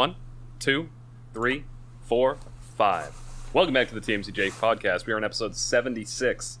One, 0.00 0.16
two, 0.58 0.88
three, 1.34 1.66
four, 2.06 2.38
five. 2.78 3.14
Welcome 3.52 3.74
back 3.74 3.88
to 3.88 3.94
the 3.94 4.00
TMCJ 4.00 4.52
podcast. 4.52 5.04
We 5.04 5.12
are 5.12 5.16
on 5.16 5.24
episode 5.24 5.54
76. 5.54 6.58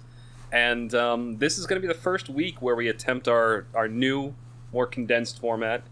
And 0.52 0.94
um, 0.94 1.38
this 1.38 1.56
is 1.56 1.64
going 1.64 1.80
to 1.80 1.88
be 1.88 1.90
the 1.90 1.98
first 1.98 2.28
week 2.28 2.60
where 2.60 2.76
we 2.76 2.86
attempt 2.86 3.28
our, 3.28 3.64
our 3.74 3.88
new, 3.88 4.34
more 4.74 4.86
condensed 4.86 5.38
format. 5.38 5.84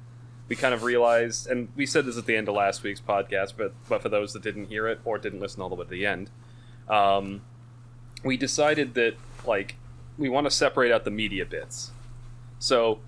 We 0.49 0.57
kind 0.57 0.75
of 0.75 0.83
realized, 0.83 1.47
and 1.47 1.71
we 1.75 1.87
said 1.87 2.05
this 2.05 2.19
at 2.19 2.27
the 2.27 2.37
end 2.37 2.51
of 2.51 2.55
last 2.55 2.83
week's 2.83 3.01
podcast, 3.01 3.55
but, 3.57 3.73
but 3.89 4.03
for 4.03 4.11
those 4.11 4.35
that 4.35 4.43
didn't 4.43 4.67
hear 4.67 4.87
it 4.87 5.01
or 5.07 5.17
didn't 5.17 5.41
listen 5.41 5.63
all 5.63 5.71
the 5.71 5.75
way 5.75 5.85
to 5.85 5.91
the 5.91 6.05
end, 6.05 6.29
um, 6.87 7.41
we 8.23 8.37
decided 8.37 8.93
that, 8.93 9.15
like, 9.47 9.77
we 10.19 10.29
want 10.29 10.45
to 10.45 10.51
separate 10.51 10.93
out 10.93 11.05
the 11.05 11.11
media 11.11 11.47
bits. 11.47 11.93
So 12.59 12.99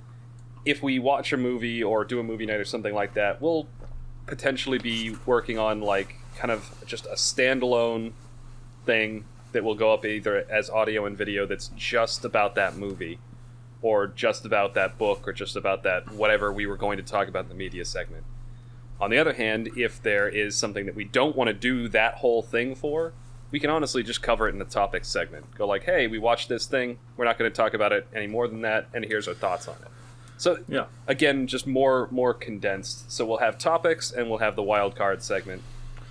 if 0.64 0.82
we 0.82 0.98
watch 0.98 1.30
a 1.30 1.36
movie 1.36 1.82
or 1.82 2.06
do 2.06 2.18
a 2.18 2.22
movie 2.22 2.46
night 2.46 2.58
or 2.58 2.64
something 2.64 2.94
like 2.94 3.12
that, 3.12 3.42
we'll 3.42 3.68
potentially 4.30 4.78
be 4.78 5.16
working 5.26 5.58
on 5.58 5.80
like 5.80 6.14
kind 6.36 6.50
of 6.50 6.72
just 6.86 7.04
a 7.06 7.14
standalone 7.14 8.12
thing 8.86 9.24
that 9.52 9.62
will 9.62 9.74
go 9.74 9.92
up 9.92 10.06
either 10.06 10.46
as 10.48 10.70
audio 10.70 11.04
and 11.04 11.18
video 11.18 11.44
that's 11.44 11.68
just 11.76 12.24
about 12.24 12.54
that 12.54 12.76
movie 12.76 13.18
or 13.82 14.06
just 14.06 14.44
about 14.44 14.74
that 14.74 14.96
book 14.96 15.26
or 15.26 15.32
just 15.32 15.56
about 15.56 15.82
that 15.82 16.10
whatever 16.12 16.52
we 16.52 16.66
were 16.66 16.76
going 16.76 16.96
to 16.96 17.02
talk 17.02 17.28
about 17.28 17.44
in 17.44 17.48
the 17.48 17.54
media 17.54 17.84
segment. 17.84 18.24
On 19.00 19.10
the 19.10 19.18
other 19.18 19.32
hand, 19.32 19.70
if 19.76 20.02
there 20.02 20.28
is 20.28 20.56
something 20.56 20.86
that 20.86 20.94
we 20.94 21.04
don't 21.04 21.34
want 21.34 21.48
to 21.48 21.54
do 21.54 21.88
that 21.88 22.16
whole 22.16 22.42
thing 22.42 22.74
for, 22.74 23.12
we 23.50 23.58
can 23.58 23.70
honestly 23.70 24.02
just 24.02 24.22
cover 24.22 24.46
it 24.48 24.52
in 24.52 24.58
the 24.58 24.64
topics 24.64 25.08
segment. 25.08 25.54
Go 25.56 25.66
like, 25.66 25.84
"Hey, 25.84 26.06
we 26.06 26.18
watched 26.18 26.48
this 26.48 26.66
thing. 26.66 26.98
We're 27.16 27.24
not 27.24 27.38
going 27.38 27.50
to 27.50 27.54
talk 27.54 27.74
about 27.74 27.92
it 27.92 28.06
any 28.14 28.26
more 28.26 28.46
than 28.46 28.60
that, 28.60 28.88
and 28.94 29.04
here's 29.04 29.26
our 29.26 29.34
thoughts 29.34 29.66
on 29.66 29.76
it." 29.82 29.88
So 30.40 30.58
Yeah. 30.68 30.86
again, 31.06 31.46
just 31.46 31.66
more 31.66 32.08
more 32.10 32.32
condensed. 32.32 33.10
So 33.12 33.26
we'll 33.26 33.38
have 33.38 33.58
topics 33.58 34.10
and 34.10 34.28
we'll 34.30 34.38
have 34.38 34.56
the 34.56 34.62
wild 34.62 34.96
card 34.96 35.22
segment, 35.22 35.62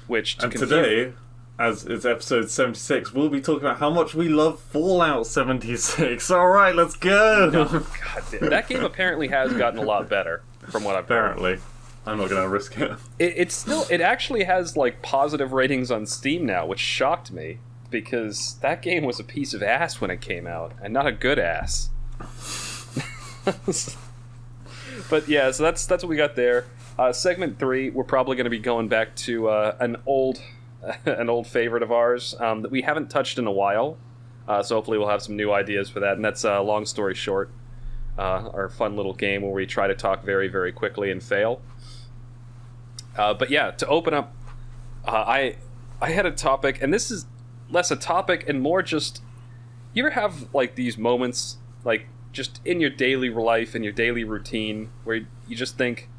which 0.08 0.38
to 0.38 0.44
And 0.44 0.52
confuse- 0.52 0.70
today, 0.70 1.14
as 1.58 1.84
it's 1.86 2.06
episode 2.06 2.50
76, 2.50 3.12
we'll 3.14 3.30
be 3.30 3.42
talking 3.42 3.62
about 3.66 3.80
how 3.80 3.90
much 3.90 4.14
we 4.14 4.30
love 4.30 4.60
Fallout 4.60 5.26
76. 5.28 6.30
Alright, 6.32 6.76
let's 6.76 6.96
go! 6.96 7.50
Oh, 7.54 7.88
God 8.14 8.24
damn, 8.32 8.50
that 8.52 8.68
game 8.70 8.84
apparently 8.84 9.28
has 9.30 9.52
gotten 9.54 9.80
a 9.80 9.84
lot 9.84 10.08
better 10.10 10.44
from 10.70 10.84
what 10.84 10.96
I've 10.96 11.08
heard. 11.10 11.16
Apparently. 11.32 11.58
I'm 12.06 12.18
not 12.18 12.30
going 12.30 12.42
to 12.42 12.48
risk 12.50 12.78
it. 12.80 12.92
It, 13.20 13.34
it's 13.36 13.56
still 13.56 13.86
it 13.90 14.00
actually 14.00 14.44
has 14.46 14.78
like 14.78 15.02
positive 15.02 15.52
ratings 15.54 15.92
on 15.92 16.06
Steam 16.06 16.46
now, 16.46 16.66
which 16.66 16.80
shocked 16.80 17.32
me 17.32 17.60
because 17.92 18.58
that 18.62 18.82
game 18.82 19.04
was 19.04 19.20
a 19.20 19.24
piece 19.24 19.54
of 19.54 19.62
ass 19.62 20.00
when 20.00 20.10
it 20.12 20.22
came 20.22 20.46
out, 20.48 20.72
and 20.82 20.94
not 20.94 21.06
a 21.08 21.12
good 21.12 21.38
ass. 21.40 21.90
but 25.10 25.28
yeah, 25.28 25.52
so 25.52 25.64
that's 25.64 25.86
that's 25.86 26.04
what 26.04 26.10
we 26.10 26.16
got 26.18 26.36
there. 26.36 26.66
Uh, 26.98 27.14
segment 27.14 27.60
three, 27.60 27.90
we're 27.90 28.04
probably 28.04 28.36
going 28.36 28.46
to 28.46 28.50
be 28.50 28.60
going 28.60 28.88
back 28.88 29.16
to 29.16 29.50
uh, 29.50 29.76
an 29.80 29.98
old 30.06 30.42
an 31.06 31.30
old 31.30 31.48
favorite 31.48 31.84
of 31.84 31.92
ours 31.92 32.36
um, 32.40 32.62
that 32.62 32.72
we 32.72 32.82
haven't 32.82 33.10
touched 33.10 33.38
in 33.38 33.48
a 33.48 33.52
while. 33.52 33.98
Uh, 34.48 34.64
so 34.64 34.76
hopefully 34.76 34.98
we'll 34.98 35.10
have 35.10 35.22
some 35.22 35.36
new 35.36 35.52
ideas 35.52 35.90
for 35.90 36.00
that. 36.00 36.16
And 36.16 36.26
that's 36.26 36.44
uh, 36.44 36.62
long 36.64 36.86
story 36.86 37.14
short, 37.14 37.52
uh, 38.18 38.50
our 38.54 38.70
fun 38.70 38.96
little 38.96 39.14
game 39.14 39.44
where 39.44 39.52
we 39.52 39.66
try 39.66 39.88
to 39.88 39.96
talk 39.96 40.24
very 40.24 40.48
very 40.48 40.72
quickly 40.72 41.12
and 41.12 41.22
fail. 41.22 41.62
Uh, 43.18 43.34
but 43.34 43.50
yeah, 43.50 43.72
to 43.72 43.88
open 43.88 44.14
up, 44.14 44.34
uh, 45.06 45.12
I 45.12 45.58
I 46.02 46.12
had 46.12 46.26
a 46.26 46.32
topic, 46.32 46.82
and 46.82 46.94
this 46.94 47.12
is 47.12 47.26
less 47.70 47.92
a 47.92 47.96
topic 47.96 48.48
and 48.48 48.62
more 48.62 48.82
just 48.82 49.22
you 49.94 50.04
ever 50.04 50.12
have 50.12 50.54
like 50.54 50.76
these 50.76 50.98
moments 50.98 51.58
like 51.84 52.08
just 52.32 52.62
in 52.64 52.80
your 52.80 52.90
daily 52.90 53.30
life 53.30 53.76
and 53.76 53.84
your 53.84 53.94
daily 53.94 54.24
routine 54.24 54.92
where 55.04 55.28
you 55.48 55.56
just 55.56 55.78
think 55.78 56.10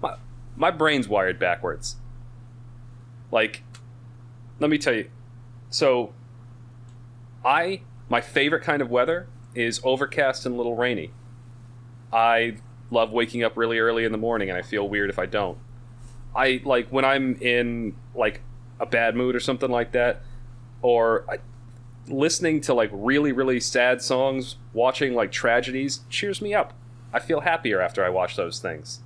my, 0.00 0.16
my 0.56 0.70
brain's 0.70 1.08
wired 1.08 1.38
backwards. 1.38 1.96
Like 3.30 3.62
let 4.60 4.70
me 4.70 4.78
tell 4.78 4.94
you. 4.94 5.10
So 5.70 6.14
i 7.44 7.80
my 8.08 8.20
favorite 8.20 8.62
kind 8.62 8.82
of 8.82 8.90
weather 8.90 9.26
is 9.54 9.80
overcast 9.84 10.46
and 10.46 10.54
a 10.54 10.58
little 10.58 10.76
rainy. 10.76 11.10
I 12.12 12.56
love 12.90 13.10
waking 13.10 13.42
up 13.42 13.56
really 13.56 13.78
early 13.78 14.04
in 14.04 14.12
the 14.12 14.18
morning 14.18 14.50
and 14.50 14.58
i 14.58 14.62
feel 14.62 14.86
weird 14.88 15.10
if 15.10 15.18
i 15.18 15.26
don't. 15.26 15.58
I 16.34 16.60
like 16.64 16.88
when 16.88 17.04
i'm 17.04 17.36
in 17.40 17.96
like 18.14 18.42
a 18.78 18.86
bad 18.86 19.16
mood 19.16 19.34
or 19.34 19.40
something 19.40 19.70
like 19.70 19.92
that 19.92 20.22
or 20.82 21.24
listening 22.08 22.60
to 22.60 22.74
like 22.74 22.90
really 22.92 23.32
really 23.32 23.60
sad 23.60 24.02
songs 24.02 24.56
watching 24.72 25.14
like 25.14 25.30
tragedies 25.32 26.00
cheers 26.10 26.40
me 26.42 26.52
up. 26.54 26.72
I 27.12 27.18
feel 27.20 27.40
happier 27.40 27.80
after 27.80 28.04
i 28.04 28.08
watch 28.08 28.36
those 28.36 28.58
things. 28.58 29.00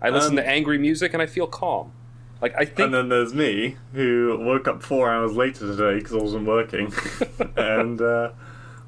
I 0.00 0.10
listen 0.10 0.32
Um, 0.32 0.36
to 0.36 0.48
angry 0.48 0.78
music 0.78 1.12
and 1.12 1.22
i 1.22 1.26
feel 1.26 1.46
calm. 1.46 1.92
Like 2.42 2.54
i 2.58 2.64
think 2.64 2.80
And 2.80 2.94
then 2.94 3.08
there's 3.08 3.32
me, 3.34 3.76
who 3.92 4.36
woke 4.40 4.66
up 4.68 4.82
four 4.82 5.10
hours 5.10 5.32
later 5.36 5.60
today 5.60 5.98
because 5.98 6.14
I 6.14 6.18
wasn't 6.18 6.46
working, 6.46 6.92
and 7.56 8.00
uh, 8.00 8.30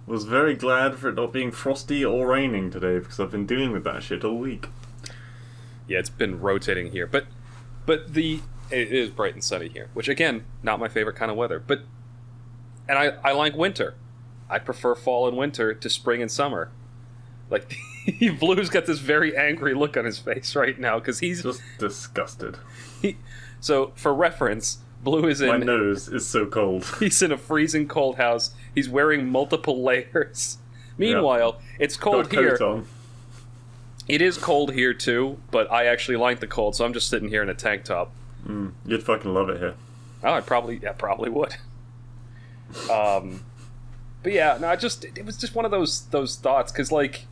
was 0.07 0.25
very 0.25 0.55
glad 0.55 0.97
for 0.97 1.09
it 1.09 1.15
not 1.15 1.33
being 1.33 1.51
frosty 1.53 2.05
or 2.05 2.27
raining 2.27 2.71
today 2.71 2.99
because 2.99 3.19
I've 3.21 3.31
been 3.31 3.47
dealing 3.47 3.73
with 3.73 3.85
that 3.85 4.03
shit 4.03 4.25
all 4.25 4.37
week. 4.37 4.67
yeah 5.89 5.99
it's 6.01 6.11
been 6.11 6.41
rotating 6.41 6.91
here. 6.91 7.07
But 7.07 7.27
but 7.87 8.13
the 8.15 8.41
it 8.71 8.93
is 8.93 9.11
bright 9.11 9.33
and 9.35 9.45
sunny 9.45 9.69
here 9.69 9.89
which 9.95 10.09
again 10.09 10.45
not 10.63 10.81
my 10.81 10.89
favorite 10.89 11.17
kind 11.17 11.31
of 11.31 11.37
weather. 11.37 11.61
But 11.61 11.83
and 12.89 12.99
i 12.99 13.07
i 13.25 13.33
like 13.33 13.55
winter 13.57 13.95
i 14.51 14.59
prefer 14.59 14.95
fall 14.95 15.27
and 15.29 15.37
winter 15.37 15.75
to 15.75 15.89
spring 15.91 16.21
and 16.23 16.31
summer 16.31 16.71
like 17.51 17.77
blue's 18.41 18.69
got 18.71 18.87
this 18.87 18.99
very 18.99 19.37
angry 19.37 19.75
look 19.75 19.97
on 19.97 20.05
his 20.05 20.19
face 20.19 20.55
right 20.57 20.79
now 20.79 20.99
because 20.99 21.19
he's 21.21 21.43
Just 21.43 21.63
disgusted. 21.79 22.57
he, 23.03 23.17
so 23.61 23.93
for 23.97 24.15
reference 24.15 24.79
blue 25.03 25.27
is 25.29 25.41
in 25.41 25.49
My 25.49 25.59
nose 25.59 26.09
is 26.09 26.27
so 26.27 26.47
cold. 26.47 26.85
he's 26.99 27.23
in 27.23 27.31
a 27.33 27.39
freezing 27.39 27.87
cold 27.89 28.17
house 28.17 28.55
he's 28.75 28.89
wearing 28.89 29.29
multiple 29.31 29.83
layers 29.83 30.59
meanwhile 30.99 31.61
it's 31.79 31.97
cold 31.97 32.31
Got 32.31 32.41
here 32.41 32.57
coat 32.59 32.77
on. 32.79 32.87
it 34.09 34.21
is 34.23 34.39
cold 34.39 34.73
here 34.73 34.95
too 34.95 35.39
but 35.51 35.71
i 35.71 35.87
actually 35.87 36.17
like 36.17 36.41
the 36.41 36.47
cold 36.47 36.75
so 36.75 36.85
i'm 36.85 36.93
just 36.93 37.09
sitting 37.09 37.29
here 37.29 37.43
in 37.43 37.49
a 37.49 37.55
tank 37.55 37.85
top 37.85 38.11
Mm, 38.47 38.71
you'd 38.85 39.03
fucking 39.03 39.35
love 39.35 39.49
it 39.49 39.59
here. 39.59 39.75
Oh, 40.23 40.33
I 40.35 40.41
probably, 40.41 40.79
yeah, 40.81 40.93
probably 40.93 41.29
would. 41.31 41.57
Um, 42.91 43.45
but 44.23 44.33
yeah, 44.33 44.59
no, 44.61 44.69
I 44.69 44.77
just 44.77 45.05
it 45.05 45.25
was 45.25 45.37
just 45.37 45.55
one 45.55 45.65
of 45.65 45.71
those 45.71 46.03
those 46.07 46.37
thoughts 46.37 46.73
because 46.73 46.91
like 46.91 47.27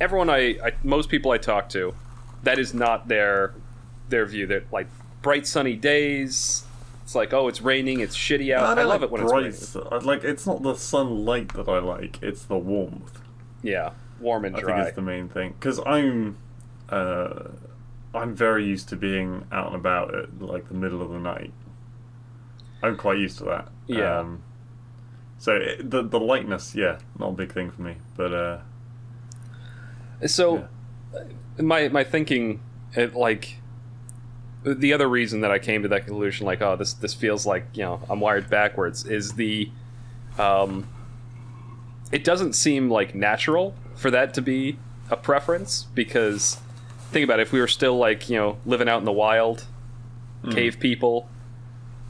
everyone 0.00 0.30
I, 0.30 0.58
I 0.64 0.72
most 0.82 1.08
people 1.08 1.30
I 1.30 1.38
talk 1.38 1.68
to, 1.70 1.94
that 2.42 2.58
is 2.58 2.72
not 2.72 3.08
their 3.08 3.54
their 4.08 4.26
view. 4.26 4.46
That 4.46 4.72
like 4.72 4.86
bright 5.20 5.46
sunny 5.46 5.76
days. 5.76 6.64
It's 7.02 7.14
like 7.14 7.32
oh, 7.32 7.48
it's 7.48 7.60
raining, 7.60 8.00
it's 8.00 8.16
shitty 8.16 8.54
out. 8.54 8.64
I, 8.64 8.74
don't 8.74 8.88
love 8.88 9.00
like 9.00 9.08
it 9.08 9.12
when 9.12 9.26
bright, 9.26 9.46
it's 9.46 9.74
raining. 9.74 10.06
Like 10.06 10.24
it's 10.24 10.46
not 10.46 10.62
the 10.62 10.74
sunlight 10.74 11.52
that 11.54 11.68
I 11.68 11.78
like; 11.78 12.22
it's 12.22 12.44
the 12.44 12.56
warmth. 12.56 13.20
Yeah, 13.62 13.90
warm 14.20 14.44
and 14.44 14.56
I 14.56 14.60
dry. 14.60 14.76
think 14.76 14.88
is 14.88 14.94
the 14.94 15.02
main 15.02 15.28
thing 15.28 15.54
because 15.58 15.80
I'm, 15.84 16.38
uh, 16.88 17.48
I'm 18.14 18.34
very 18.34 18.64
used 18.64 18.88
to 18.90 18.96
being 18.96 19.46
out 19.52 19.66
and 19.66 19.76
about 19.76 20.14
at 20.14 20.40
like 20.40 20.68
the 20.68 20.74
middle 20.74 21.02
of 21.02 21.10
the 21.10 21.18
night. 21.18 21.52
I'm 22.82 22.96
quite 22.96 23.18
used 23.18 23.38
to 23.38 23.44
that. 23.44 23.68
Yeah. 23.86 24.20
Um, 24.20 24.42
so 25.38 25.56
it, 25.56 25.90
the 25.90 26.02
the 26.02 26.20
lightness, 26.20 26.74
yeah, 26.74 26.98
not 27.18 27.30
a 27.30 27.32
big 27.32 27.52
thing 27.52 27.70
for 27.70 27.82
me. 27.82 27.96
But 28.16 28.32
uh, 28.32 28.58
So, 30.26 30.68
my 31.58 31.88
my 31.88 32.04
thinking, 32.04 32.60
it, 32.94 33.14
like, 33.14 33.56
the 34.64 34.92
other 34.92 35.08
reason 35.08 35.40
that 35.40 35.50
I 35.50 35.58
came 35.58 35.82
to 35.82 35.88
that 35.88 36.06
conclusion, 36.06 36.46
like, 36.46 36.62
oh, 36.62 36.76
this 36.76 36.92
this 36.94 37.12
feels 37.14 37.44
like 37.44 37.66
you 37.74 37.82
know 37.82 38.00
I'm 38.08 38.20
wired 38.20 38.48
backwards, 38.48 39.04
is 39.04 39.32
the, 39.32 39.70
um, 40.38 40.88
it 42.12 42.22
doesn't 42.22 42.52
seem 42.52 42.88
like 42.88 43.14
natural 43.14 43.74
for 43.96 44.10
that 44.12 44.34
to 44.34 44.42
be 44.42 44.78
a 45.10 45.16
preference 45.16 45.84
because 45.94 46.60
think 47.10 47.24
about 47.24 47.40
it, 47.40 47.42
if 47.42 47.52
we 47.52 47.60
were 47.60 47.66
still 47.68 47.96
like 47.96 48.28
you 48.30 48.36
know 48.36 48.58
living 48.64 48.88
out 48.88 48.98
in 48.98 49.04
the 49.04 49.12
wild, 49.12 49.66
cave 50.50 50.78
people, 50.80 51.28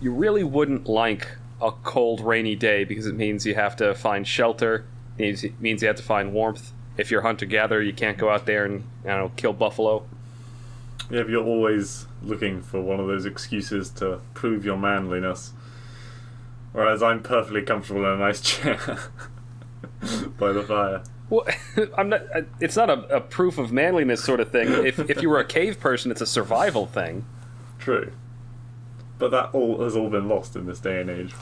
you 0.01 0.13
really 0.13 0.45
wouldn't 0.45 0.87
like 0.87 1.37
a 1.63 1.73
cold 1.85 2.21
rainy 2.21 2.57
day 2.57 2.85
because 2.85 3.07
it 3.07 3.15
means 3.15 3.47
you 3.47 3.55
have 3.55 3.77
to 3.77 3.95
find 3.95 4.27
shelter. 4.27 4.85
It 5.17 5.23
means, 5.23 5.45
means 5.61 5.83
you 5.83 5.89
have 5.89 5.97
to 5.97 6.03
find 6.03 6.33
warmth. 6.33 6.73
If 6.97 7.11
you're 7.11 7.23
hunter 7.23 7.47
gatherer, 7.47 7.81
you 7.81 7.93
can't 7.93 8.19
go 8.19 8.29
out 8.31 8.47
there 8.47 8.65
and 8.65 8.85
I 9.05 9.09
don't 9.09 9.19
know 9.19 9.33
kill 9.37 9.53
buffalo. 9.53 10.05
yeah, 11.11 11.21
if 11.21 11.29
you're 11.29 11.45
always 11.45 12.07
looking 12.23 12.61
for 12.63 12.81
one 12.81 13.01
of 13.01 13.07
those 13.07 13.25
excuses 13.25 13.91
to 13.91 14.21
prove 14.35 14.65
your 14.65 14.77
manliness, 14.77 15.53
whereas 16.73 17.03
I'm 17.03 17.23
perfectly 17.23 17.63
comfortable 17.63 18.05
in 18.05 18.13
a 18.13 18.17
nice 18.19 18.41
chair 18.51 18.77
by 20.39 20.53
the 20.53 20.63
fire. 20.63 21.03
Well, 21.31 21.47
I'm 21.97 22.11
not. 22.11 22.23
It's 22.61 22.77
not 22.77 22.91
a, 22.91 23.17
a 23.17 23.21
proof 23.21 23.57
of 23.57 23.73
manliness 23.73 24.23
sort 24.23 24.41
of 24.41 24.51
thing. 24.51 24.69
If 24.85 24.99
if 24.99 25.23
you 25.23 25.31
were 25.31 25.39
a 25.41 25.47
cave 25.47 25.81
person, 25.81 26.11
it's 26.11 26.21
a 26.21 26.27
survival 26.27 26.87
thing. 26.87 27.25
True. 27.79 28.13
But 29.19 29.31
that 29.31 29.51
all 29.55 29.83
has 29.83 29.97
all 29.97 30.11
been 30.11 30.29
lost 30.29 30.57
in 30.57 30.67
this 30.67 30.81
day 30.81 31.01
and 31.01 31.09
age. 31.09 31.33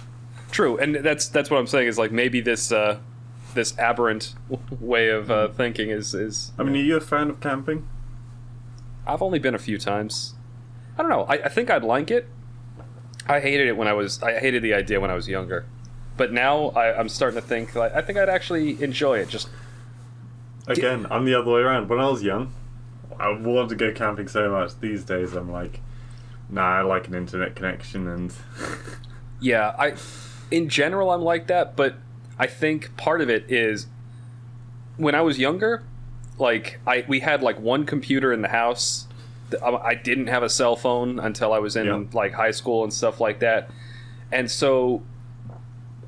True, 0.50 0.78
and 0.78 0.96
that's 0.96 1.28
that's 1.28 1.50
what 1.50 1.58
I'm 1.58 1.66
saying 1.66 1.88
is 1.88 1.98
like 1.98 2.12
maybe 2.12 2.40
this 2.40 2.72
uh, 2.72 2.98
this 3.54 3.76
aberrant 3.78 4.34
way 4.80 5.08
of 5.08 5.30
uh, 5.30 5.48
thinking 5.48 5.90
is 5.90 6.14
is 6.14 6.52
I 6.58 6.62
mean, 6.62 6.74
are 6.74 6.78
you 6.78 6.96
a 6.96 7.00
fan 7.00 7.30
of 7.30 7.40
camping? 7.40 7.88
I've 9.06 9.22
only 9.22 9.38
been 9.38 9.54
a 9.54 9.58
few 9.58 9.78
times. 9.78 10.34
I 10.98 11.02
don't 11.02 11.10
know. 11.10 11.24
I, 11.24 11.34
I 11.34 11.48
think 11.48 11.70
I'd 11.70 11.84
like 11.84 12.10
it. 12.10 12.28
I 13.26 13.40
hated 13.40 13.68
it 13.68 13.76
when 13.76 13.88
I 13.88 13.92
was. 13.92 14.22
I 14.22 14.38
hated 14.38 14.62
the 14.62 14.74
idea 14.74 15.00
when 15.00 15.10
I 15.10 15.14
was 15.14 15.28
younger, 15.28 15.66
but 16.16 16.32
now 16.32 16.70
I, 16.70 16.98
I'm 16.98 17.08
starting 17.08 17.40
to 17.40 17.46
think. 17.46 17.74
Like, 17.74 17.94
I 17.94 18.02
think 18.02 18.18
I'd 18.18 18.28
actually 18.28 18.82
enjoy 18.82 19.18
it. 19.18 19.28
Just 19.28 19.48
Again, 20.66 21.06
I'm 21.10 21.24
the 21.24 21.34
other 21.34 21.50
way 21.50 21.60
around. 21.60 21.88
When 21.88 22.00
I 22.00 22.08
was 22.08 22.22
young, 22.22 22.52
I 23.18 23.30
wanted 23.30 23.70
to 23.70 23.76
go 23.76 23.92
camping 23.92 24.28
so 24.28 24.50
much. 24.50 24.78
These 24.80 25.04
days, 25.04 25.34
I'm 25.34 25.50
like, 25.50 25.80
nah, 26.48 26.78
I 26.78 26.82
like 26.82 27.08
an 27.08 27.14
internet 27.14 27.54
connection 27.56 28.08
and. 28.08 28.32
Yeah, 29.40 29.74
I 29.78 29.94
in 30.50 30.68
general 30.68 31.10
I'm 31.10 31.22
like 31.22 31.46
that, 31.48 31.76
but 31.76 31.94
I 32.38 32.46
think 32.46 32.96
part 32.96 33.20
of 33.20 33.28
it 33.30 33.44
is 33.50 33.86
when 34.96 35.14
I 35.14 35.20
was 35.22 35.38
younger, 35.38 35.82
like 36.38 36.80
I 36.86 37.04
we 37.08 37.20
had 37.20 37.42
like 37.42 37.58
one 37.60 37.84
computer 37.86 38.32
in 38.32 38.42
the 38.42 38.48
house. 38.48 39.06
I 39.62 39.66
um, 39.66 39.78
I 39.82 39.94
didn't 39.94 40.28
have 40.28 40.42
a 40.42 40.48
cell 40.48 40.76
phone 40.76 41.18
until 41.18 41.52
I 41.52 41.58
was 41.58 41.76
in 41.76 41.86
Yeah. 41.86 42.04
like 42.12 42.32
high 42.32 42.52
school 42.52 42.84
and 42.84 42.92
stuff 42.92 43.20
like 43.20 43.40
that, 43.40 43.70
and 44.30 44.50
so 44.50 45.02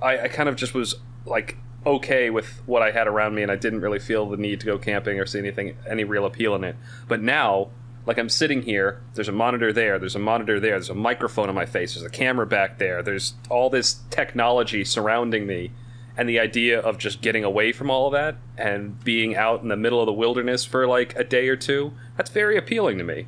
I, 0.00 0.20
I 0.20 0.28
kind 0.28 0.48
of 0.48 0.56
just 0.56 0.74
was 0.74 0.94
like 1.26 1.56
okay 1.84 2.30
with 2.30 2.62
what 2.66 2.82
I 2.82 2.92
had 2.92 3.08
around 3.08 3.34
me, 3.34 3.42
and 3.42 3.50
I 3.50 3.56
didn't 3.56 3.80
really 3.80 3.98
feel 3.98 4.28
the 4.28 4.36
need 4.36 4.60
to 4.60 4.66
go 4.66 4.78
camping 4.78 5.18
or 5.18 5.26
see 5.26 5.38
anything 5.40 5.76
any 5.88 6.04
real 6.04 6.24
appeal 6.24 6.54
in 6.54 6.62
it. 6.64 6.76
But 7.08 7.20
now, 7.20 7.70
like 8.06 8.18
I'm 8.18 8.28
sitting 8.28 8.62
here, 8.62 9.02
there's 9.14 9.28
a 9.28 9.32
monitor 9.32 9.72
there, 9.72 9.98
there's 9.98 10.16
a 10.16 10.20
monitor 10.20 10.58
there, 10.58 10.72
there's 10.72 10.90
a 10.90 10.94
microphone 10.94 11.48
on 11.48 11.54
my 11.54 11.66
face, 11.66 11.94
there's 11.94 12.06
a 12.06 12.10
camera 12.10 12.46
back 12.46 12.78
there, 12.78 13.02
there's 13.02 13.34
all 13.48 13.70
this 13.70 14.00
technology 14.10 14.84
surrounding 14.84 15.46
me, 15.46 15.72
and 16.16 16.28
the 16.28 16.38
idea 16.38 16.80
of 16.80 16.98
just 16.98 17.22
getting 17.22 17.44
away 17.44 17.72
from 17.72 17.90
all 17.90 18.06
of 18.06 18.12
that 18.12 18.36
and 18.58 19.02
being 19.04 19.36
out 19.36 19.62
in 19.62 19.68
the 19.68 19.76
middle 19.76 20.00
of 20.00 20.06
the 20.06 20.12
wilderness 20.12 20.64
for 20.64 20.86
like 20.86 21.14
a 21.16 21.24
day 21.24 21.48
or 21.48 21.56
two, 21.56 21.92
that's 22.16 22.30
very 22.30 22.56
appealing 22.56 22.98
to 22.98 23.04
me. 23.04 23.26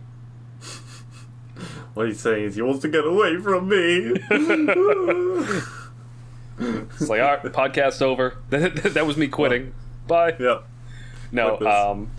What 1.94 2.08
he's 2.08 2.20
saying 2.20 2.44
is 2.44 2.56
he 2.56 2.62
wants 2.62 2.82
to 2.82 2.88
get 2.88 3.06
away 3.06 3.38
from 3.38 3.68
me. 3.68 4.16
It's 6.56 7.08
like, 7.08 7.20
all 7.20 7.26
right, 7.26 7.42
podcast 7.42 8.00
over. 8.00 8.36
that 8.50 9.06
was 9.06 9.16
me 9.16 9.28
quitting. 9.28 9.74
Bye. 10.06 10.36
yeah. 10.38 10.60
No, 11.32 11.58
um, 11.60 12.10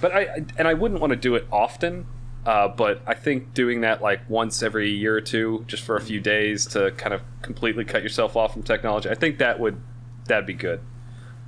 but 0.00 0.12
I 0.12 0.44
and 0.56 0.68
I 0.68 0.74
wouldn't 0.74 1.00
want 1.00 1.12
to 1.12 1.16
do 1.16 1.34
it 1.34 1.46
often. 1.52 2.06
Uh, 2.46 2.66
but 2.68 3.02
I 3.06 3.12
think 3.14 3.52
doing 3.52 3.82
that 3.82 4.00
like 4.00 4.20
once 4.30 4.62
every 4.62 4.88
year 4.90 5.16
or 5.16 5.20
two, 5.20 5.64
just 5.66 5.82
for 5.82 5.96
a 5.96 6.00
few 6.00 6.18
days, 6.20 6.64
to 6.68 6.92
kind 6.92 7.12
of 7.12 7.20
completely 7.42 7.84
cut 7.84 8.02
yourself 8.02 8.36
off 8.36 8.54
from 8.54 8.62
technology, 8.62 9.10
I 9.10 9.14
think 9.14 9.38
that 9.38 9.60
would 9.60 9.80
that'd 10.26 10.46
be 10.46 10.54
good. 10.54 10.80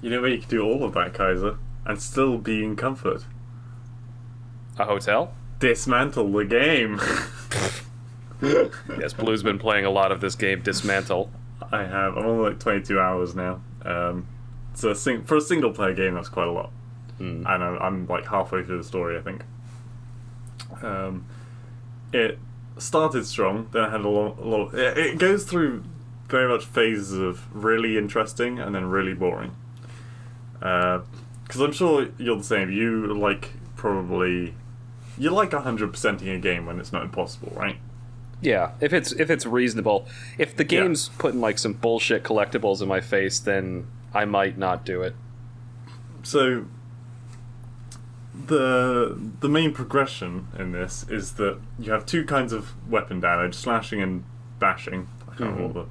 You 0.02 0.10
know 0.10 0.20
where 0.20 0.30
you 0.30 0.38
could 0.40 0.48
do 0.48 0.62
all 0.62 0.84
of 0.84 0.92
that, 0.94 1.14
Kaiser, 1.14 1.58
and 1.86 2.00
still 2.02 2.38
be 2.38 2.62
in 2.64 2.76
comfort. 2.76 3.24
A 4.78 4.84
hotel? 4.84 5.32
Dysmantle 5.58 6.32
the 6.32 6.44
game. 6.44 7.00
Yes, 8.98 9.12
Blue's 9.12 9.42
been 9.42 9.58
playing 9.58 9.84
a 9.84 9.90
lot 9.90 10.12
of 10.12 10.20
this 10.20 10.34
game, 10.34 10.62
Dysmantle. 10.62 11.28
I 11.70 11.84
have. 11.84 12.16
I'm 12.16 12.26
on 12.26 12.42
like 12.42 12.58
22 12.58 12.98
hours 12.98 13.34
now. 13.34 13.60
Um, 13.84 14.26
so 14.74 14.90
a 14.90 14.94
sing- 14.94 15.24
for 15.24 15.36
a 15.36 15.40
single 15.40 15.72
player 15.72 15.94
game, 15.94 16.14
that's 16.14 16.28
quite 16.30 16.48
a 16.48 16.52
lot. 16.52 16.72
Hmm. 17.20 17.44
And 17.46 17.62
I'm, 17.62 17.78
I'm 17.78 18.06
like 18.06 18.26
halfway 18.26 18.64
through 18.64 18.78
the 18.78 18.84
story, 18.84 19.18
I 19.18 19.20
think. 19.20 19.42
Um, 20.82 21.26
it 22.14 22.38
started 22.78 23.26
strong, 23.26 23.68
then 23.72 23.82
I 23.84 23.90
had 23.90 24.00
a 24.00 24.08
lot. 24.08 24.38
A 24.38 24.44
lot 24.48 24.74
it, 24.74 24.96
it 24.96 25.18
goes 25.18 25.44
through 25.44 25.84
very 26.28 26.48
much 26.48 26.64
phases 26.64 27.12
of 27.12 27.46
really 27.54 27.98
interesting 27.98 28.58
and 28.58 28.74
then 28.74 28.86
really 28.86 29.12
boring. 29.14 29.54
Because 30.58 31.60
I'm 31.60 31.72
sure 31.72 32.08
you're 32.18 32.36
the 32.36 32.42
same. 32.44 32.70
You 32.70 33.12
like 33.14 33.50
probably. 33.76 34.54
You 35.18 35.30
like 35.30 35.50
100%ing 35.50 36.28
a 36.28 36.38
game 36.38 36.64
when 36.64 36.80
it's 36.80 36.92
not 36.92 37.02
impossible, 37.02 37.52
right? 37.54 37.76
Yeah, 38.40 38.70
if 38.80 38.94
it's 38.94 39.12
if 39.12 39.28
it's 39.28 39.44
reasonable. 39.44 40.06
If 40.38 40.56
the 40.56 40.62
Yeah. 40.64 40.80
game's 40.82 41.10
putting 41.18 41.42
like 41.42 41.58
some 41.58 41.74
bullshit 41.74 42.22
collectibles 42.24 42.80
in 42.80 42.88
my 42.88 43.02
face, 43.02 43.38
then 43.38 43.86
I 44.14 44.24
might 44.24 44.56
not 44.56 44.86
do 44.86 45.02
it. 45.02 45.14
So 46.22 46.64
the 48.46 49.18
the 49.40 49.48
main 49.48 49.72
progression 49.72 50.48
in 50.58 50.72
this 50.72 51.06
is 51.08 51.34
that 51.34 51.58
you 51.78 51.92
have 51.92 52.06
two 52.06 52.24
kinds 52.24 52.52
of 52.52 52.72
weapon 52.90 53.20
damage: 53.20 53.54
slashing 53.54 54.00
and 54.00 54.24
bashing. 54.58 55.08
I 55.30 55.36
can't 55.36 55.56
remember. 55.56 55.86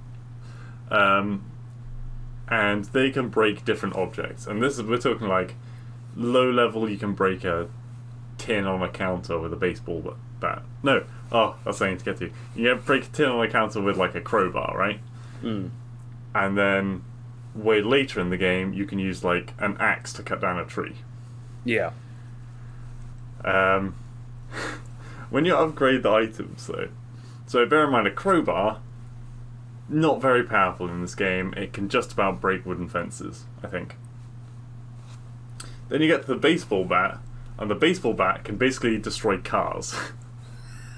Um, 0.92 1.52
and 2.48 2.86
they 2.86 3.12
can 3.12 3.30
break 3.30 3.66
different 3.66 3.96
objects. 3.96 4.48
And 4.48 4.62
this 4.62 4.78
is 4.78 4.84
we're 4.84 4.98
talking 4.98 5.28
like 5.28 5.56
low 6.16 6.50
level. 6.50 6.90
You 6.90 6.98
can 6.98 7.14
break 7.14 7.44
a 7.44 7.70
tin 8.38 8.66
on 8.66 8.82
a 8.82 8.90
counter 8.90 9.40
with 9.40 9.54
a 9.54 9.58
baseball 9.58 10.16
bat. 10.40 10.64
No, 10.84 11.06
oh, 11.32 11.56
that's 11.64 11.78
something 11.78 11.98
to 11.98 12.06
get 12.06 12.18
to. 12.18 12.32
You 12.56 12.76
can 12.76 12.84
break 12.84 13.06
a 13.06 13.08
tin 13.08 13.26
on 13.30 13.46
a 13.46 13.50
counter 13.50 13.82
with 13.82 13.98
like 13.98 14.16
a 14.16 14.22
crowbar, 14.22 14.76
right? 14.78 15.00
Mm. 15.44 15.70
and 16.36 16.58
then 16.58 17.02
way 17.56 17.82
later 17.82 18.20
in 18.20 18.30
the 18.30 18.36
game 18.36 18.74
you 18.74 18.86
can 18.86 19.00
use 19.00 19.24
like 19.24 19.54
an 19.58 19.78
axe 19.80 20.12
to 20.14 20.24
cut 20.24 20.42
down 20.42 20.60
a 20.60 20.66
tree. 20.66 20.96
Yeah. 21.64 21.92
Um, 23.44 23.96
when 25.30 25.46
you 25.46 25.56
upgrade 25.56 26.04
the 26.04 26.12
items 26.12 26.68
though, 26.68 26.90
so 27.46 27.66
bear 27.66 27.86
in 27.86 27.92
mind 27.92 28.08
a 28.08 28.12
crowbar, 28.12 28.82
not 29.88 30.22
very 30.22 30.44
powerful 30.44 30.88
in 30.90 31.02
this 31.02 31.16
game. 31.16 31.54
It 31.58 31.74
can 31.74 31.90
just 31.90 32.12
about 32.14 32.40
break 32.40 32.66
wooden 32.66 32.88
fences, 32.88 33.46
I 33.64 33.68
think. 33.68 33.96
Then 35.90 36.02
you 36.02 36.08
get 36.08 36.22
to 36.22 36.28
the 36.28 36.36
baseball 36.36 36.86
bat, 36.86 37.18
and 37.58 37.70
the 37.72 37.76
baseball 37.76 38.14
bat 38.14 38.44
can 38.44 38.58
basically 38.58 38.98
destroy 39.00 39.40
cars. 39.40 39.96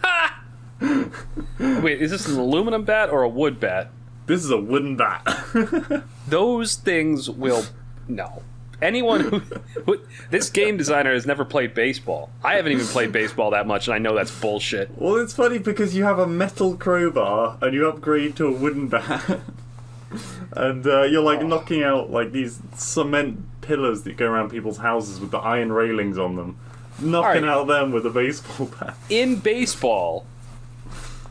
Wait, 1.60 2.02
is 2.02 2.12
this 2.12 2.28
an 2.28 2.38
aluminum 2.38 2.84
bat 2.84 3.10
or 3.10 3.24
a 3.24 3.30
wood 3.30 3.60
bat? 3.60 3.92
this 4.32 4.46
is 4.46 4.52
a 4.52 4.58
wooden 4.58 4.96
bat. 4.96 5.28
Those 6.28 6.76
things 6.76 7.30
will 7.30 7.66
no. 8.08 8.44
Anyone 8.82 9.22
who, 9.22 9.40
who 9.86 10.00
this 10.32 10.50
game 10.50 10.76
designer 10.76 11.14
has 11.14 11.26
never 11.26 11.46
played 11.46 11.74
baseball. 11.74 12.32
I 12.44 12.56
haven't 12.56 12.72
even 12.72 12.88
played 12.88 13.12
baseball 13.12 13.52
that 13.52 13.68
much, 13.68 13.88
and 13.88 13.94
I 13.94 14.00
know 14.00 14.16
that's 14.16 14.32
bullshit. 14.32 14.90
Well, 14.98 15.18
it's 15.18 15.34
funny 15.34 15.60
because 15.60 15.96
you 15.96 16.04
have 16.04 16.18
a 16.18 16.28
metal 16.28 16.76
crowbar 16.76 17.58
and 17.62 17.74
you 17.74 17.88
upgrade 17.88 18.36
to 18.38 18.48
a 18.48 18.52
wooden 18.52 18.88
bat, 18.88 19.40
and 20.54 20.86
uh, 20.88 21.04
you're 21.04 21.22
like 21.22 21.44
knocking 21.44 21.84
out 21.84 22.10
like 22.10 22.32
these 22.32 22.60
cement 22.76 23.44
pillars 23.62 24.02
that 24.04 24.18
go 24.18 24.26
around 24.26 24.50
people's 24.50 24.78
houses 24.78 25.20
with 25.20 25.30
the 25.30 25.38
iron 25.38 25.72
railings 25.72 26.18
on 26.18 26.36
them, 26.36 26.58
knocking 27.00 27.44
Alright. 27.44 27.44
out 27.44 27.68
them 27.68 27.92
with 27.92 28.06
a 28.06 28.10
baseball 28.10 28.68
bat. 28.80 28.96
In 29.10 29.36
baseball, 29.36 30.26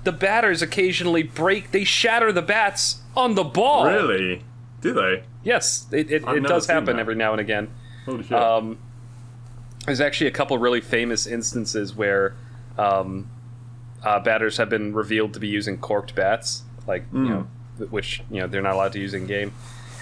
the 0.05 0.13
batters 0.13 0.63
occasionally 0.63 1.25
break. 1.25 1.73
They 1.73 1.85
shatter 1.85 2.33
the 2.33 2.43
bats 2.43 3.01
on 3.17 3.35
the 3.35 3.45
ball. 3.45 3.87
Really? 3.87 4.45
Do 4.81 4.93
they? 4.93 5.25
Yes, 5.43 5.87
it, 5.93 6.11
it, 6.11 6.27
it 6.27 6.43
does 6.45 6.67
happen 6.67 6.97
that. 6.97 7.01
every 7.01 7.15
now 7.15 7.33
and 7.33 7.41
again. 7.41 7.71
Holy 8.07 8.23
shit! 8.23 8.33
Um, 8.33 8.79
there's 9.87 10.01
actually 10.01 10.29
a 10.29 10.33
couple 10.33 10.57
really 10.59 10.81
famous 10.81 11.27
instances 11.27 11.95
where 11.95 12.35
um, 12.79 13.31
uh, 14.03 14.21
batters 14.21 14.57
have 14.57 14.69
been 14.69 14.95
revealed 14.95 15.35
to 15.35 15.41
be 15.41 15.49
using 15.49 15.79
corked 15.79 16.15
bats, 16.15 16.63
like 16.87 17.05
you 17.13 17.21
know, 17.21 17.47
which 17.91 18.23
you 18.31 18.41
know 18.41 18.47
they're 18.47 18.63
not 18.63 18.75
allowed 18.75 18.93
to 18.93 18.99
use 18.99 19.15
in 19.15 19.27
game, 19.27 19.53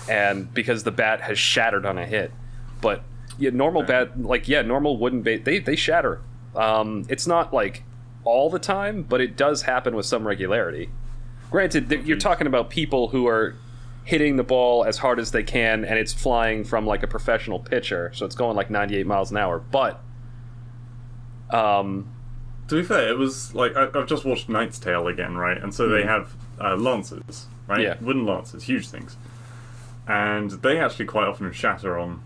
and 0.08 0.52
because 0.54 0.84
the 0.84 0.92
bat 0.92 1.20
has 1.22 1.38
shattered 1.38 1.84
on 1.84 1.98
a 1.98 2.06
hit. 2.06 2.32
But 2.80 3.02
yeah, 3.38 3.50
normal 3.50 3.82
bat, 3.82 4.20
like 4.20 4.48
yeah, 4.48 4.62
normal 4.62 4.96
wooden 4.96 5.22
bat, 5.22 5.44
they 5.44 5.58
they 5.58 5.76
shatter. 5.76 6.20
Um, 6.54 7.04
it's 7.08 7.26
not 7.26 7.52
like 7.52 7.82
all 8.24 8.50
the 8.50 8.58
time, 8.58 9.02
but 9.02 9.20
it 9.20 9.36
does 9.36 9.62
happen 9.62 9.96
with 9.96 10.06
some 10.06 10.26
regularity. 10.26 10.90
Granted, 11.50 11.88
th- 11.88 12.04
you're 12.04 12.18
talking 12.18 12.46
about 12.46 12.68
people 12.68 13.08
who 13.08 13.26
are 13.26 13.54
hitting 14.08 14.36
the 14.36 14.42
ball 14.42 14.84
as 14.86 14.96
hard 14.96 15.18
as 15.20 15.32
they 15.32 15.42
can, 15.42 15.84
and 15.84 15.98
it's 15.98 16.14
flying 16.14 16.64
from 16.64 16.86
like 16.86 17.02
a 17.02 17.06
professional 17.06 17.58
pitcher, 17.58 18.10
so 18.14 18.24
it's 18.24 18.34
going 18.34 18.56
like 18.56 18.70
98 18.70 19.06
miles 19.06 19.30
an 19.30 19.36
hour. 19.36 19.58
But, 19.58 20.00
um, 21.50 22.10
to 22.68 22.76
be 22.76 22.82
fair, 22.82 23.08
it 23.10 23.18
was 23.18 23.54
like 23.54 23.76
I, 23.76 23.88
I've 23.94 24.06
just 24.06 24.24
watched 24.24 24.48
Knight's 24.48 24.78
Tale 24.78 25.06
again, 25.08 25.36
right? 25.36 25.56
And 25.62 25.74
so 25.74 25.88
they 25.88 26.02
Hmm. 26.02 26.08
have 26.08 26.34
uh, 26.58 26.76
lances, 26.76 27.46
right? 27.66 27.80
Yeah. 27.82 27.96
Wooden 28.00 28.24
lances, 28.24 28.64
huge 28.64 28.88
things, 28.88 29.16
and 30.06 30.50
they 30.52 30.78
actually 30.78 31.04
quite 31.04 31.28
often 31.28 31.52
shatter 31.52 31.98
on 31.98 32.22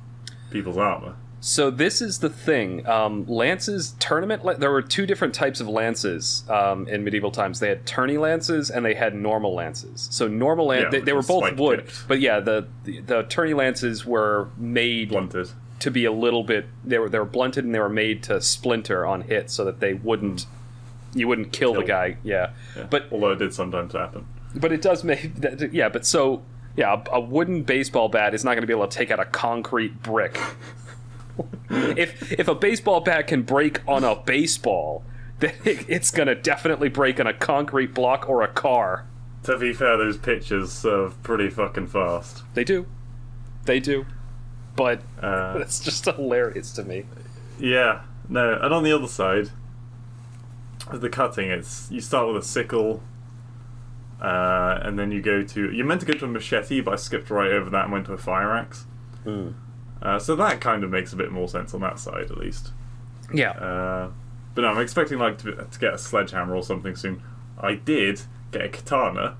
people's 0.50 0.76
armor. 0.76 1.16
So 1.44 1.70
this 1.70 2.00
is 2.00 2.20
the 2.20 2.30
thing. 2.30 2.86
Um, 2.86 3.26
lances 3.26 3.96
tournament. 3.98 4.42
There 4.60 4.70
were 4.70 4.80
two 4.80 5.06
different 5.06 5.34
types 5.34 5.60
of 5.60 5.66
lances 5.68 6.44
um, 6.48 6.86
in 6.86 7.02
medieval 7.02 7.32
times. 7.32 7.58
They 7.58 7.68
had 7.68 7.84
tourney 7.84 8.16
lances 8.16 8.70
and 8.70 8.84
they 8.86 8.94
had 8.94 9.12
normal 9.16 9.52
lances. 9.52 10.06
So 10.12 10.28
normal 10.28 10.66
lan- 10.66 10.82
Yeah, 10.82 10.88
they, 10.90 11.00
they 11.00 11.12
were 11.12 11.22
both 11.22 11.56
wood, 11.58 11.80
tipped. 11.80 12.06
but 12.06 12.20
yeah, 12.20 12.38
the, 12.38 12.68
the 12.84 13.00
the 13.00 13.22
tourney 13.24 13.54
lances 13.54 14.06
were 14.06 14.50
made 14.56 15.08
Blunted. 15.08 15.50
to 15.80 15.90
be 15.90 16.04
a 16.04 16.12
little 16.12 16.44
bit 16.44 16.66
they 16.84 16.98
were 17.00 17.08
they 17.08 17.18
were 17.18 17.24
blunted 17.24 17.64
and 17.64 17.74
they 17.74 17.80
were 17.80 17.88
made 17.88 18.22
to 18.24 18.40
splinter 18.40 19.04
on 19.04 19.22
hit 19.22 19.50
so 19.50 19.64
that 19.64 19.80
they 19.80 19.94
wouldn't 19.94 20.46
you 21.12 21.26
wouldn't 21.26 21.52
kill, 21.52 21.74
the 21.74 21.82
guy 21.82 22.16
yeah. 22.22 22.52
Yeah. 22.76 22.84
but 22.84 23.06
although 23.10 23.32
it 23.32 23.40
did 23.40 23.52
sometimes 23.52 23.92
happen. 23.94 24.26
but 24.54 24.70
it 24.70 24.80
does 24.80 25.02
make 25.02 25.34
that, 25.40 25.74
yeah 25.74 25.88
but 25.88 26.06
so 26.06 26.42
yeah 26.76 27.02
a, 27.10 27.16
a 27.16 27.20
wooden 27.20 27.64
baseball 27.64 28.08
bat 28.08 28.32
is 28.32 28.44
not 28.44 28.52
going 28.52 28.62
to 28.62 28.66
be 28.68 28.72
able 28.72 28.86
to 28.86 28.96
take 28.96 29.10
out 29.10 29.18
a 29.18 29.24
concrete 29.26 30.02
brick 30.04 30.38
if 31.70 32.32
if 32.32 32.48
a 32.48 32.54
baseball 32.54 33.00
bat 33.00 33.26
can 33.26 33.42
break 33.42 33.80
on 33.88 34.04
a 34.04 34.16
baseball, 34.16 35.04
then 35.40 35.54
it, 35.64 35.84
it's 35.88 36.10
gonna 36.10 36.34
definitely 36.34 36.88
break 36.88 37.18
on 37.20 37.26
a 37.26 37.34
concrete 37.34 37.94
block 37.94 38.28
or 38.28 38.42
a 38.42 38.48
car. 38.48 39.06
To 39.44 39.58
be 39.58 39.72
fair, 39.72 39.96
those 39.96 40.16
pitches 40.18 40.72
serve 40.72 41.20
pretty 41.22 41.50
fucking 41.50 41.88
fast. 41.88 42.42
They 42.54 42.64
do, 42.64 42.86
they 43.64 43.80
do, 43.80 44.06
but 44.76 45.00
Uh, 45.20 45.58
it's 45.60 45.80
just 45.80 46.04
hilarious 46.04 46.70
to 46.72 46.84
me. 46.84 47.04
Yeah, 47.58 48.02
no, 48.28 48.58
and 48.60 48.72
on 48.72 48.84
the 48.84 48.92
other 48.92 49.08
side, 49.08 49.50
the 50.92 51.08
cutting, 51.08 51.50
it's 51.50 51.90
you 51.90 52.00
start 52.00 52.28
with 52.28 52.36
a 52.42 52.46
sickle, 52.46 53.02
uh, 54.20 54.78
and 54.82 54.98
then 54.98 55.10
you 55.10 55.20
go 55.20 55.42
to 55.42 55.72
you're 55.72 55.86
meant 55.86 56.00
to 56.02 56.06
go 56.06 56.12
to 56.12 56.24
a 56.24 56.28
machete, 56.28 56.80
but 56.80 56.92
I 56.94 56.96
skipped 56.96 57.30
right 57.30 57.50
over 57.50 57.68
that 57.70 57.84
and 57.84 57.92
went 57.92 58.06
to 58.06 58.12
a 58.12 58.18
fire 58.18 58.52
axe. 58.52 58.84
Uh, 60.02 60.18
so 60.18 60.34
that 60.36 60.60
kind 60.60 60.82
of 60.82 60.90
makes 60.90 61.12
a 61.12 61.16
bit 61.16 61.30
more 61.30 61.48
sense 61.48 61.72
on 61.74 61.80
that 61.80 61.98
side, 61.98 62.30
at 62.30 62.36
least. 62.36 62.72
Yeah, 63.32 63.50
Uh, 63.50 64.10
but 64.54 64.62
no, 64.62 64.68
I'm 64.68 64.80
expecting 64.80 65.18
like 65.18 65.38
to, 65.38 65.66
to 65.70 65.78
get 65.78 65.94
a 65.94 65.98
sledgehammer 65.98 66.54
or 66.54 66.62
something 66.62 66.96
soon. 66.96 67.22
I 67.58 67.74
did 67.74 68.22
get 68.50 68.62
a 68.62 68.68
katana, 68.68 69.36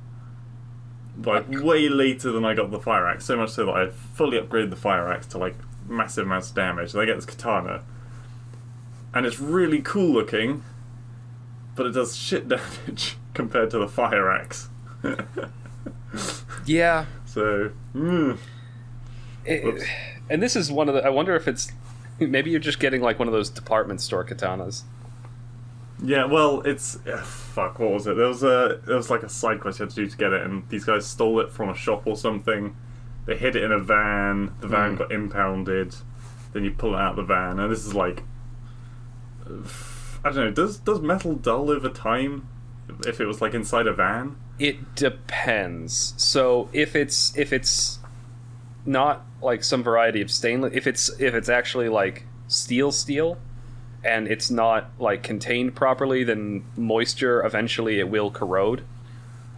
like 1.22 1.48
way 1.50 1.88
later 1.88 2.30
than 2.30 2.44
I 2.44 2.54
got 2.54 2.70
the 2.70 2.78
fire 2.78 3.06
axe. 3.06 3.26
So 3.26 3.36
much 3.36 3.50
so 3.50 3.66
that 3.66 3.72
I 3.72 3.90
fully 3.90 4.40
upgraded 4.40 4.70
the 4.70 4.76
fire 4.76 5.12
axe 5.12 5.26
to 5.28 5.38
like 5.38 5.56
massive 5.86 6.26
amounts 6.26 6.50
of 6.50 6.54
damage. 6.56 6.94
And 6.94 7.02
I 7.02 7.04
get 7.04 7.16
this 7.16 7.26
katana, 7.26 7.82
and 9.12 9.26
it's 9.26 9.40
really 9.40 9.82
cool 9.82 10.12
looking, 10.12 10.62
but 11.74 11.86
it 11.86 11.90
does 11.90 12.16
shit 12.16 12.48
damage 12.48 13.16
compared 13.34 13.70
to 13.70 13.78
the 13.78 13.88
fire 13.88 14.30
axe. 14.30 14.68
yeah. 16.66 17.06
so, 17.26 17.72
mm, 17.94 18.38
It- 19.44 19.82
and 20.30 20.42
this 20.42 20.56
is 20.56 20.70
one 20.70 20.88
of 20.88 20.94
the. 20.94 21.04
I 21.04 21.08
wonder 21.10 21.34
if 21.34 21.46
it's 21.48 21.72
maybe 22.18 22.50
you're 22.50 22.60
just 22.60 22.78
getting 22.80 23.00
like 23.02 23.18
one 23.18 23.28
of 23.28 23.32
those 23.34 23.50
department 23.50 24.00
store 24.00 24.24
katanas. 24.24 24.82
Yeah, 26.04 26.24
well, 26.24 26.62
it's 26.62 26.98
yeah, 27.06 27.22
fuck. 27.22 27.78
What 27.78 27.90
was 27.92 28.06
it? 28.06 28.16
There 28.16 28.26
was 28.26 28.42
a 28.42 28.80
there 28.86 28.96
was 28.96 29.08
like 29.10 29.22
a 29.22 29.28
side 29.28 29.60
quest 29.60 29.78
you 29.78 29.84
had 29.84 29.90
to 29.90 29.96
do 29.96 30.08
to 30.08 30.16
get 30.16 30.32
it, 30.32 30.42
and 30.42 30.68
these 30.68 30.84
guys 30.84 31.06
stole 31.06 31.38
it 31.40 31.52
from 31.52 31.68
a 31.68 31.74
shop 31.76 32.02
or 32.06 32.16
something. 32.16 32.74
They 33.26 33.36
hid 33.36 33.54
it 33.54 33.62
in 33.62 33.70
a 33.72 33.78
van. 33.78 34.52
The 34.60 34.66
van 34.68 34.96
Mm. 34.96 34.98
got 34.98 35.12
impounded. 35.12 35.94
Then 36.52 36.64
you 36.64 36.72
pull 36.72 36.94
it 36.94 36.98
out 36.98 37.10
of 37.10 37.16
the 37.16 37.22
van, 37.22 37.60
and 37.60 37.70
this 37.70 37.86
is 37.86 37.94
like 37.94 38.24
I 40.24 40.30
don't 40.30 40.36
know. 40.36 40.50
Does 40.50 40.78
does 40.78 41.00
metal 41.00 41.34
dull 41.34 41.70
over 41.70 41.88
time? 41.88 42.48
If 43.06 43.20
it 43.20 43.26
was 43.26 43.40
like 43.40 43.54
inside 43.54 43.86
a 43.86 43.92
van, 43.92 44.36
It 44.58 44.94
depends. 44.94 46.14
So 46.16 46.68
if 46.72 46.94
it's 46.96 47.36
if 47.36 47.52
it's 47.52 48.00
not 48.84 49.24
like 49.42 49.64
some 49.64 49.82
variety 49.82 50.20
of 50.20 50.30
stainless, 50.30 50.72
if 50.74 50.86
it's 50.86 51.08
if 51.20 51.34
it's 51.34 51.48
actually 51.48 51.88
like 51.88 52.24
steel 52.48 52.92
steel, 52.92 53.38
and 54.04 54.28
it's 54.28 54.50
not 54.50 54.90
like 54.98 55.22
contained 55.22 55.74
properly, 55.74 56.24
then 56.24 56.64
moisture 56.76 57.44
eventually 57.44 57.98
it 57.98 58.08
will 58.08 58.30
corrode, 58.30 58.84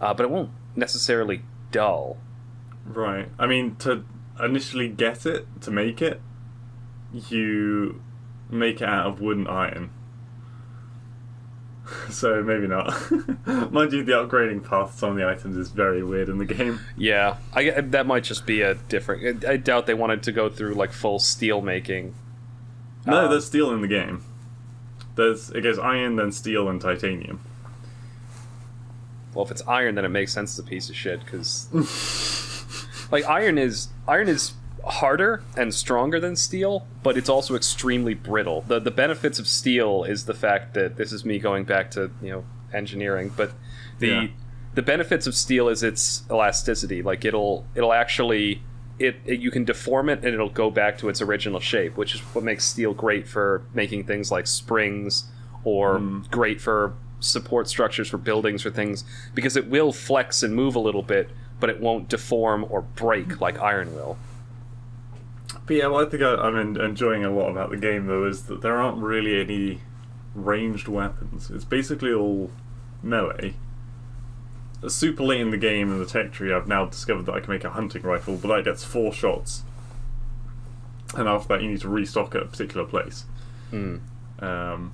uh, 0.01 0.13
but 0.13 0.23
it 0.23 0.29
won't 0.29 0.51
necessarily 0.75 1.41
dull. 1.71 2.17
right? 2.85 3.29
I 3.39 3.47
mean, 3.47 3.75
to 3.77 4.03
initially 4.43 4.87
get 4.89 5.25
it 5.25 5.47
to 5.61 5.71
make 5.71 6.01
it, 6.01 6.21
you 7.13 8.01
make 8.49 8.81
it 8.81 8.87
out 8.87 9.07
of 9.07 9.21
wood 9.21 9.37
and 9.37 9.47
iron. 9.47 9.89
So 12.09 12.41
maybe 12.41 12.67
not. 12.67 12.87
Mind 13.71 13.93
you, 13.93 14.03
the 14.03 14.13
upgrading 14.13 14.67
path 14.67 14.93
to 14.93 14.97
some 14.97 15.09
of 15.11 15.15
the 15.17 15.27
items 15.27 15.55
is 15.57 15.69
very 15.69 16.03
weird 16.03 16.29
in 16.29 16.37
the 16.39 16.45
game. 16.45 16.79
Yeah, 16.97 17.37
I 17.53 17.69
that 17.81 18.05
might 18.07 18.23
just 18.23 18.45
be 18.47 18.61
a 18.61 18.73
different. 18.75 19.45
I 19.45 19.53
I 19.53 19.57
doubt 19.57 19.85
they 19.85 19.93
wanted 19.93 20.23
to 20.23 20.31
go 20.31 20.49
through 20.49 20.73
like 20.73 20.91
full 20.91 21.19
steel 21.19 21.61
making. 21.61 22.15
No, 23.05 23.25
Uh, 23.25 23.27
there's 23.27 23.45
steel 23.45 23.71
in 23.71 23.81
the 23.81 23.87
game. 23.87 24.23
There's 25.15 25.51
it 25.51 25.61
goes 25.61 25.77
iron, 25.77 26.15
then 26.15 26.31
steel, 26.31 26.67
and 26.69 26.81
titanium. 26.81 27.39
Well, 29.35 29.45
if 29.45 29.51
it's 29.51 29.61
iron, 29.67 29.95
then 29.95 30.05
it 30.05 30.09
makes 30.09 30.33
sense 30.33 30.53
as 30.57 30.59
a 30.65 30.67
piece 30.67 30.89
of 30.89 30.95
shit 30.95 31.19
because, 31.23 31.67
like, 33.11 33.25
iron 33.25 33.57
is 33.57 33.89
iron 34.07 34.27
is 34.29 34.53
harder 34.85 35.41
and 35.57 35.73
stronger 35.73 36.19
than 36.19 36.35
steel, 36.35 36.85
but 37.01 37.17
it's 37.17 37.29
also 37.29 37.55
extremely 37.55 38.13
brittle. 38.13 38.61
the 38.67 38.79
The 38.79 38.91
benefits 38.91 39.39
of 39.39 39.47
steel 39.47 40.03
is 40.03 40.25
the 40.25 40.33
fact 40.33 40.73
that 40.75 40.97
this 40.97 41.11
is 41.11 41.25
me 41.25 41.39
going 41.39 41.63
back 41.63 41.91
to 41.91 42.11
you 42.21 42.31
know 42.31 42.43
engineering, 42.73 43.31
but 43.35 43.51
the 43.99 44.07
Yeah. 44.07 44.27
the 44.75 44.81
benefits 44.81 45.25
of 45.25 45.35
steel 45.35 45.69
is 45.69 45.81
its 45.83 46.23
elasticity. 46.29 47.01
Like 47.01 47.25
it'll 47.25 47.65
it'll 47.75 47.93
actually 47.93 48.61
it, 48.99 49.17
it 49.25 49.39
you 49.39 49.51
can 49.51 49.65
deform 49.65 50.07
it 50.09 50.19
and 50.23 50.33
it'll 50.33 50.49
go 50.49 50.69
back 50.69 50.97
to 50.99 51.09
its 51.09 51.21
original 51.21 51.59
shape, 51.59 51.97
which 51.97 52.15
is 52.15 52.21
what 52.33 52.43
makes 52.43 52.63
steel 52.65 52.93
great 52.93 53.27
for 53.27 53.63
making 53.73 54.05
things 54.05 54.31
like 54.31 54.47
springs 54.47 55.25
or 55.63 55.97
hmm. 55.97 56.21
great 56.29 56.61
for 56.61 56.93
support 57.19 57.67
structures 57.67 58.07
for 58.07 58.17
buildings 58.17 58.65
or 58.65 58.71
things 58.71 59.03
because 59.33 59.57
it 59.57 59.67
will 59.67 59.91
flex 59.91 60.43
and 60.43 60.55
move 60.55 60.75
a 60.75 60.79
little 60.79 61.01
bit, 61.01 61.29
but 61.59 61.69
it 61.69 61.79
won't 61.79 62.07
deform 62.07 62.65
or 62.69 62.81
break 62.81 63.41
like 63.41 63.59
iron 63.59 63.93
will. 63.95 64.17
But 65.65 65.75
yeah, 65.77 65.87
what 65.87 66.07
I 66.07 66.09
think 66.09 66.21
I, 66.23 66.35
I'm 66.35 66.55
en- 66.55 66.79
enjoying 66.79 67.25
a 67.25 67.31
lot 67.31 67.49
about 67.49 67.71
the 67.71 67.77
game 67.77 68.05
though 68.07 68.25
is 68.25 68.43
that 68.43 68.61
there 68.61 68.77
aren't 68.77 69.01
really 69.01 69.39
any 69.41 69.81
ranged 70.35 70.87
weapons. 70.87 71.49
It's 71.49 71.65
basically 71.65 72.13
all 72.13 72.51
melee. 73.01 73.55
Super 74.87 75.23
late 75.23 75.41
in 75.41 75.49
the 75.49 75.57
game 75.57 75.91
in 75.91 75.99
the 75.99 76.05
tech 76.05 76.31
tree, 76.31 76.53
I've 76.53 76.67
now 76.67 76.85
discovered 76.85 77.25
that 77.25 77.33
I 77.33 77.39
can 77.39 77.51
make 77.51 77.63
a 77.63 77.71
hunting 77.71 78.03
rifle, 78.03 78.37
but 78.37 78.49
that 78.49 78.65
gets 78.65 78.83
four 78.83 79.11
shots. 79.11 79.63
And 81.15 81.27
after 81.27 81.47
that, 81.49 81.63
you 81.63 81.69
need 81.69 81.81
to 81.81 81.89
restock 81.89 82.35
at 82.35 82.43
a 82.43 82.45
particular 82.45 82.85
place. 82.85 83.25
Hmm. 83.71 83.97
Um, 84.39 84.93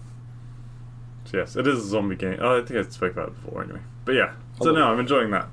so 1.25 1.37
yes, 1.37 1.55
it 1.55 1.67
is 1.67 1.79
a 1.79 1.87
zombie 1.87 2.15
game. 2.15 2.37
Oh, 2.39 2.61
I 2.61 2.65
think 2.65 2.85
I 2.85 2.89
spoke 2.89 3.13
about 3.13 3.29
it 3.29 3.43
before 3.43 3.63
anyway. 3.63 3.79
But 4.05 4.13
yeah, 4.13 4.33
so 4.61 4.71
no, 4.71 4.87
I'm 4.87 4.99
enjoying 4.99 5.31
that. 5.31 5.47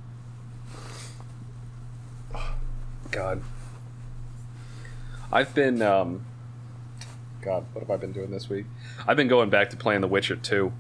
God. 3.11 3.43
I've 5.33 5.55
been 5.55 5.83
um 5.83 6.25
God, 7.43 7.67
what 7.73 7.81
have 7.83 7.91
I 7.91 7.97
been 7.97 8.13
doing 8.13 8.31
this 8.31 8.49
week? 8.49 8.67
I've 9.07 9.17
been 9.17 9.29
going 9.29 9.51
back 9.51 9.71
to 9.71 9.77
playing 9.77 10.01
The 10.01 10.09
Witcher 10.09 10.37
2. 10.37 10.73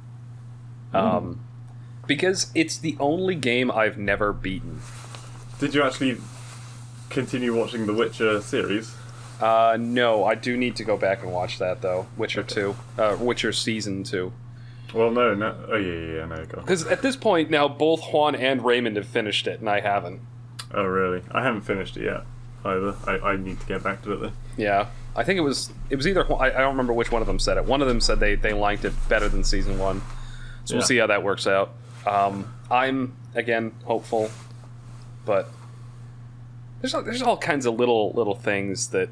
Um 0.95 1.41
because 2.07 2.51
it's 2.55 2.79
the 2.79 2.97
only 2.99 3.35
game 3.35 3.71
I've 3.71 3.99
never 3.99 4.33
beaten. 4.33 4.81
Did 5.59 5.75
you 5.75 5.83
actually 5.83 6.17
continue 7.11 7.55
watching 7.55 7.87
the 7.87 7.95
Witcher 7.95 8.41
series? 8.41 8.95
Uh 9.41 9.77
no, 9.79 10.25
I 10.25 10.35
do 10.35 10.57
need 10.57 10.77
to 10.77 10.85
go 10.85 10.97
back 10.97 11.23
and 11.23 11.33
watch 11.33 11.59
that 11.59 11.83
though. 11.83 12.07
Witcher 12.17 12.43
2. 12.43 12.75
Uh 12.97 13.17
Witcher 13.21 13.53
season 13.53 14.03
2. 14.05 14.33
Well, 14.95 15.11
no, 15.11 15.35
no. 15.35 15.55
Oh 15.71 15.77
yeah, 15.77 15.93
yeah, 15.93 16.17
yeah. 16.21 16.25
No, 16.25 16.45
go. 16.47 16.63
Cuz 16.63 16.87
at 16.87 17.03
this 17.03 17.15
point 17.17 17.51
now 17.51 17.69
both 17.69 18.01
Juan 18.13 18.35
and 18.35 18.65
Raymond 18.65 18.97
have 18.97 19.07
finished 19.07 19.47
it 19.47 19.61
and 19.61 19.69
I 19.69 19.81
haven't. 19.81 20.23
Oh 20.73 20.85
really? 20.85 21.23
I 21.31 21.43
haven't 21.45 21.63
finished 21.63 21.97
it 21.99 22.05
yet. 22.05 22.23
Either. 22.65 22.95
I, 23.07 23.19
I 23.33 23.37
need 23.37 23.61
to 23.61 23.67
get 23.67 23.83
back 23.83 24.03
to 24.03 24.13
it 24.13 24.17
though. 24.21 24.33
Yeah. 24.57 24.87
I 25.17 25.25
think 25.25 25.39
it 25.39 25.43
was 25.43 25.71
it 25.91 25.97
was 25.97 26.07
either 26.07 26.31
I, 26.35 26.47
I 26.47 26.51
don't 26.51 26.71
remember 26.73 26.93
which 26.93 27.11
one 27.11 27.23
of 27.23 27.27
them 27.29 27.39
said 27.39 27.57
it. 27.57 27.65
One 27.65 27.83
of 27.83 27.89
them 27.89 28.01
said 28.01 28.21
they 28.21 28.35
they 28.35 28.53
liked 28.53 28.85
it 28.85 28.93
better 29.09 29.29
than 29.29 29.43
season 29.45 29.79
1. 29.79 30.03
So 30.65 30.77
we'll 30.77 30.85
see 30.85 30.99
how 30.99 31.07
that 31.07 31.23
works 31.23 31.47
out. 31.47 31.73
Um, 32.07 32.53
I'm 32.71 33.17
again 33.35 33.73
hopeful, 33.85 34.31
but 35.25 35.49
there's 36.81 36.95
all, 36.95 37.03
there's 37.03 37.23
all 37.23 37.37
kinds 37.39 37.65
of 37.67 37.75
little 37.75 38.13
little 38.13 38.35
things 38.35 38.89
that 38.89 39.09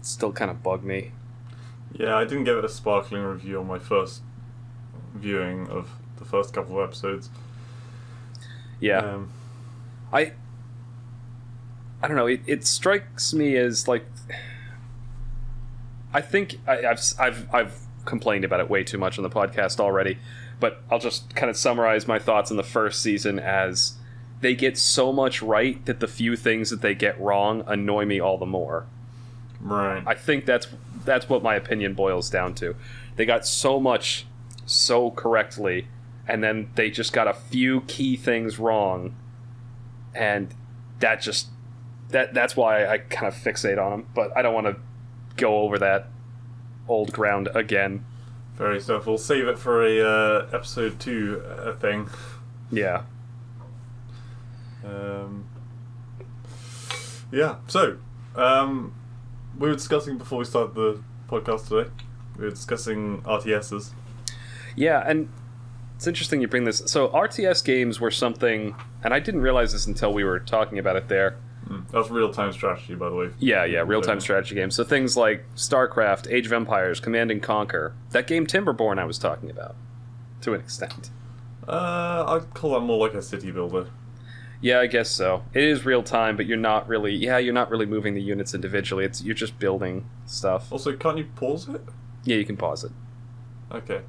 still 0.00 0.32
kind 0.32 0.50
of 0.50 0.62
bug 0.62 0.84
me. 0.84 1.10
Yeah, 1.92 2.16
I 2.16 2.24
didn't 2.24 2.44
give 2.44 2.56
it 2.56 2.64
a 2.64 2.68
sparkling 2.68 3.22
review 3.24 3.58
on 3.60 3.66
my 3.66 3.78
first 3.78 4.22
viewing 5.14 5.66
of 5.68 5.90
the 6.18 6.24
first 6.24 6.52
couple 6.54 6.78
of 6.78 6.88
episodes. 6.88 7.30
Yeah, 8.80 8.98
Um, 8.98 9.30
I 10.12 10.32
I 12.02 12.08
don't 12.08 12.16
know. 12.16 12.26
It, 12.26 12.40
it 12.46 12.66
strikes 12.66 13.34
me 13.34 13.56
as 13.56 13.88
like 13.88 14.04
I 16.12 16.20
think 16.20 16.58
I, 16.66 16.86
I've 16.86 17.00
I've 17.18 17.54
I've 17.54 17.78
complained 18.04 18.44
about 18.44 18.60
it 18.60 18.70
way 18.70 18.84
too 18.84 18.98
much 18.98 19.18
on 19.18 19.22
the 19.22 19.30
podcast 19.30 19.80
already, 19.80 20.18
but 20.60 20.82
I'll 20.90 20.98
just 20.98 21.34
kind 21.34 21.50
of 21.50 21.56
summarize 21.56 22.06
my 22.06 22.18
thoughts 22.18 22.50
on 22.50 22.56
the 22.56 22.62
first 22.62 23.02
season 23.02 23.38
as 23.38 23.94
they 24.40 24.54
get 24.54 24.78
so 24.78 25.12
much 25.12 25.42
right 25.42 25.84
that 25.86 26.00
the 26.00 26.06
few 26.06 26.36
things 26.36 26.70
that 26.70 26.80
they 26.80 26.94
get 26.94 27.20
wrong 27.20 27.64
annoy 27.66 28.04
me 28.04 28.20
all 28.20 28.38
the 28.38 28.46
more. 28.46 28.86
right. 29.60 30.02
I 30.06 30.14
think 30.14 30.46
that's 30.46 30.68
that's 31.04 31.28
what 31.28 31.42
my 31.42 31.56
opinion 31.56 31.94
boils 31.94 32.30
down 32.30 32.54
to. 32.56 32.76
They 33.16 33.26
got 33.26 33.46
so 33.46 33.80
much 33.80 34.26
so 34.66 35.10
correctly, 35.10 35.88
and 36.26 36.42
then 36.42 36.70
they 36.76 36.90
just 36.90 37.12
got 37.12 37.26
a 37.26 37.34
few 37.34 37.80
key 37.82 38.16
things 38.16 38.58
wrong, 38.58 39.16
and 40.14 40.54
that 41.00 41.20
just 41.20 41.48
that 42.10 42.34
that's 42.34 42.56
why 42.56 42.86
I 42.86 42.98
kind 42.98 43.32
of 43.32 43.34
fixate 43.34 43.82
on 43.82 43.90
them. 43.90 44.06
But 44.14 44.36
I 44.36 44.42
don't 44.42 44.54
want 44.54 44.66
to 44.66 44.76
go 45.36 45.58
over 45.58 45.78
that 45.78 46.08
old 46.88 47.12
ground 47.12 47.48
again. 47.54 48.04
Very 48.56 48.80
stuff. 48.80 49.06
We'll 49.06 49.18
save 49.18 49.46
it 49.46 49.58
for 49.58 49.84
a 49.84 50.00
uh, 50.00 50.48
episode 50.52 50.98
two 50.98 51.42
uh, 51.46 51.76
thing. 51.76 52.08
Yeah. 52.70 53.02
Um, 54.84 55.46
yeah. 57.30 57.56
So, 57.68 57.98
um, 58.34 58.94
we 59.58 59.68
were 59.68 59.74
discussing 59.74 60.18
before 60.18 60.38
we 60.38 60.44
started 60.44 60.74
the 60.74 61.02
podcast 61.28 61.68
today. 61.68 61.90
We 62.36 62.44
were 62.44 62.50
discussing 62.50 63.22
RTSs. 63.22 63.90
Yeah, 64.76 65.02
and 65.06 65.28
it's 65.96 66.06
interesting 66.06 66.40
you 66.40 66.48
bring 66.48 66.64
this. 66.64 66.82
So 66.86 67.08
RTS 67.08 67.64
games 67.64 68.00
were 68.00 68.10
something, 68.10 68.76
and 69.02 69.12
I 69.12 69.20
didn't 69.20 69.40
realize 69.40 69.72
this 69.72 69.86
until 69.86 70.12
we 70.12 70.24
were 70.24 70.38
talking 70.38 70.78
about 70.78 70.96
it 70.96 71.08
there. 71.08 71.36
Mm. 71.66 71.88
That's 71.90 72.10
real 72.10 72.32
time 72.32 72.52
strategy, 72.52 72.94
by 72.94 73.08
the 73.08 73.14
way. 73.14 73.30
Yeah, 73.38 73.64
yeah, 73.64 73.82
real 73.86 74.02
time 74.02 74.20
strategy 74.20 74.54
games. 74.54 74.74
So 74.74 74.84
things 74.84 75.16
like 75.16 75.44
StarCraft, 75.54 76.30
Age 76.32 76.46
of 76.46 76.52
Empires, 76.52 77.00
Command 77.00 77.30
and 77.30 77.42
Conquer, 77.42 77.94
that 78.10 78.26
game 78.26 78.46
Timberborn 78.46 78.98
I 78.98 79.04
was 79.04 79.18
talking 79.18 79.50
about, 79.50 79.76
to 80.42 80.54
an 80.54 80.60
extent. 80.60 81.10
Uh, 81.66 82.24
I'd 82.26 82.54
call 82.54 82.72
that 82.72 82.80
more 82.80 82.98
like 82.98 83.14
a 83.14 83.22
city 83.22 83.50
builder. 83.50 83.88
Yeah, 84.60 84.80
I 84.80 84.86
guess 84.86 85.10
so. 85.10 85.44
It 85.54 85.62
is 85.62 85.84
real 85.84 86.02
time, 86.02 86.36
but 86.36 86.46
you're 86.46 86.56
not 86.56 86.88
really. 86.88 87.14
Yeah, 87.14 87.38
you're 87.38 87.54
not 87.54 87.70
really 87.70 87.86
moving 87.86 88.14
the 88.14 88.22
units 88.22 88.54
individually. 88.54 89.04
It's 89.04 89.22
you're 89.22 89.34
just 89.34 89.58
building 89.58 90.08
stuff. 90.26 90.72
Also, 90.72 90.96
can't 90.96 91.18
you 91.18 91.26
pause 91.36 91.68
it? 91.68 91.82
Yeah, 92.24 92.36
you 92.36 92.44
can 92.44 92.56
pause 92.56 92.84
it. 92.84 92.92
Okay. 93.70 94.00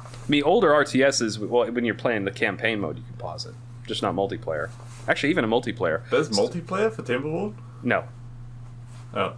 I 0.00 0.30
mean, 0.30 0.42
older 0.42 0.70
RTSs, 0.70 1.38
well, 1.38 1.70
when 1.70 1.84
you're 1.84 1.94
playing 1.94 2.24
the 2.24 2.30
campaign 2.30 2.80
mode, 2.80 2.96
you 2.96 3.04
can 3.04 3.16
pause 3.16 3.46
it, 3.46 3.54
just 3.86 4.02
not 4.02 4.14
multiplayer. 4.14 4.70
Actually, 5.08 5.30
even 5.30 5.44
a 5.44 5.48
multiplayer. 5.48 6.08
There's 6.10 6.28
multiplayer 6.30 6.92
for 6.92 7.02
Timberborn? 7.02 7.54
No, 7.82 8.04
Oh. 9.14 9.34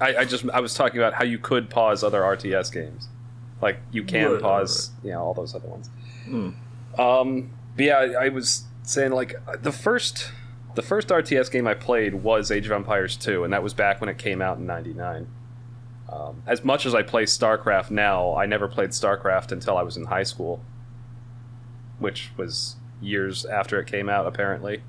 I, 0.00 0.16
I 0.16 0.24
just 0.24 0.48
I 0.50 0.60
was 0.60 0.72
talking 0.74 0.98
about 0.98 1.12
how 1.14 1.24
you 1.24 1.38
could 1.38 1.68
pause 1.68 2.02
other 2.02 2.22
RTS 2.22 2.72
games, 2.72 3.08
like 3.60 3.78
you 3.92 4.02
can 4.02 4.32
Right, 4.32 4.40
pause, 4.40 4.90
you 5.04 5.10
know, 5.10 5.20
all 5.22 5.34
those 5.34 5.54
other 5.54 5.68
ones. 5.68 5.90
Mm. 6.26 6.54
Um, 6.98 7.50
but 7.76 7.84
yeah, 7.84 7.98
I, 7.98 8.24
I 8.24 8.28
was 8.30 8.64
saying 8.82 9.12
like 9.12 9.34
the 9.60 9.72
first 9.72 10.30
the 10.74 10.82
first 10.82 11.08
RTS 11.08 11.50
game 11.50 11.66
I 11.66 11.74
played 11.74 12.14
was 12.14 12.50
Age 12.50 12.64
of 12.66 12.72
Empires 12.72 13.14
2, 13.16 13.44
and 13.44 13.52
that 13.52 13.62
was 13.62 13.74
back 13.74 14.00
when 14.00 14.08
it 14.08 14.16
came 14.16 14.40
out 14.40 14.56
in 14.56 14.66
'99. 14.66 15.28
Um, 16.10 16.42
as 16.46 16.64
much 16.64 16.86
as 16.86 16.94
I 16.94 17.02
play 17.02 17.24
StarCraft 17.24 17.90
now, 17.90 18.34
I 18.34 18.46
never 18.46 18.66
played 18.68 18.90
StarCraft 18.90 19.52
until 19.52 19.76
I 19.76 19.82
was 19.82 19.96
in 19.98 20.06
high 20.06 20.22
school, 20.24 20.60
which 21.98 22.30
was 22.38 22.76
years 23.00 23.44
after 23.44 23.78
it 23.80 23.86
came 23.86 24.08
out, 24.08 24.26
apparently. 24.26 24.82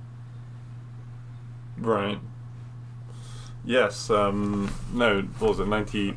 Right. 1.77 2.19
Yes, 3.63 4.09
um, 4.09 4.73
no, 4.93 5.21
what 5.39 5.49
was 5.49 5.59
it, 5.59 5.67
90, 5.67 6.15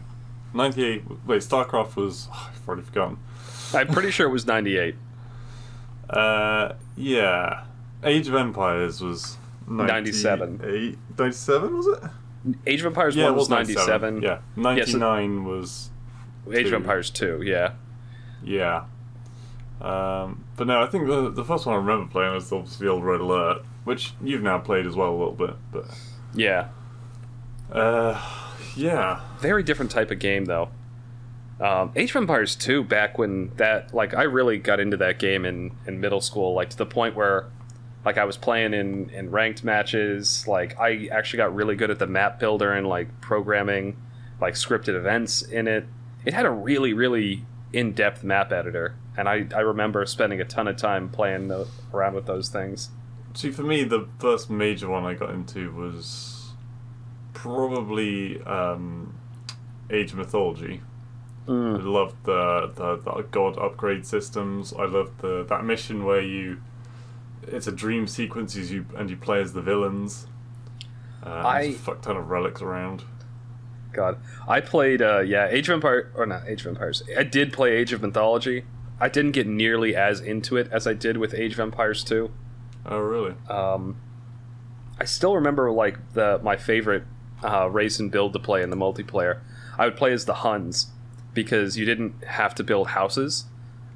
98, 0.55 1.05
wait, 1.27 1.43
StarCraft 1.43 1.97
was, 1.97 2.29
I've 2.33 2.67
already 2.67 2.83
forgotten. 2.83 3.19
I'm 3.73 3.89
pretty 3.89 4.11
sure 4.11 4.27
it 4.27 4.33
was 4.33 4.47
'98. 4.47 4.95
Uh, 6.11 6.75
yeah. 6.97 7.65
Age 8.05 8.29
of 8.29 8.35
Empires 8.35 9.01
was 9.01 9.39
97. 9.67 10.59
98 10.59 10.99
97, 11.19 11.77
was 11.77 11.87
it? 11.87 11.99
Age 12.67 12.81
of 12.81 12.87
Empires 12.87 13.17
Yeah, 13.17 13.25
1 13.25 13.35
was 13.35 13.41
was 13.41 13.49
97. 13.49 14.15
97. 14.21 14.23
Yeah, 14.23 14.63
99 14.63 15.45
was, 15.45 15.91
Age 16.53 16.67
of. 16.67 16.75
Empires 16.75 17.09
2, 17.09 17.41
yeah. 17.43 17.73
yeah. 18.45 18.85
Um, 19.81 20.45
but 20.57 20.67
no, 20.67 20.81
I 20.83 20.87
think 20.87 21.07
the, 21.07 21.31
the 21.31 21.45
first 21.45 21.67
one 21.67 21.75
I 21.75 21.79
remember 21.79 22.11
playing 22.11 22.33
was 22.35 22.51
obviously 22.53 22.89
Old 22.89 23.05
Red 23.05 23.21
Alert, 23.21 23.63
which 23.85 24.13
you've 24.23 24.43
now 24.43 24.59
played 24.59 24.87
as 24.87 24.95
well 24.97 25.11
a 25.11 25.17
little 25.17 25.33
bit, 25.35 25.57
but, 25.73 25.85
Yeah. 26.35 26.69
uh, 27.73 28.21
yeah. 28.77 29.21
very 29.41 29.63
different 29.63 29.91
type 29.91 30.11
of 30.11 30.19
game 30.19 30.45
though. 30.47 30.71
Um, 31.61 31.93
Age 31.95 32.11
of 32.11 32.17
Empires 32.17 32.57
2, 32.57 32.83
back 32.85 33.17
when 33.17 33.53
that, 33.57 33.95
like, 33.95 34.13
I 34.13 34.25
really 34.25 34.59
got 34.59 34.81
into 34.81 34.97
that 34.97 35.19
game 35.21 35.45
in, 35.45 35.71
in 35.87 36.01
middle 36.01 36.21
school, 36.21 36.53
like, 36.53 36.71
to 36.71 36.77
the 36.77 36.87
point 36.87 37.15
where, 37.15 37.47
like, 38.05 38.19
I 38.19 38.25
was 38.25 38.37
playing 38.37 38.75
in, 38.75 39.09
in 39.11 39.31
ranked 39.31 39.63
matches. 39.63 40.49
Like, 40.49 40.79
I 40.81 41.07
actually 41.13 41.37
got 41.37 41.55
really 41.55 41.77
good 41.77 41.91
at 41.93 42.01
the 42.01 42.09
map 42.09 42.41
builder 42.41 42.73
and, 42.73 42.89
like, 42.89 43.21
programming, 43.21 43.97
like, 44.41 44.55
scripted 44.55 44.97
events 44.97 45.43
in 45.43 45.69
it. 45.69 45.87
It 46.25 46.35
had 46.35 46.45
a 46.45 46.51
really, 46.51 46.93
really 46.93 47.45
in 47.75 47.93
depth 47.93 48.23
map 48.25 48.53
editor, 48.53 48.95
and 49.17 49.29
I, 49.29 49.47
I 49.55 49.61
remember 49.61 50.07
spending 50.07 50.41
a 50.41 50.45
ton 50.45 50.69
of 50.69 50.77
time 50.77 51.09
playing 51.09 51.49
the, 51.49 51.67
around 51.93 52.15
with 52.15 52.27
those 52.27 52.49
things. 52.49 52.91
See, 53.35 53.51
for 53.51 53.63
me, 53.63 53.83
the 53.85 54.07
first 54.21 54.49
major 54.49 54.89
one 54.89 55.05
I 55.05 55.15
got 55.15 55.31
into 55.31 55.73
was 55.73 56.53
probably 57.33 58.41
um, 58.43 59.15
Age 59.91 60.13
of 60.13 60.19
Mythology. 60.19 60.81
I 61.47 61.51
loved 61.53 62.25
the, 62.25 62.73
the 62.75 62.97
the 62.97 63.23
god 63.31 63.59
upgrade 63.59 64.07
systems. 64.07 64.73
I 64.73 64.87
loved 64.87 65.21
the 65.21 65.45
that 65.45 65.63
mission 65.65 66.05
where 66.07 66.23
you 66.23 66.63
it's 67.47 67.67
a 67.67 67.73
dream 67.73 68.07
sequence 68.07 68.57
as 68.57 68.73
you 68.73 68.87
and 68.97 69.11
you 69.11 69.17
play 69.19 69.43
as 69.43 69.53
the 69.53 69.61
villains. 69.61 70.27
Uh, 71.23 71.29
I- 71.29 71.63
there's 71.65 71.75
a 71.75 71.79
fuck 71.81 72.01
ton 72.01 72.17
of 72.17 72.31
relics 72.31 72.63
around. 72.63 73.05
God, 73.95 74.19
I 74.49 74.61
played 74.61 75.01
uh, 75.03 75.21
yeah 75.21 75.47
Age 75.49 75.69
of 75.69 75.75
Empire 75.75 76.11
or 76.15 76.27
not 76.27 76.47
Age 76.49 76.63
of 76.63 76.69
Empires. 76.69 77.03
I 77.17 77.23
did 77.23 77.53
play 77.53 77.73
Age 77.73 77.93
of 77.93 78.03
Mythology. 78.03 78.65
I 79.01 79.09
didn't 79.09 79.33
get 79.33 79.47
nearly 79.47 79.97
as 79.97 80.21
into 80.21 80.57
it 80.57 80.69
as 80.71 80.87
I 80.87 80.95
did 80.95 81.17
with 81.17 81.35
Age 81.35 81.55
of 81.55 81.61
Empires 81.61 82.05
2. 82.05 82.31
Oh 82.87 82.99
really? 82.99 83.35
Um, 83.49 83.97
I 85.01 85.05
still 85.05 85.35
remember 85.35 85.71
like 85.71 86.13
the 86.15 86.41
my 86.43 86.57
favorite 86.57 87.05
uh, 87.43 87.69
race 87.71 87.99
and 87.99 88.11
build 88.11 88.33
to 88.35 88.39
play 88.39 88.63
in 88.63 88.71
the 88.71 88.77
multiplayer. 88.77 89.41
I 89.79 89.87
would 89.87 89.97
play 89.97 90.13
as 90.13 90.25
the 90.25 90.35
Huns 90.35 90.89
because 91.33 91.77
you 91.77 91.85
didn't 91.85 92.25
have 92.25 92.55
to 92.57 92.63
build 92.65 92.89
houses. 92.89 93.47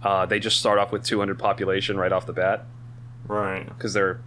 Uh, 0.02 0.26
they 0.26 0.38
just 0.40 0.58
start 0.58 0.78
off 0.78 0.90
with 0.92 1.04
200 1.04 1.38
population 1.38 1.96
right 1.96 2.12
off 2.12 2.26
the 2.26 2.32
bat 2.32 2.64
Right. 3.26 3.66
because 3.68 3.92
they're 3.94 4.20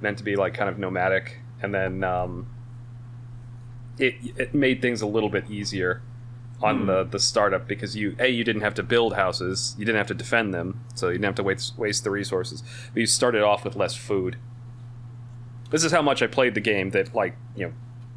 meant 0.00 0.18
to 0.18 0.24
be 0.24 0.36
like 0.36 0.54
kind 0.54 0.68
of 0.68 0.78
nomadic, 0.78 1.38
and 1.60 1.74
then 1.74 2.04
um, 2.04 2.46
it 3.98 4.14
it 4.36 4.54
made 4.54 4.80
things 4.82 5.02
a 5.02 5.06
little 5.06 5.28
bit 5.28 5.50
easier 5.50 6.02
on 6.62 6.80
Hmm. 6.80 6.86
the 6.86 7.04
the 7.04 7.18
startup 7.18 7.66
because 7.66 7.96
you 7.96 8.14
a 8.18 8.28
you 8.28 8.44
didn't 8.44 8.62
have 8.62 8.74
to 8.74 8.82
build 8.82 9.14
houses, 9.14 9.74
you 9.78 9.84
didn't 9.84 9.98
have 9.98 10.06
to 10.08 10.14
defend 10.14 10.54
them, 10.54 10.80
so 10.94 11.08
you 11.08 11.14
didn't 11.14 11.24
have 11.26 11.34
to 11.36 11.42
waste 11.42 11.76
waste 11.78 12.04
the 12.04 12.10
resources. 12.10 12.62
But 12.94 13.00
you 13.00 13.06
started 13.06 13.42
off 13.42 13.64
with 13.64 13.76
less 13.76 13.94
food. 13.94 14.36
This 15.70 15.84
is 15.84 15.92
how 15.92 16.02
much 16.02 16.22
I 16.22 16.26
played 16.26 16.54
the 16.54 16.60
game 16.60 16.90
that 16.90 17.14
like 17.14 17.34
you 17.56 17.66
know, 17.66 17.72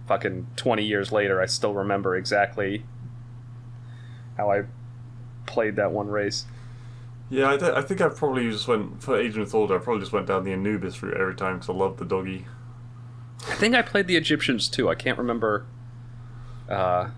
fucking 0.07 0.47
twenty 0.55 0.83
years 0.85 1.11
later, 1.11 1.41
I 1.41 1.45
still 1.47 1.73
remember 1.73 2.15
exactly 2.15 2.83
how 4.38 4.51
I 4.51 4.63
played 5.45 5.75
that 5.77 5.91
one 5.91 6.07
race. 6.07 6.45
Yeah, 7.29 7.49
I, 7.49 7.57
don't- 7.57 7.75
I 7.75 7.81
think 7.81 8.01
I 8.01 8.09
probably 8.09 8.49
just 8.51 8.67
went 8.67 9.01
for 9.01 9.17
Age 9.19 9.35
of. 9.38 9.53
I 9.55 9.77
probably 9.79 9.99
just 10.01 10.11
went 10.11 10.27
down 10.27 10.43
the 10.43 10.53
Anubis 10.53 11.01
route 11.01 11.17
every 11.19 11.33
time 11.35 11.55
because 11.55 11.69
I 11.69 11.73
loved 11.73 11.97
the 11.97 12.05
doggy. 12.05 12.45
I 13.41 13.56
think 13.56 13.76
I 13.76 13.82
played 13.82 14.08
the 14.08 14.15
Egyptians 14.15 14.67
too. 14.67 14.89
I 14.89 14.95
can't 14.95 15.17
remember. 15.17 15.65
Uh, 16.69 17.10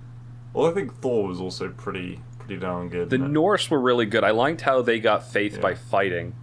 Well, 0.53 0.69
I 0.69 0.73
think 0.73 0.95
Thor 1.01 1.27
was 1.27 1.39
also 1.39 1.69
pretty 1.69 2.19
pretty 2.39 2.57
darn 2.57 2.89
good. 2.89 3.09
The. 3.09 3.17
Norse 3.17 3.69
were 3.69 3.79
really 3.79 4.05
good. 4.05 4.23
I 4.23 4.31
liked 4.31 4.61
how 4.61 4.81
they 4.81 4.99
got 4.99 5.25
faith 5.27 5.55
Yeah. 5.55 5.61
by 5.61 5.75
fighting. 5.75 6.33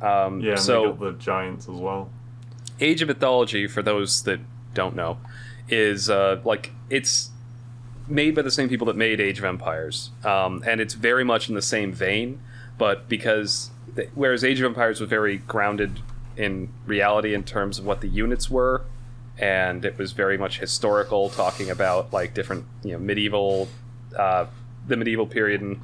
Um, 0.00 0.40
yeah, 0.40 0.52
and 0.52 0.60
so 0.60 0.92
they 0.92 1.06
the 1.10 1.12
giants 1.18 1.68
as 1.68 1.74
well. 1.76 2.10
Age 2.80 3.02
of 3.02 3.08
Mythology, 3.08 3.66
for 3.66 3.82
those 3.82 4.22
that 4.22 4.38
don't 4.74 4.94
know, 4.94 5.18
is 5.68 6.08
uh, 6.08 6.40
like 6.44 6.70
it's 6.88 7.30
made 8.06 8.34
by 8.34 8.42
the 8.42 8.50
same 8.50 8.68
people 8.68 8.86
that 8.86 8.96
made 8.96 9.20
Age 9.20 9.38
of 9.38 9.44
Empires, 9.44 10.10
um, 10.24 10.62
and 10.66 10.80
it's 10.80 10.94
very 10.94 11.24
much 11.24 11.48
in 11.48 11.54
the 11.54 11.62
same 11.62 11.92
vein. 11.92 12.40
But 12.78 13.08
because 13.08 13.70
th- 13.96 14.08
whereas 14.14 14.44
Age 14.44 14.60
of 14.60 14.66
Empires 14.66 15.00
was 15.00 15.10
very 15.10 15.38
grounded 15.38 16.00
in 16.38 16.72
reality 16.86 17.34
in 17.34 17.42
terms 17.42 17.78
of 17.78 17.84
what 17.84 18.00
the 18.00 18.08
units 18.08 18.48
were, 18.48 18.84
and 19.36 19.84
it 19.84 19.98
was 19.98 20.12
very 20.12 20.38
much 20.38 20.60
historical, 20.60 21.28
talking 21.28 21.68
about 21.68 22.12
like 22.12 22.32
different 22.32 22.64
you 22.82 22.92
know 22.92 22.98
medieval, 22.98 23.68
uh, 24.16 24.46
the 24.86 24.96
medieval 24.96 25.26
period 25.26 25.60
and 25.60 25.82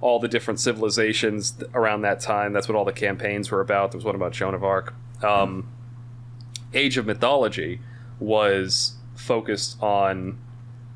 all 0.00 0.18
the 0.18 0.28
different 0.28 0.60
civilizations 0.60 1.62
around 1.74 2.02
that 2.02 2.20
time. 2.20 2.52
That's 2.52 2.68
what 2.68 2.76
all 2.76 2.84
the 2.84 2.92
campaigns 2.92 3.50
were 3.50 3.60
about. 3.60 3.92
There 3.92 3.98
was 3.98 4.04
one 4.04 4.14
about 4.14 4.32
Joan 4.32 4.54
of 4.54 4.62
Arc. 4.62 4.94
Um, 5.22 5.68
Age 6.72 6.96
of 6.96 7.06
Mythology 7.06 7.80
was 8.18 8.94
focused 9.16 9.82
on. 9.82 10.38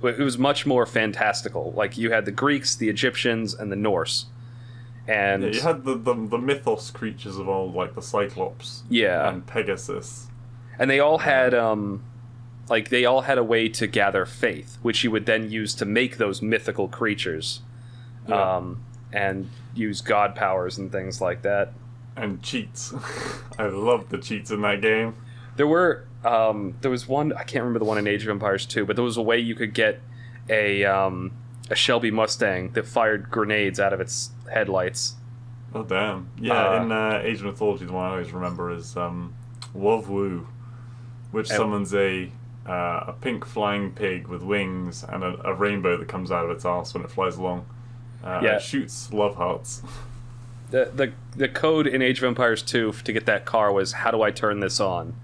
It 0.02 0.18
was 0.18 0.36
much 0.36 0.66
more 0.66 0.84
fantastical. 0.84 1.72
Like 1.72 1.96
you 1.96 2.10
had 2.10 2.26
the 2.26 2.32
Greeks, 2.32 2.76
the 2.76 2.90
Egyptians, 2.90 3.54
and 3.54 3.72
the 3.72 3.76
Norse, 3.76 4.26
and 5.08 5.42
Yeah, 5.42 5.50
you 5.50 5.60
had 5.60 5.84
the, 5.84 5.94
the 5.96 6.14
the 6.14 6.38
mythos 6.38 6.90
creatures 6.90 7.36
of 7.36 7.48
old, 7.48 7.74
like 7.74 7.94
the 7.94 8.02
Cyclops 8.02 8.82
yeah, 8.88 9.28
and 9.28 9.46
Pegasus. 9.46 10.28
and 10.78 10.90
they 10.90 11.00
all 11.00 11.18
had 11.18 11.52
um, 11.54 12.02
like 12.68 12.88
they 12.88 13.04
all 13.04 13.22
had 13.22 13.36
a 13.38 13.44
way 13.44 13.68
to 13.68 13.86
gather 13.86 14.24
faith, 14.26 14.78
which 14.82 15.04
you 15.04 15.10
would 15.10 15.26
then 15.26 15.50
use 15.50 15.74
to 15.76 15.84
make 15.84 16.16
those 16.16 16.40
mythical 16.42 16.88
creatures, 16.88 17.60
Yeah. 18.28 18.56
um, 18.56 18.82
and 19.12 19.50
use 19.74 20.00
god 20.00 20.34
powers 20.34 20.78
and 20.78 20.90
things 20.90 21.20
like 21.20 21.42
that. 21.42 21.72
and 22.16 22.42
cheats. 22.42 22.94
I 23.58 23.66
love 23.66 24.08
the 24.08 24.18
cheats 24.18 24.50
in 24.50 24.60
that 24.62 24.80
game. 24.80 25.14
There 25.56 25.66
were 25.66 26.06
um, 26.24 26.74
there 26.80 26.90
was 26.90 27.06
one 27.06 27.32
I 27.34 27.42
can't 27.42 27.62
remember 27.62 27.80
the 27.80 27.84
one 27.84 27.98
in 27.98 28.06
Age 28.06 28.22
of 28.22 28.28
Empires 28.30 28.64
2, 28.66 28.86
but 28.86 28.96
there 28.96 29.04
was 29.04 29.16
a 29.18 29.22
way 29.22 29.38
you 29.38 29.54
could 29.54 29.74
get 29.74 30.00
a 30.48 30.84
um, 30.84 31.32
a 31.70 31.74
Shelby 31.74 32.10
Mustang 32.10 32.70
that 32.72 32.86
fired 32.86 33.30
grenades 33.30 33.80
out 33.80 33.92
of 33.92 34.00
its 34.00 34.30
headlights. 34.52 35.14
Oh 35.74 35.82
damn! 35.82 36.28
Yeah, 36.38 36.52
Uh, 36.78 36.82
in 36.82 36.92
uh, 36.92 37.20
Age 37.24 37.40
of 37.40 37.46
Mythology, 37.46 37.84
the 37.86 37.92
one 37.92 38.04
I 38.04 38.10
always 38.12 38.32
remember 38.32 38.70
is 38.70 38.96
um, 38.96 39.34
WUV 39.74 40.06
WOO, 40.06 40.46
which 41.32 41.50
Oh. 41.52 41.56
summons 41.56 41.94
a 41.94 42.30
uh, 42.66 43.04
a 43.08 43.14
pink 43.20 43.44
flying 43.44 43.92
pig 43.92 44.26
with 44.28 44.42
wings 44.42 45.04
and 45.06 45.22
a, 45.22 45.38
a 45.48 45.52
rainbow 45.54 45.96
that 45.98 46.08
comes 46.08 46.30
out 46.30 46.44
of 46.46 46.50
its 46.50 46.64
ass 46.64 46.94
when 46.94 47.02
it 47.02 47.10
flies 47.10 47.36
along. 47.36 47.66
Uh, 48.22 48.40
Yeah. 48.42 48.58
Shoots 48.58 49.12
love 49.12 49.36
hearts. 49.36 49.82
The, 50.70 50.90
the 50.92 51.12
the 51.36 51.48
code 51.48 51.86
in 51.86 52.02
Age 52.02 52.18
of 52.18 52.24
Empires 52.24 52.60
2 52.62 52.92
to 53.04 53.12
get 53.12 53.26
that 53.26 53.44
car 53.44 53.70
was 53.70 53.92
how 53.92 54.10
do 54.10 54.22
I 54.22 54.30
turn 54.32 54.58
this 54.60 54.80
on? 54.80 55.14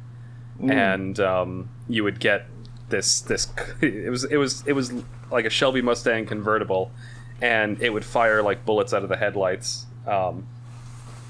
And 0.62 1.18
um, 1.18 1.70
you 1.88 2.05
would 2.05 2.20
get 2.20 2.46
this 2.90 3.20
this 3.20 3.48
it 3.81 4.11
was 4.11 4.24
it 4.24 4.37
was 4.37 4.64
it 4.66 4.72
was 4.72 4.92
like 5.31 5.44
a 5.44 5.50
Shelby 5.50 5.83
Mustang 5.83 6.26
convertible 6.26 6.90
and 7.40 7.81
it 7.81 7.90
would 7.90 8.05
fire 8.05 8.42
like 8.42 8.64
bullets 8.64 8.92
out 8.92 9.03
of 9.03 9.09
the 9.09 9.16
headlights. 9.16 9.87
Um, 10.07 10.46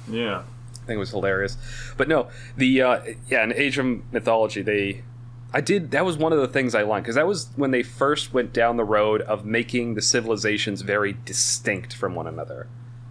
Yeah. 0.09 0.43
I 0.83 0.87
think 0.87 0.97
it 0.97 0.99
was 0.99 1.11
hilarious. 1.11 1.57
But 1.97 2.09
no, 2.09 2.29
the 2.57 2.83
uh, 2.83 3.01
yeah, 3.29 3.45
in 3.45 3.53
Age 3.53 3.79
of 3.79 4.13
Mythology, 4.13 4.63
they 4.63 5.03
I 5.53 5.61
did 5.61 5.91
that 5.91 6.05
was 6.05 6.17
one 6.17 6.33
of 6.33 6.41
the 6.41 6.49
things 6.49 6.75
I 6.75 6.83
liked 6.83 7.05
because 7.05 7.17
that 7.17 7.27
was 7.27 7.49
when 7.57 7.71
they 7.71 7.83
first 7.83 8.33
went 8.33 8.53
down 8.53 8.77
the 8.77 8.85
road 8.85 9.21
of 9.23 9.45
making 9.45 9.95
the 9.95 10.03
civilizations 10.03 10.83
very 10.83 11.17
distinct 11.25 11.95
from 11.95 12.15
one 12.15 12.27
another. 12.27 12.67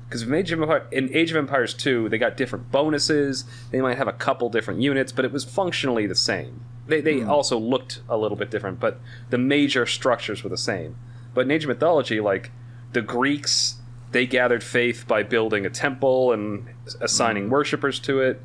Because 0.09 0.23
in 0.23 0.33
Age 0.33 0.51
of 0.51 0.59
Empires, 0.59 0.87
in 0.91 1.15
Age 1.15 1.29
of 1.29 1.37
Empires 1.37 1.75
2, 1.75 2.09
they 2.09 2.17
got 2.17 2.35
different 2.35 2.71
bonuses. 2.71 3.45
They 3.69 3.79
might 3.79 3.97
have 3.97 4.07
a 4.07 4.13
couple 4.13 4.49
different 4.49 4.81
units, 4.81 5.11
but 5.11 5.23
it 5.23 5.31
was 5.31 5.45
functionally 5.45 6.07
the 6.07 6.15
same. 6.15 6.65
They, 6.87 6.99
they 6.99 7.21
also 7.21 7.59
looked 7.59 8.01
a 8.09 8.17
little 8.17 8.35
bit 8.35 8.49
different, 8.49 8.79
but 8.79 8.99
the 9.29 9.37
major 9.37 9.85
structures 9.85 10.43
were 10.43 10.49
the 10.49 10.57
same. 10.57 10.95
But 11.35 11.41
in 11.41 11.51
Age 11.51 11.65
of 11.65 11.67
Mythology, 11.67 12.19
like 12.19 12.49
the 12.93 13.03
Greeks, 13.03 13.75
they 14.11 14.25
gathered 14.25 14.63
faith 14.63 15.05
by 15.07 15.21
building 15.21 15.67
a 15.67 15.69
temple 15.69 16.31
and 16.31 16.67
assigning 16.99 17.51
worshippers 17.51 17.99
to 17.99 18.21
it. 18.21 18.41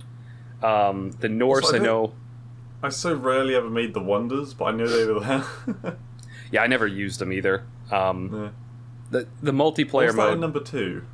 Um, 0.62 1.12
the 1.20 1.30
Norse, 1.30 1.64
Also, 1.64 1.76
I 1.78 1.80
I 1.80 1.82
know. 1.82 2.14
I 2.82 2.88
so 2.90 3.14
rarely 3.14 3.54
ever 3.54 3.70
made 3.70 3.94
the 3.94 4.00
wonders, 4.02 4.52
but 4.52 4.66
I 4.66 4.70
know 4.72 4.86
they 4.86 5.10
were 5.10 5.20
there. 5.20 5.96
Yeah, 6.52 6.62
I 6.62 6.66
never 6.68 6.86
used 6.86 7.18
them 7.18 7.32
either. 7.32 7.64
Um, 7.90 8.30
yeah. 8.32 8.50
the 9.10 9.28
the 9.42 9.52
multiplayer 9.52 10.14
mode. 10.14 10.38
number 10.38 10.60
two? 10.60 11.04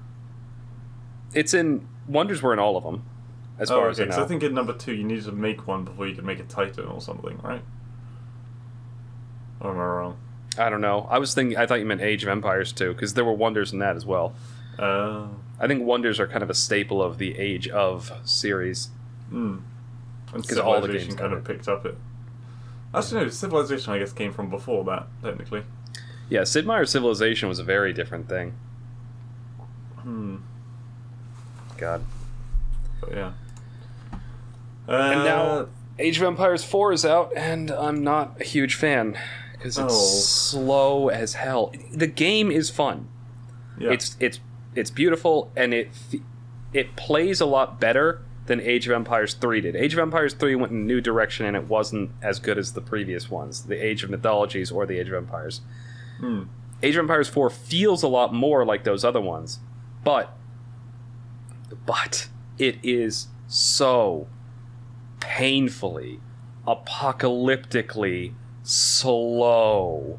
It's 1.34 1.54
in 1.54 1.86
Wonders 2.08 2.42
were 2.42 2.52
in 2.52 2.58
all 2.58 2.76
of 2.76 2.84
them, 2.84 3.02
as 3.58 3.70
Oh, 3.70 3.76
far 3.76 3.84
okay. 3.84 3.90
as 3.90 4.00
I 4.00 4.02
know. 4.02 4.06
Because 4.08 4.24
I 4.24 4.26
think 4.28 4.42
in 4.42 4.54
number 4.54 4.72
two 4.72 4.94
you 4.94 5.04
needed 5.04 5.24
to 5.24 5.32
make 5.32 5.66
one 5.66 5.84
before 5.84 6.06
you 6.06 6.14
could 6.14 6.24
make 6.24 6.40
a 6.40 6.44
Titan 6.44 6.86
or 6.86 7.00
something, 7.00 7.38
right? 7.42 7.62
Or 9.60 9.70
am 9.72 9.76
I 9.78 9.84
wrong? 9.84 10.16
I 10.58 10.68
don't 10.70 10.80
know. 10.80 11.06
I 11.10 11.18
was 11.18 11.32
thinking. 11.34 11.56
I 11.56 11.66
thought 11.66 11.78
you 11.80 11.86
meant 11.86 12.00
Age 12.00 12.22
of 12.22 12.28
Empires 12.28 12.72
too, 12.72 12.92
because 12.92 13.14
there 13.14 13.24
were 13.24 13.32
Wonders 13.32 13.72
in 13.72 13.78
that 13.78 13.94
as 13.96 14.04
well. 14.04 14.34
Uh, 14.78 15.26
I 15.60 15.66
think 15.68 15.84
Wonders 15.84 16.18
are 16.18 16.26
kind 16.26 16.42
of 16.42 16.50
a 16.50 16.54
staple 16.54 17.02
of 17.02 17.18
the 17.18 17.38
Age 17.38 17.68
of 17.68 18.12
series. 18.24 18.88
mm. 19.32 19.60
And 20.32 20.46
'Cause 20.48 20.58
all 20.58 20.74
the 20.74 20.86
Civilization 20.86 21.08
games 21.10 21.20
kind 21.20 21.32
of 21.32 21.44
picked 21.44 21.68
up 21.68 21.84
it. 21.84 21.96
Actually, 22.94 23.22
no. 23.24 23.28
Civilization, 23.30 23.92
I 23.92 23.98
guess, 23.98 24.12
came 24.12 24.32
from 24.32 24.48
before 24.48 24.84
that, 24.84 25.06
technically. 25.22 25.64
Yeah, 26.28 26.44
Sid 26.44 26.66
Meier's 26.66 26.90
Civilization 26.90 27.48
was 27.48 27.58
a 27.58 27.64
very 27.64 27.92
different 27.92 28.28
thing. 28.28 28.54
Hmm. 29.98 30.36
God. 31.80 32.02
But 33.00 33.12
yeah. 33.12 33.32
And 34.86 35.20
Uh, 35.20 35.24
now 35.24 35.66
Age 35.98 36.16
of 36.18 36.24
Empires 36.24 36.64
4 36.64 36.92
is 36.92 37.04
out, 37.04 37.32
and 37.36 37.70
I'm 37.70 38.02
not 38.02 38.40
a 38.40 38.44
huge 38.44 38.74
fan 38.74 39.16
because 39.52 39.78
it's 39.78 39.92
Oh. 39.92 40.20
slow 40.20 41.08
as 41.08 41.34
hell. 41.34 41.72
The 41.92 42.06
game 42.06 42.50
is 42.50 42.70
fun. 42.70 43.08
yeah. 43.78 43.90
It's 43.92 44.16
it's 44.20 44.40
it's 44.74 44.90
beautiful, 44.90 45.50
and 45.56 45.72
it 45.74 45.88
it 46.72 46.96
plays 46.96 47.40
a 47.40 47.46
lot 47.46 47.80
better 47.80 48.22
than 48.46 48.60
Age 48.60 48.86
of 48.86 48.92
Empires 48.92 49.34
3 49.34 49.60
did. 49.60 49.74
Age 49.76 49.92
of 49.92 49.98
Empires 50.00 50.34
3 50.34 50.54
went 50.56 50.72
in 50.72 50.78
a 50.78 50.84
new 50.84 51.00
direction, 51.00 51.46
and 51.46 51.56
it 51.56 51.68
wasn't 51.68 52.10
as 52.22 52.38
good 52.40 52.58
as 52.58 52.72
the 52.72 52.80
previous 52.80 53.30
ones, 53.30 53.64
the 53.64 53.76
Age 53.84 54.02
of 54.04 54.10
Mythologies 54.10 54.70
or 54.72 54.86
the 54.86 54.98
Age 54.98 55.08
of 55.08 55.14
Empires. 55.14 55.60
Hmm. 56.18 56.42
Age 56.82 56.94
of 56.96 57.00
Empires 57.00 57.28
4 57.28 57.48
feels 57.50 58.02
a 58.02 58.08
lot 58.08 58.32
more 58.34 58.64
like 58.64 58.84
those 58.84 59.04
other 59.04 59.20
ones, 59.20 59.60
but 60.04 60.32
but 61.86 62.28
it 62.58 62.76
is 62.82 63.28
so 63.46 64.28
painfully 65.20 66.20
apocalyptically 66.66 68.34
slow. 68.62 70.18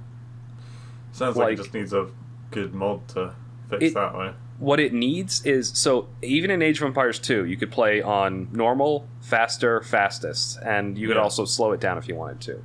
Sounds 1.12 1.36
like, 1.36 1.46
like- 1.46 1.54
it 1.54 1.58
just 1.58 1.74
needs 1.74 1.94
a 1.94 2.08
good 2.52 2.74
mod 2.74 3.08
to 3.10 3.34
fix 3.70 3.84
It- 3.84 3.94
that 3.94 4.16
way. 4.18 4.34
What 4.60 4.80
it 4.80 4.94
needs 4.94 5.44
is 5.44 5.72
so 5.74 6.08
even 6.22 6.52
in 6.52 6.62
Age 6.62 6.80
of 6.80 6.86
Empires 6.86 7.18
2, 7.18 7.46
you 7.46 7.58
could 7.58 7.72
play 7.72 8.00
on 8.00 8.48
normal, 8.52 9.08
faster, 9.20 9.82
fastest, 9.82 10.60
and 10.64 10.98
you 11.00 11.08
could 11.08 11.16
Yeah. 11.18 11.24
also 11.24 11.46
slow 11.46 11.72
it 11.72 11.80
down 11.80 11.98
if 11.98 12.08
you 12.08 12.16
wanted 12.16 12.42
to. 12.42 12.64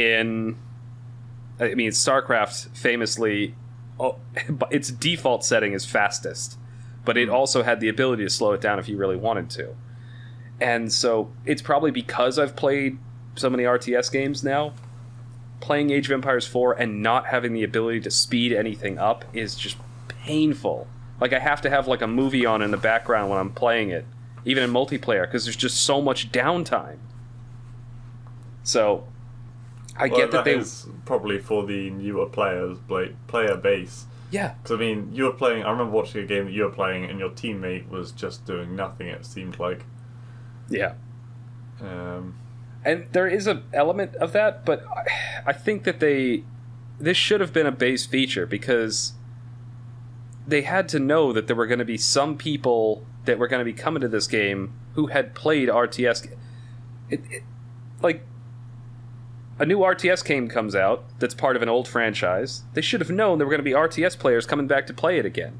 In 0.00 0.56
I 1.60 1.74
mean, 1.74 1.90
StarCraft 1.90 2.76
famously, 2.76 3.56
oh, 3.98 4.18
its 4.70 4.92
default 4.92 5.44
setting 5.44 5.72
is 5.72 5.84
fastest, 5.84 6.56
but 7.08 7.16
it 7.16 7.26
Hmm. 7.28 7.34
also 7.34 7.62
had 7.62 7.80
the 7.80 7.88
ability 7.88 8.22
to 8.22 8.28
slow 8.28 8.52
it 8.52 8.60
down 8.60 8.78
if 8.78 8.86
you 8.86 8.98
really 8.98 9.16
wanted 9.16 9.48
to. 9.48 9.74
And 10.60 10.92
so 10.92 11.32
it's 11.46 11.62
probably 11.62 11.90
because 11.90 12.38
I've 12.38 12.54
played 12.54 12.98
so 13.34 13.48
many 13.48 13.64
RTS 13.64 14.10
games 14.12 14.44
now. 14.44 14.74
Playing 15.60 15.88
Age 15.88 16.04
of 16.08 16.12
Empires 16.12 16.46
4 16.46 16.74
and 16.74 17.02
not 17.02 17.28
having 17.28 17.54
the 17.54 17.64
ability 17.64 18.00
to 18.00 18.10
speed 18.10 18.52
anything 18.52 18.98
up 18.98 19.24
is 19.32 19.54
just 19.54 19.78
painful. 20.08 20.86
Like 21.18 21.32
I 21.32 21.38
have 21.38 21.62
to 21.62 21.70
have 21.70 21.88
like 21.88 22.02
a 22.02 22.06
movie 22.06 22.44
on 22.44 22.60
in 22.60 22.72
the 22.72 22.76
background 22.76 23.30
when 23.30 23.38
I'm 23.38 23.52
playing 23.52 23.88
it, 23.88 24.04
even 24.44 24.62
in 24.62 24.70
multiplayer, 24.70 25.22
because 25.22 25.44
there's 25.46 25.56
just 25.56 25.78
so 25.82 26.02
much 26.02 26.30
downtime. 26.30 26.98
So 28.62 29.04
I 29.96 30.08
Well, 30.08 30.18
get 30.18 30.30
that, 30.32 30.44
they 30.44 30.56
is 30.56 30.86
probably 31.06 31.38
for 31.38 31.64
the 31.64 31.88
newer 31.88 32.26
players, 32.26 32.76
like 32.90 33.14
player 33.28 33.56
base. 33.56 34.04
Yeah 34.30 34.54
Because 34.62 34.76
I 34.76 34.78
mean, 34.78 35.10
you 35.12 35.24
were 35.24 35.32
playing. 35.32 35.62
I 35.64 35.70
remember 35.70 35.92
watching 35.92 36.22
a 36.22 36.26
game 36.26 36.46
that 36.46 36.52
you 36.52 36.64
were 36.64 36.70
playing, 36.70 37.04
and 37.04 37.18
your 37.18 37.30
teammate 37.30 37.88
was 37.88 38.12
just 38.12 38.44
doing 38.44 38.76
nothing. 38.76 39.08
It 39.08 39.24
seemed 39.24 39.58
like. 39.58 39.84
yeah 40.68 40.94
Um, 41.80 42.38
and 42.84 43.06
there 43.12 43.26
is 43.26 43.46
an 43.46 43.64
element 43.72 44.14
of 44.16 44.32
that 44.32 44.64
but 44.64 44.84
I, 44.86 45.50
I 45.50 45.52
think 45.52 45.84
that 45.84 46.00
they 46.00 46.44
this 46.98 47.16
should 47.16 47.40
have 47.40 47.52
been 47.52 47.66
a 47.66 47.72
base 47.72 48.06
feature 48.06 48.46
because 48.46 49.12
they 50.46 50.62
had 50.62 50.88
to 50.90 50.98
know 50.98 51.32
that 51.32 51.46
there 51.46 51.56
were 51.56 51.66
going 51.66 51.78
to 51.78 51.84
be 51.84 51.98
some 51.98 52.36
people 52.36 53.04
that 53.24 53.38
were 53.38 53.48
going 53.48 53.60
to 53.60 53.64
be 53.64 53.72
coming 53.72 54.00
to 54.00 54.08
this 54.08 54.26
game 54.26 54.72
who 54.94 55.08
had 55.08 55.34
played 55.34 55.68
rts 55.68 56.30
it, 57.10 57.20
it, 57.30 57.42
like 58.02 58.24
a 59.58 59.66
new 59.66 59.78
rts 59.78 60.24
game 60.24 60.48
comes 60.48 60.74
out 60.74 61.04
that's 61.18 61.34
part 61.34 61.56
of 61.56 61.62
an 61.62 61.68
old 61.68 61.88
franchise. 61.88 62.62
They 62.74 62.80
should 62.80 63.00
have 63.00 63.10
known 63.10 63.38
there 63.38 63.46
were 63.46 63.52
going 63.52 63.58
to 63.58 63.64
be 63.64 63.72
rts 63.72 64.18
players 64.18 64.46
coming 64.46 64.66
back 64.66 64.86
to 64.86 64.94
play 64.94 65.18
it 65.18 65.26
again. 65.26 65.58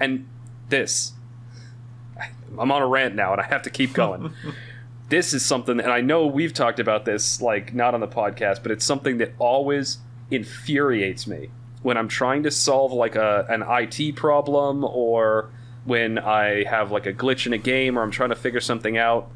And 0.00 0.26
this 0.68 1.12
i'm 2.58 2.70
on 2.70 2.82
a 2.82 2.86
rant 2.86 3.14
now 3.14 3.32
and 3.32 3.40
i 3.40 3.44
have 3.44 3.62
to 3.62 3.70
keep 3.70 3.92
going. 3.92 4.32
This 5.10 5.34
is 5.34 5.44
something 5.44 5.78
and 5.80 5.92
i 5.92 6.00
know 6.00 6.26
we've 6.26 6.54
talked 6.54 6.80
about 6.80 7.04
this 7.04 7.42
like 7.42 7.74
not 7.74 7.92
on 7.94 8.00
the 8.00 8.08
podcast 8.08 8.62
but 8.62 8.72
it's 8.72 8.84
something 8.84 9.18
that 9.18 9.34
always 9.38 9.98
infuriates 10.30 11.26
me 11.26 11.50
when 11.82 11.98
i'm 11.98 12.08
trying 12.08 12.42
to 12.42 12.50
solve 12.50 12.90
like 12.90 13.14
a 13.14 13.46
an 13.50 13.62
it 13.62 14.16
problem 14.16 14.82
or 14.82 15.50
when 15.84 16.18
i 16.18 16.64
have 16.64 16.90
like 16.90 17.04
a 17.04 17.12
glitch 17.12 17.46
in 17.46 17.52
a 17.52 17.58
game 17.58 17.98
or 17.98 18.02
i'm 18.02 18.10
trying 18.10 18.30
to 18.30 18.34
figure 18.34 18.60
something 18.60 18.96
out. 18.96 19.30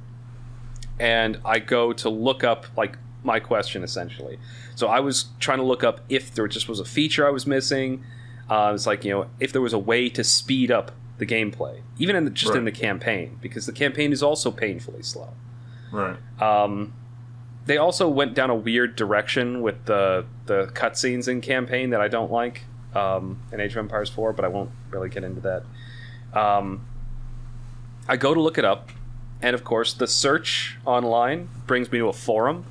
And 0.98 1.38
i 1.44 1.59
go 1.59 1.92
to 1.92 2.09
look 2.09 2.42
up 2.42 2.66
like 2.77 2.96
my 3.22 3.40
question 3.40 3.83
essentially 3.83 4.38
so 4.74 4.88
i 4.88 5.00
was 5.00 5.26
trying 5.40 5.59
to 5.59 5.64
look 5.64 5.83
up 5.83 6.00
if 6.09 6.35
there 6.35 6.46
just 6.48 6.68
was 6.68 6.81
a 6.81 6.85
feature 6.85 7.26
i 7.26 7.31
was 7.31 7.46
missing 7.46 8.04
uh, 8.48 8.72
it's 8.74 8.87
like 8.87 9.04
you 9.04 9.11
know 9.11 9.26
if 9.40 9.52
there 9.52 9.62
was 9.62 9.72
a 9.72 9.78
way 9.78 10.09
to 10.09 10.24
speed 10.24 10.70
up 10.70 10.92
the 11.18 11.26
gameplay 11.26 11.81
even 11.98 12.14
in 12.14 12.24
the, 12.24 12.31
just 12.31 12.54
in 12.54 12.64
the 12.64 12.72
campaign 12.72 13.38
because 13.42 13.66
the 13.66 13.72
campaign 13.72 14.12
is 14.12 14.22
also 14.22 14.50
painfully 14.50 15.02
slow 15.02 15.33
right. 15.92 16.16
um, 16.40 16.92
they 17.66 17.76
also 17.76 18.09
went 18.09 18.35
down 18.35 18.48
a 18.48 18.54
weird 18.54 18.96
direction 18.96 19.61
with 19.61 19.85
the 19.85 20.24
the 20.46 20.70
cutscenes 20.74 21.28
in 21.28 21.40
campaign 21.40 21.90
that 21.90 22.00
I 22.00 22.09
don't 22.09 22.33
like 22.33 22.62
um, 22.94 23.40
in 23.52 23.61
Age 23.61 23.72
of 23.72 23.78
Empires 23.78 24.09
4, 24.09 24.33
but 24.33 24.44
I 24.44 24.48
won't 24.48 24.70
really 24.90 25.09
get 25.09 25.24
into 25.24 25.42
that. 25.42 26.38
Um, 26.38 26.87
I 28.09 28.16
go 28.16 28.35
to 28.35 28.40
look 28.40 28.59
it 28.59 28.64
up, 28.64 28.90
and 29.42 29.54
of 29.54 29.64
course, 29.64 29.92
the 29.92 30.07
search 30.07 30.78
online 30.85 31.48
brings 31.66 31.92
me 31.92 31.98
to 31.98 32.09
a 32.09 32.12
forum. 32.12 32.64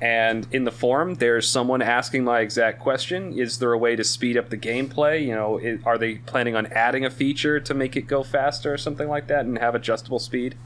And 0.00 0.46
in 0.50 0.64
the 0.64 0.72
forum, 0.72 1.14
there's 1.14 1.48
someone 1.48 1.80
asking 1.80 2.24
my 2.24 2.40
exact 2.40 2.80
question: 2.80 3.38
Is 3.38 3.58
there 3.58 3.72
a 3.72 3.78
way 3.78 3.94
to 3.96 4.04
speed 4.04 4.36
up 4.36 4.50
the 4.50 4.58
gameplay? 4.58 5.24
You 5.24 5.34
know, 5.34 5.78
are 5.84 5.96
they 5.96 6.16
planning 6.16 6.56
on 6.56 6.66
adding 6.66 7.04
a 7.04 7.10
feature 7.10 7.60
to 7.60 7.74
make 7.74 7.96
it 7.96 8.02
go 8.02 8.22
faster 8.22 8.72
or 8.72 8.76
something 8.76 9.08
like 9.08 9.28
that, 9.28 9.44
and 9.46 9.56
have 9.58 9.74
adjustable 9.74 10.18
speed? 10.18 10.56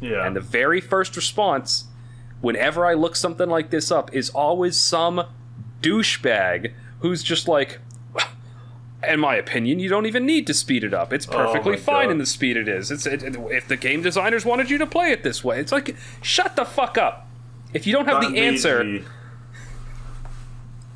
Yeah. 0.00 0.24
And 0.24 0.36
the 0.36 0.40
very 0.40 0.80
first 0.80 1.16
response, 1.16 1.86
whenever 2.40 2.86
I 2.86 2.94
look 2.94 3.16
something 3.16 3.48
like 3.50 3.70
this 3.70 3.90
up, 3.90 4.14
is 4.14 4.30
always 4.30 4.80
some 4.80 5.24
douchebag 5.82 6.72
who's 7.00 7.22
just 7.22 7.48
like, 7.48 7.80
in 9.08 9.20
my 9.20 9.34
opinion, 9.36 9.80
you 9.80 9.88
don't 9.88 10.06
even 10.06 10.24
need 10.26 10.46
to 10.46 10.54
speed 10.54 10.84
it 10.84 10.94
up. 10.94 11.12
It's 11.12 11.26
oh 11.28 11.32
perfectly 11.32 11.74
Oh 11.74 11.78
fine 11.78 12.06
God. 12.06 12.12
in 12.12 12.18
the 12.18 12.26
speed 12.26 12.56
it 12.56 12.68
is. 12.68 12.90
It's 12.90 13.06
it, 13.06 13.22
it- 13.22 13.36
if 13.50 13.68
the 13.68 13.76
game 13.76 14.02
designers 14.02 14.44
wanted 14.44 14.70
you 14.70 14.78
to 14.78 14.86
play 14.86 15.10
it 15.10 15.22
this 15.24 15.42
way. 15.44 15.60
It's 15.60 15.72
like, 15.72 15.96
shut 16.22 16.56
the 16.56 16.64
fuck 16.64 16.96
up. 16.98 17.27
If 17.74 17.86
you 17.86 17.92
don't 17.92 18.06
have 18.06 18.22
That 18.22 18.32
the 18.32 18.38
answer, 18.38 19.04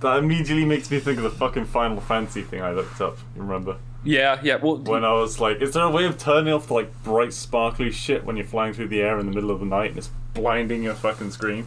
That 0.01 0.19
immediately 0.19 0.65
makes 0.65 0.91
me 0.91 0.99
think 0.99 1.19
of 1.19 1.25
the 1.25 1.31
fucking 1.31 1.67
Final 1.67 2.01
Fantasy 2.01 2.43
thing 2.43 2.63
I 2.63 2.73
looked 2.73 3.01
up. 3.01 3.19
You 3.37 3.43
remember? 3.43 3.77
yeah, 4.05 4.41
yeah. 4.43 4.57
Well, 4.57 4.79
When 4.79 5.05
I 5.05 5.13
was 5.13 5.39
like, 5.39 5.61
is 5.63 5.75
there 5.75 5.85
a 5.85 5.91
way 5.91 6.05
of 6.07 6.19
turning 6.19 6.53
off 6.53 6.67
the 6.67 6.75
like 6.75 7.03
bright 7.05 7.33
sparkly 7.33 7.91
shit 7.93 8.25
when 8.25 8.37
you're 8.37 8.47
flying 8.47 8.73
through 8.75 8.89
the 8.89 9.01
air 9.01 9.19
in 9.21 9.27
the 9.27 9.33
middle 9.33 9.51
of 9.53 9.61
the 9.61 9.67
night 9.67 9.91
and 9.91 9.99
it's 9.99 10.11
blinding 10.35 10.83
your 10.83 10.95
fucking 10.95 11.31
screen? 11.31 11.67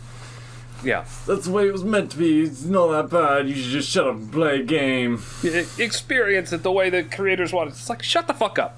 yeah. 0.83 1.05
That's 1.25 1.45
the 1.45 1.51
way 1.51 1.67
it 1.67 1.71
was 1.71 1.83
meant 1.85 2.11
to 2.11 2.17
be. 2.17 2.41
It's 2.43 2.63
not 2.65 2.87
that 2.87 3.09
bad. 3.09 3.47
You 3.47 3.55
should 3.55 3.71
just 3.71 3.89
shut 3.89 4.05
up 4.05 4.15
and 4.15 4.31
play 4.31 4.59
a 4.59 4.63
game. 4.63 5.21
Experience 5.79 6.51
it 6.51 6.61
the 6.63 6.71
way 6.71 6.89
the 6.89 7.03
creators 7.03 7.53
want 7.53 7.69
it. 7.69 7.73
It's 7.73 7.89
like 7.89 8.03
shut 8.03 8.27
the 8.27 8.33
fuck 8.33 8.59
up. 8.59 8.77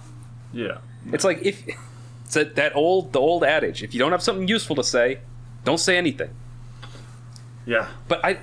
Yeah. 0.54 0.78
It's 1.12 1.24
like 1.24 1.42
if 1.42 1.68
it's 2.26 2.34
that 2.36 2.56
that 2.56 2.76
old 2.76 3.12
the 3.14 3.20
old 3.20 3.44
adage. 3.44 3.82
If 3.82 3.94
you 3.96 4.00
don't 4.00 4.12
have 4.12 4.22
something 4.22 4.48
useful 4.48 4.76
to 4.76 4.84
say, 4.84 5.20
don't 5.68 5.80
say 5.80 5.98
anything. 5.98 6.30
Yeah. 7.66 7.90
But 8.08 8.24
I, 8.24 8.40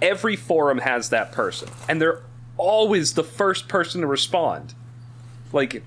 every 0.00 0.36
forum 0.36 0.78
has 0.78 1.08
that 1.10 1.32
person, 1.32 1.68
and 1.88 2.00
they're 2.00 2.22
always 2.56 3.14
the 3.14 3.24
first 3.24 3.66
person 3.66 4.00
to 4.02 4.06
respond. 4.06 4.72
Like, 5.52 5.82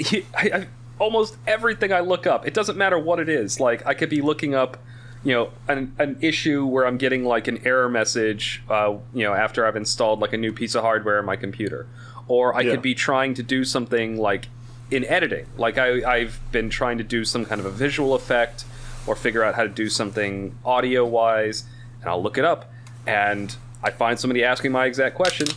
I, 0.00 0.24
I, 0.34 0.66
almost 0.98 1.36
everything 1.46 1.92
I 1.92 2.00
look 2.00 2.26
up, 2.26 2.46
it 2.46 2.54
doesn't 2.54 2.78
matter 2.78 2.98
what 2.98 3.20
it 3.20 3.28
is. 3.28 3.60
Like, 3.60 3.86
I 3.86 3.92
could 3.92 4.08
be 4.08 4.22
looking 4.22 4.54
up, 4.54 4.78
you 5.22 5.32
know, 5.34 5.50
an, 5.68 5.94
an 5.98 6.16
issue 6.22 6.64
where 6.64 6.86
I'm 6.86 6.96
getting 6.96 7.22
like 7.26 7.46
an 7.46 7.60
error 7.66 7.90
message, 7.90 8.62
uh, 8.70 8.96
you 9.12 9.24
know, 9.24 9.34
after 9.34 9.66
I've 9.66 9.76
installed 9.76 10.20
like 10.20 10.32
a 10.32 10.38
new 10.38 10.52
piece 10.52 10.74
of 10.74 10.82
hardware 10.82 11.18
in 11.18 11.26
my 11.26 11.36
computer, 11.36 11.86
or 12.26 12.56
I 12.56 12.62
Yeah. 12.62 12.70
could 12.70 12.82
be 12.82 12.94
trying 12.94 13.34
to 13.34 13.42
do 13.42 13.64
something 13.64 14.16
like 14.16 14.48
in 14.90 15.04
editing. 15.04 15.44
Like 15.58 15.76
I, 15.76 16.10
I've 16.10 16.40
been 16.52 16.70
trying 16.70 16.96
to 16.96 17.04
do 17.04 17.26
some 17.26 17.44
kind 17.44 17.60
of 17.60 17.66
a 17.66 17.70
visual 17.70 18.14
effect 18.14 18.64
or 19.06 19.14
figure 19.16 19.42
out 19.44 19.54
how 19.54 19.62
to 19.62 19.68
do 19.68 19.88
something 19.88 20.56
audio 20.64 21.04
wise, 21.04 21.64
and 22.00 22.08
I'll 22.10 22.22
look 22.22 22.38
it 22.38 22.44
up, 22.44 22.70
and 23.06 23.54
I 23.82 23.90
find 23.90 24.18
somebody 24.18 24.42
asking 24.44 24.72
my 24.72 24.86
exact 24.86 25.14
question. 25.16 25.48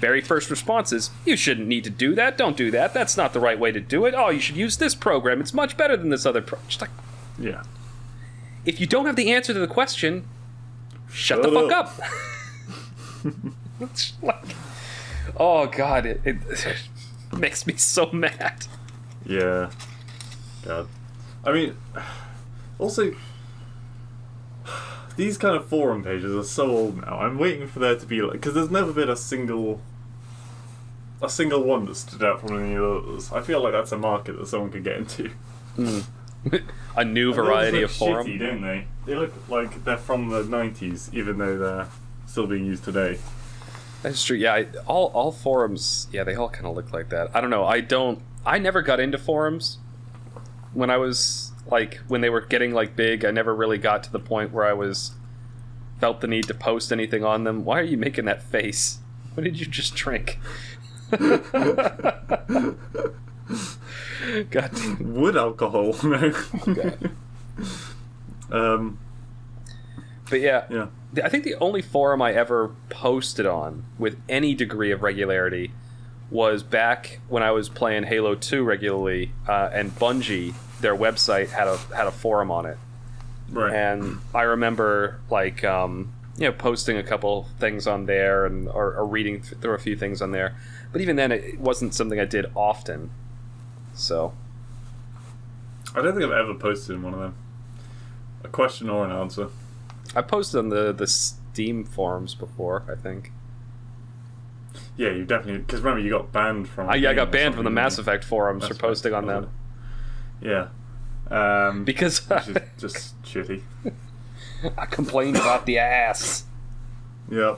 Very 0.00 0.20
first 0.20 0.48
response 0.48 0.92
is, 0.92 1.10
"You 1.24 1.36
shouldn't 1.36 1.66
need 1.66 1.82
to 1.84 1.90
do 1.90 2.14
that. 2.14 2.38
Don't 2.38 2.56
do 2.56 2.70
that. 2.70 2.94
That's 2.94 3.16
not 3.16 3.32
the 3.32 3.40
right 3.40 3.58
way 3.58 3.72
to 3.72 3.80
do 3.80 4.04
it. 4.06 4.14
Oh, 4.16 4.28
you 4.30 4.38
should 4.38 4.56
use 4.56 4.76
this 4.76 4.94
program. 4.94 5.40
It's 5.40 5.52
much 5.52 5.76
better 5.76 5.96
than 5.96 6.10
this 6.10 6.24
other 6.24 6.40
pro." 6.40 6.58
Just 6.68 6.80
like, 6.80 6.90
Yeah. 7.38 7.64
if 8.64 8.80
you 8.80 8.86
don't 8.86 9.06
have 9.06 9.16
the 9.16 9.32
answer 9.32 9.52
to 9.52 9.58
the 9.58 9.66
question, 9.66 10.24
shut, 11.10 11.42
the 11.42 11.50
Shut 11.50 11.70
fuck 11.70 11.72
up. 11.72 12.00
like, 14.22 14.54
oh 15.36 15.66
god, 15.66 16.06
it, 16.06 16.20
it 16.24 16.36
makes 17.36 17.66
me 17.66 17.74
so 17.76 18.10
mad. 18.12 18.66
Yeah. 19.26 19.70
God. 20.64 20.88
I 21.44 21.52
mean, 21.52 21.76
also, 22.78 23.14
these 25.16 25.36
kind 25.36 25.56
of 25.56 25.66
forum 25.66 26.04
pages 26.04 26.34
are 26.34 26.48
so 26.48 26.70
old 26.70 27.02
now. 27.04 27.18
I'm 27.18 27.38
waiting 27.38 27.66
for 27.66 27.80
there 27.80 27.96
to 27.96 28.06
be 28.06 28.22
like, 28.22 28.32
because 28.34 28.54
there's 28.54 28.70
never 28.70 28.92
been 28.92 29.08
a 29.08 29.16
single, 29.16 29.80
a 31.20 31.28
single 31.28 31.62
one 31.62 31.86
that 31.86 31.96
stood 31.96 32.22
out 32.22 32.40
from 32.40 32.58
any 32.58 32.74
of 32.74 32.80
the 32.80 33.10
others. 33.10 33.32
I 33.32 33.42
feel 33.42 33.62
like 33.62 33.72
that's 33.72 33.92
a 33.92 33.98
market 33.98 34.38
that 34.38 34.46
someone 34.46 34.70
could 34.70 34.84
get 34.84 34.96
into. 34.96 35.30
Hmm. 35.76 36.00
A 36.96 37.04
new 37.04 37.32
variety 37.34 37.82
of 37.82 37.90
forum. 37.90 38.26
shitty, 38.26 38.38
don't 38.38 38.62
they? 38.62 38.86
They 39.06 39.14
look 39.14 39.32
like 39.48 39.84
they're 39.84 39.96
from 39.96 40.28
the 40.30 40.42
'90s, 40.42 41.12
even 41.12 41.38
though 41.38 41.58
they're 41.58 41.88
still 42.26 42.46
being 42.46 42.64
used 42.64 42.84
today. 42.84 43.18
That's 44.02 44.22
true. 44.24 44.36
Yeah, 44.36 44.54
I, 44.54 44.66
all 44.86 45.06
all 45.06 45.32
forums. 45.32 46.06
Yeah, 46.12 46.24
they 46.24 46.34
all 46.34 46.48
kind 46.48 46.66
of 46.66 46.76
look 46.76 46.92
like 46.92 47.08
that. 47.10 47.30
I 47.34 47.40
don't 47.40 47.50
know. 47.50 47.64
I 47.64 47.80
don't. 47.80 48.22
I 48.46 48.58
never 48.58 48.82
got 48.82 49.00
into 49.00 49.18
forums 49.18 49.78
when 50.72 50.90
I 50.90 50.96
was 50.96 51.47
like 51.70 52.00
when 52.08 52.20
they 52.20 52.30
were 52.30 52.40
getting 52.40 52.72
like 52.72 52.96
big. 52.96 53.24
I 53.24 53.30
never 53.30 53.54
really 53.54 53.78
got 53.78 54.02
to 54.04 54.12
the 54.12 54.18
point 54.18 54.52
where 54.52 54.64
I 54.64 54.72
was 54.72 55.12
felt 56.00 56.20
the 56.20 56.26
need 56.28 56.44
to 56.48 56.54
post 56.54 56.92
anything 56.92 57.24
on 57.24 57.44
them. 57.44 57.64
Why 57.64 57.80
are 57.80 57.84
you 57.84 57.96
making 57.96 58.24
that 58.26 58.42
face? 58.42 58.98
What 59.34 59.44
did 59.44 59.58
you 59.60 59.66
just 59.66 59.94
drink? 59.94 60.38
God 64.50 64.70
damn. 64.74 65.14
Wood 65.14 65.36
alcohol, 65.36 65.94
no. 66.04 66.32
Um, 68.50 68.98
But 70.30 70.40
yeah, 70.40 70.64
yeah. 70.70 70.86
I 71.24 71.28
think 71.28 71.44
the 71.44 71.54
only 71.56 71.82
forum 71.82 72.20
I 72.20 72.32
ever 72.32 72.74
posted 72.90 73.46
on 73.46 73.84
with 73.98 74.18
any 74.28 74.54
degree 74.54 74.90
of 74.92 75.02
regularity 75.02 75.72
was 76.30 76.62
back 76.62 77.20
when 77.28 77.42
I 77.42 77.50
was 77.52 77.68
playing 77.70 78.04
Halo 78.04 78.34
2 78.34 78.62
regularly, 78.62 79.32
uh, 79.48 79.70
and 79.72 79.90
Bungie, 79.96 80.52
their 80.80 80.94
website 80.96 81.48
had 81.50 81.66
a 81.68 81.76
had 81.94 82.06
a 82.06 82.10
forum 82.12 82.50
on 82.50 82.66
it, 82.66 82.78
Right. 83.50 83.72
and 83.72 84.18
I 84.34 84.42
remember 84.42 85.20
like 85.30 85.64
um, 85.64 86.12
you 86.36 86.46
know 86.46 86.52
posting 86.52 86.96
a 86.96 87.02
couple 87.02 87.48
things 87.58 87.86
on 87.86 88.06
there 88.06 88.46
and 88.46 88.68
or, 88.68 88.94
or 88.94 89.06
reading 89.06 89.40
th- 89.40 89.60
through 89.60 89.74
a 89.74 89.78
few 89.78 89.96
things 89.96 90.20
on 90.22 90.30
there, 90.32 90.56
but 90.92 91.00
even 91.00 91.16
then 91.16 91.32
it 91.32 91.58
wasn't 91.58 91.94
something 91.94 92.18
I 92.20 92.24
did 92.24 92.46
often. 92.54 93.10
So 93.94 94.32
I 95.94 96.02
don't 96.02 96.12
think 96.14 96.24
I've 96.24 96.38
ever 96.38 96.54
posted 96.54 96.96
in 96.96 97.02
one 97.02 97.14
of 97.14 97.20
them. 97.20 97.34
A 98.44 98.48
question 98.48 98.88
or 98.88 99.04
an 99.04 99.10
answer. 99.10 99.48
I 100.14 100.22
posted 100.22 100.58
on 100.58 100.68
the 100.68 100.92
the 100.92 101.06
Steam 101.06 101.82
forums 101.84 102.34
before, 102.36 102.84
I 102.90 102.94
think. 102.94 103.32
Yeah, 104.96 105.10
you 105.10 105.24
definitely 105.24 105.58
because 105.58 105.80
remember 105.80 106.00
you 106.04 106.10
got 106.10 106.30
banned 106.32 106.68
from. 106.68 106.88
I, 106.88 106.94
yeah, 106.96 107.10
I 107.10 107.14
got 107.14 107.32
banned 107.32 107.54
from 107.56 107.64
the 107.64 107.70
Mass? 107.70 107.98
Effect 107.98 108.22
forums 108.24 108.60
Mass 108.62 108.68
for 108.68 108.74
Effect, 108.74 108.82
posting 108.82 109.14
on 109.14 109.26
them? 109.26 109.50
Yeah. 110.40 110.68
Um, 111.30 111.84
because 111.84 112.26
which 112.28 112.48
is 112.48 112.56
just 112.78 113.22
shitty. 113.24 113.62
I 114.76 114.86
complained 114.86 115.36
about 115.36 115.66
the 115.66 115.78
ass. 115.78 116.44
Yeah. 117.30 117.56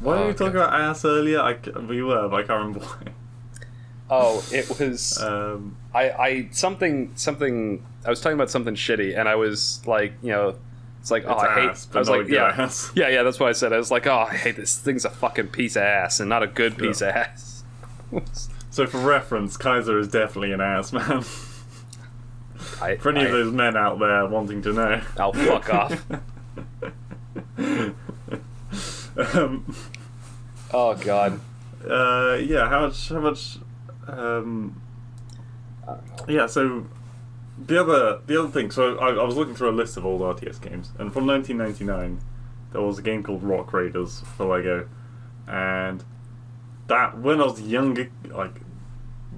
Why 0.00 0.16
Oh, 0.18 0.26
we 0.28 0.32
talking 0.32 0.56
about 0.56 0.72
ass 0.72 1.04
earlier? 1.04 1.40
I, 1.40 1.58
we 1.80 2.02
were, 2.02 2.28
but 2.28 2.36
I 2.36 2.42
can't 2.46 2.58
remember 2.64 2.80
why. 2.80 3.12
Oh, 4.08 4.44
it 4.52 4.68
was 4.80 5.20
Um, 5.22 5.76
I, 5.94 6.10
I 6.10 6.48
something 6.52 7.12
something 7.16 7.84
I 8.04 8.10
was 8.10 8.20
talking 8.20 8.34
about 8.34 8.50
something 8.50 8.74
shitty 8.74 9.16
and 9.18 9.28
I 9.28 9.34
was 9.36 9.82
like, 9.86 10.14
you 10.22 10.30
know, 10.30 10.56
it's 11.00 11.10
like 11.10 11.24
oh 11.26 11.32
It's 11.34 11.42
I 11.42 11.54
hate 11.54 11.70
ass, 11.70 11.88
I 11.94 11.98
was 11.98 12.08
like 12.08 12.28
yeah 12.28 12.54
ass. 12.58 12.90
yeah 12.96 13.08
yeah 13.08 13.22
that's 13.22 13.38
what 13.38 13.48
I 13.50 13.52
said 13.52 13.72
I 13.72 13.76
was 13.78 13.90
like 13.90 14.06
oh 14.06 14.26
I 14.30 14.34
hate 14.34 14.56
this 14.56 14.76
thing's 14.78 15.04
a 15.04 15.10
fucking 15.10 15.48
piece 15.48 15.76
of 15.76 15.82
ass 15.82 16.18
and 16.20 16.28
not 16.28 16.42
a 16.42 16.46
good 16.46 16.76
piece 16.78 17.00
Yeah. 17.02 17.08
of 17.08 17.16
ass. 17.16 17.64
so 18.70 18.86
for 18.86 18.98
reference, 18.98 19.56
Kaiser 19.56 19.98
is 19.98 20.08
definitely 20.08 20.52
an 20.52 20.60
ass 20.60 20.92
man. 20.92 21.24
I, 22.80 22.96
for 23.00 23.10
any 23.10 23.20
I, 23.20 23.24
of 23.24 23.32
those 23.32 23.52
men 23.52 23.76
out 23.76 23.98
there 23.98 24.26
wanting 24.26 24.62
to 24.62 24.72
know. 24.72 25.00
I'll 25.18 25.32
fuck 25.32 25.72
off. 25.74 26.06
um, 29.34 29.74
Oh 30.72 30.94
god. 30.94 31.40
uh, 31.88 32.38
yeah, 32.40 32.68
how 32.68 32.82
much? 32.86 33.08
How 33.08 33.20
much? 33.20 33.58
Um, 34.06 34.80
I 35.82 35.94
don't 35.94 36.28
know. 36.28 36.34
yeah, 36.34 36.46
so 36.46 36.86
the 37.58 37.80
other 37.80 38.20
the 38.26 38.38
other 38.40 38.48
thing. 38.50 38.70
So 38.70 38.96
I, 38.98 39.10
I 39.10 39.24
was 39.24 39.36
looking 39.36 39.54
through 39.54 39.70
a 39.70 39.72
list 39.72 39.96
of 39.96 40.06
old 40.06 40.20
RTS 40.20 40.60
games, 40.60 40.92
and 40.98 41.12
from 41.12 41.26
1999, 41.26 42.20
there 42.72 42.80
was 42.82 42.98
a 42.98 43.02
game 43.02 43.22
called 43.22 43.42
Rock 43.42 43.72
Raiders 43.72 44.22
for 44.36 44.46
Lego, 44.46 44.88
and 45.48 46.04
that 46.90 47.16
when 47.18 47.40
I 47.40 47.44
was 47.44 47.60
younger, 47.60 48.10
like 48.28 48.60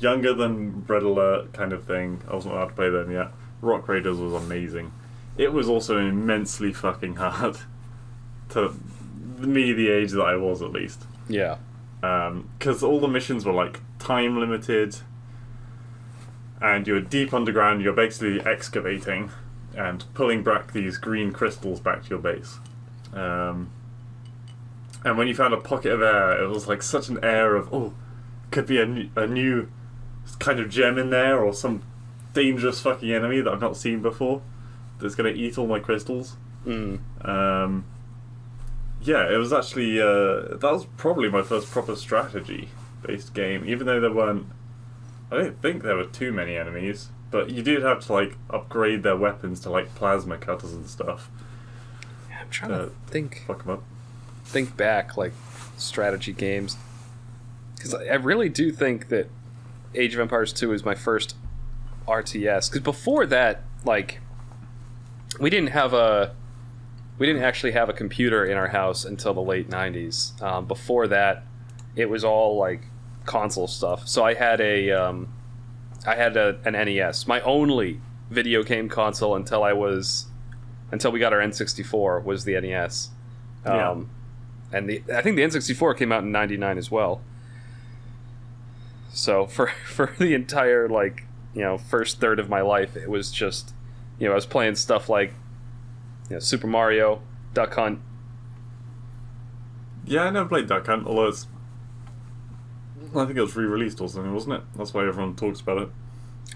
younger 0.01 0.33
than 0.35 0.85
Red 0.87 1.03
Alert 1.05 1.53
kind 1.53 1.73
of 1.73 1.85
thing, 1.85 2.23
I 2.29 2.35
wasn't 2.35 2.55
allowed 2.55 2.69
to 2.69 2.75
play 2.75 2.91
them 2.91 3.11
yet. 3.13 3.29
Rock 3.61 3.87
Raiders 3.89 4.19
was 4.19 4.33
amazing. 4.33 4.91
It 5.37 5.53
was 5.53 5.69
also 5.69 5.99
immensely 5.99 6.73
fucking 6.73 7.17
hard 7.25 7.59
to 8.51 8.75
me, 9.39 9.73
the 9.73 9.91
age 9.91 10.11
that 10.13 10.23
I 10.23 10.37
was 10.37 10.63
at 10.63 10.73
least 10.73 11.05
Yeah. 11.29 11.57
because 12.01 12.83
all 12.83 13.01
the 13.01 13.09
missions 13.09 13.45
were 13.45 13.53
like 13.53 13.81
time 13.99 14.39
limited 14.39 14.97
and 16.61 16.87
you're 16.87 17.01
deep 17.01 17.33
underground 17.35 17.83
you're 17.83 17.93
basically 17.93 18.41
excavating 18.41 19.31
and 19.77 20.05
pulling 20.15 20.43
back 20.45 20.73
these 20.73 20.97
green 20.99 21.33
crystals 21.33 21.81
back 21.81 22.05
to 22.05 22.11
your 22.11 22.19
base 22.19 22.59
um, 23.15 23.71
and 25.05 25.19
when 25.19 25.27
you 25.29 25.35
found 25.35 25.53
a 25.55 25.61
pocket 25.61 25.93
of 25.93 26.01
air 26.03 26.43
it 26.43 26.49
was 26.49 26.67
like 26.69 26.83
such 26.83 27.09
an 27.09 27.19
air 27.25 27.55
of 27.57 27.73
oh 27.73 27.93
could 28.51 28.67
be 28.67 28.81
a 28.81 28.87
new, 28.87 29.09
a 29.17 29.27
new 29.27 29.69
kind 30.39 30.61
of 30.61 30.69
gem 30.71 30.99
in 30.99 31.11
there 31.11 31.43
or 31.43 31.53
some 31.55 31.83
dangerous 32.35 32.81
fucking 32.81 33.11
enemy 33.13 33.41
that 33.41 33.53
I've 33.53 33.61
not 33.61 33.77
seen 33.77 34.01
before 34.03 34.43
that's 35.01 35.15
going 35.15 35.33
to 35.35 35.39
eat 35.41 35.59
all 35.59 35.67
my 35.67 35.79
crystals 35.81 36.37
Mm. 36.67 37.01
um, 37.29 37.85
yeah, 39.03 39.29
it 39.29 39.37
was 39.37 39.53
actually 39.53 40.01
uh, 40.01 40.57
that 40.59 40.71
was 40.73 40.87
probably 40.97 41.29
my 41.29 41.43
first 41.43 41.69
proper 41.73 41.97
strategy 41.97 42.69
based 43.05 43.35
game. 43.35 43.65
Even 43.67 43.89
though 43.89 43.99
there 44.01 44.13
weren't, 44.13 44.47
I 45.33 45.39
don't 45.39 45.61
think 45.61 45.83
there 45.83 45.97
were 45.97 46.05
too 46.07 46.31
many 46.31 46.57
enemies, 46.57 47.09
but 47.33 47.51
you 47.51 47.65
did 47.65 47.83
have 47.83 48.07
to 48.07 48.13
like 48.13 48.37
upgrade 48.49 49.03
their 49.03 49.17
weapons 49.17 49.59
to 49.61 49.71
like 49.71 49.93
plasma 49.97 50.39
cutters 50.39 50.73
and 50.73 50.87
stuff. 50.89 51.29
Yeah, 52.31 52.43
I'm 52.43 52.51
trying 52.51 52.71
Uh, 52.71 52.79
to 52.85 52.91
think 53.09 53.43
Fuck 53.45 53.65
them 53.65 53.73
up. 53.73 53.83
Think 54.53 54.77
back 54.77 55.17
like 55.17 55.33
strategy 55.77 56.33
games. 56.33 56.77
Because 57.75 57.95
I 57.95 58.15
really 58.15 58.49
do 58.49 58.71
think 58.71 59.09
that 59.09 59.29
Age 59.95 60.15
of 60.15 60.21
Empires 60.21 60.53
2 60.53 60.73
is 60.73 60.85
my 60.85 60.95
first 60.95 61.35
RTS 62.07 62.69
because 62.69 62.81
before 62.83 63.27
that 63.27 63.63
like 63.85 64.21
we 65.39 65.51
didn't 65.51 65.71
have 65.71 65.93
a 65.95 66.35
we 67.19 67.27
didn't 67.27 67.43
actually 67.43 67.73
have 67.73 67.89
a 67.89 67.93
computer 67.93 68.45
in 68.45 68.57
our 68.57 68.69
house 68.69 69.05
until 69.05 69.33
the 69.35 69.41
late 69.41 69.71
90s 69.71 70.41
um, 70.43 70.67
before 70.67 71.07
that 71.07 71.45
it 71.95 72.11
was 72.11 72.25
all 72.25 72.57
like 72.57 72.83
console 73.25 73.69
stuff. 73.69 74.09
So 74.09 74.25
i 74.25 74.35
had 74.35 74.61
a 74.61 74.91
um, 74.91 75.33
i 76.07 76.17
had 76.17 76.37
a, 76.37 76.59
an 76.65 76.73
nes 76.73 77.27
my 77.27 77.41
only 77.43 78.01
video 78.31 78.63
game 78.65 78.89
console 78.89 79.37
until 79.37 79.63
i 79.63 79.73
was 79.73 80.27
until 80.91 81.13
we 81.13 81.21
got 81.21 81.33
our 81.33 81.39
n64 81.39 82.25
was 82.25 82.45
the 82.45 82.61
nes 82.61 83.11
um, 83.65 83.77
Yeah. 83.77 84.05
And 84.73 84.89
the 84.89 85.03
i 85.15 85.21
think 85.23 85.37
the 85.37 85.43
n64 85.43 85.97
came 85.97 86.11
out 86.13 86.23
in 86.23 86.33
99 86.33 86.79
as 86.79 86.91
well 86.91 87.21
so 89.13 89.47
for 89.57 89.69
for 89.87 90.15
the 90.19 90.35
entire 90.35 90.89
like 90.89 91.25
you 91.55 91.63
know 91.63 91.77
first 91.79 92.21
third 92.21 92.39
of 92.39 92.49
my 92.49 92.61
life 92.61 92.97
it 92.97 93.09
was 93.11 93.31
just 93.31 93.75
you 94.19 94.27
know 94.27 94.33
i 94.33 94.35
was 94.35 94.47
playing 94.47 94.75
stuff 94.75 95.09
like 95.09 95.33
you 96.31 96.37
know 96.37 96.41
super 96.41 96.67
mario 96.67 97.21
duck 97.55 97.75
hunt 97.75 97.99
Yeah, 100.05 100.25
I 100.25 100.31
never 100.31 100.49
played 100.49 100.67
Duck 100.67 100.87
Hunt, 100.87 101.07
although 101.07 101.29
it's. 101.29 101.47
I 103.15 103.25
think 103.25 103.37
it 103.39 103.41
was 103.41 103.55
re-released 103.55 104.01
or 104.01 104.09
something, 104.09 104.35
wasn't 104.35 104.55
it? 104.55 104.63
That's 104.77 104.93
why 104.93 105.07
everyone 105.07 105.37
talks 105.37 105.61
about 105.61 105.79
it. 105.83 105.89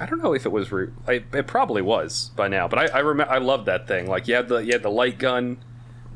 i 0.01 0.07
don't 0.07 0.21
know 0.23 0.33
if 0.35 0.45
it 0.47 0.51
was 0.53 0.73
re- 0.73 0.91
I, 1.07 1.23
it 1.33 1.47
probably 1.47 1.81
was 1.83 2.31
by 2.35 2.49
now 2.49 2.67
but 2.67 2.79
i 2.79 2.87
i 2.99 2.99
remember 2.99 3.33
i 3.33 3.39
loved 3.39 3.67
that 3.67 3.87
thing 3.87 4.09
like 4.09 4.27
you 4.27 4.35
had 4.35 4.49
the 4.49 4.59
you 4.59 4.73
had 4.73 4.83
the 4.83 4.91
light 4.91 5.19
gun 5.19 5.59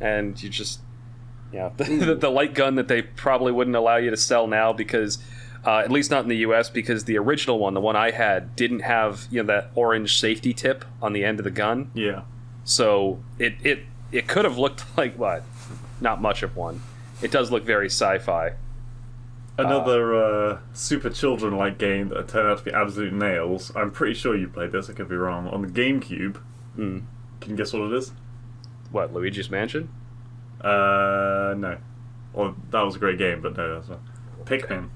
and 0.01 0.43
you 0.43 0.49
just 0.49 0.81
yeah 1.53 1.71
the, 1.77 2.15
the, 2.15 2.31
light 2.31 2.55
gun 2.55 2.77
that 2.77 2.89
they 2.89 3.03
probably 3.03 3.53
wouldn't 3.53 3.77
allow 3.77 3.97
you 3.97 4.11
to 4.11 4.17
sell 4.17 4.47
now 4.47 4.73
because 4.73 5.19
uh, 5.65 5.79
at 5.79 5.91
least 5.91 6.11
not 6.11 6.23
in 6.23 6.29
the 6.29 6.37
us 6.37 6.71
because 6.71 7.05
the 7.05 7.19
original 7.19 7.59
one 7.59 7.75
the 7.75 7.81
one 7.81 7.97
i 7.97 8.11
had 8.11 8.55
didn't 8.57 8.81
have 8.81 9.27
you 9.31 9.43
know 9.43 9.47
that 9.47 9.71
orange 9.75 10.19
safety 10.19 10.55
tip 10.55 10.85
on 11.03 11.13
the 11.13 11.25
end 11.25 11.39
of 11.39 11.45
the 11.45 11.51
gun 11.51 11.91
Yeah. 11.95 12.23
So 12.65 13.23
it 13.39 13.55
it 13.63 13.81
it 14.13 14.29
could 14.29 14.45
have 14.45 14.59
looked 14.59 14.85
like 14.97 15.17
what? 15.17 15.43
Not 16.01 16.21
much 16.21 16.43
of 16.43 16.57
one. 16.57 16.83
It 17.23 17.31
does 17.31 17.51
look 17.51 17.65
very 17.65 17.87
sci-fi. 17.87 18.53
Another 19.59 20.15
uh, 20.15 20.59
super 20.73 21.11
children-like 21.11 21.77
game 21.77 22.09
that 22.09 22.29
turned 22.29 22.49
out 22.49 22.59
to 22.59 22.65
be 22.65 22.73
absolute 22.73 23.13
nails. 23.13 23.71
I'm 23.77 23.91
pretty 23.91 24.15
sure 24.15 24.35
you 24.35 24.49
played 24.49 24.73
this. 24.73 24.89
I 24.89 24.95
could 24.95 25.09
be 25.09 25.17
wrong. 25.17 25.49
On 25.49 25.61
the 25.61 25.69
GameCube. 25.69 26.37
Hmm. 26.77 27.01
Can 27.41 27.51
you 27.51 27.57
guess 27.57 27.75
what 27.75 27.83
it 27.83 27.93
is? 27.93 28.13
What 28.91 29.13
Luigi's 29.13 29.51
Mansion? 29.51 29.91
Uh, 30.61 31.55
no. 31.57 31.79
Well, 32.33 32.55
that 32.70 32.83
was 32.83 32.96
a 32.96 32.99
great 32.99 33.18
game, 33.18 33.40
but 33.40 33.57
no, 33.57 33.75
that's 33.75 33.88
not. 33.88 34.01
Pikmin. 34.44 34.88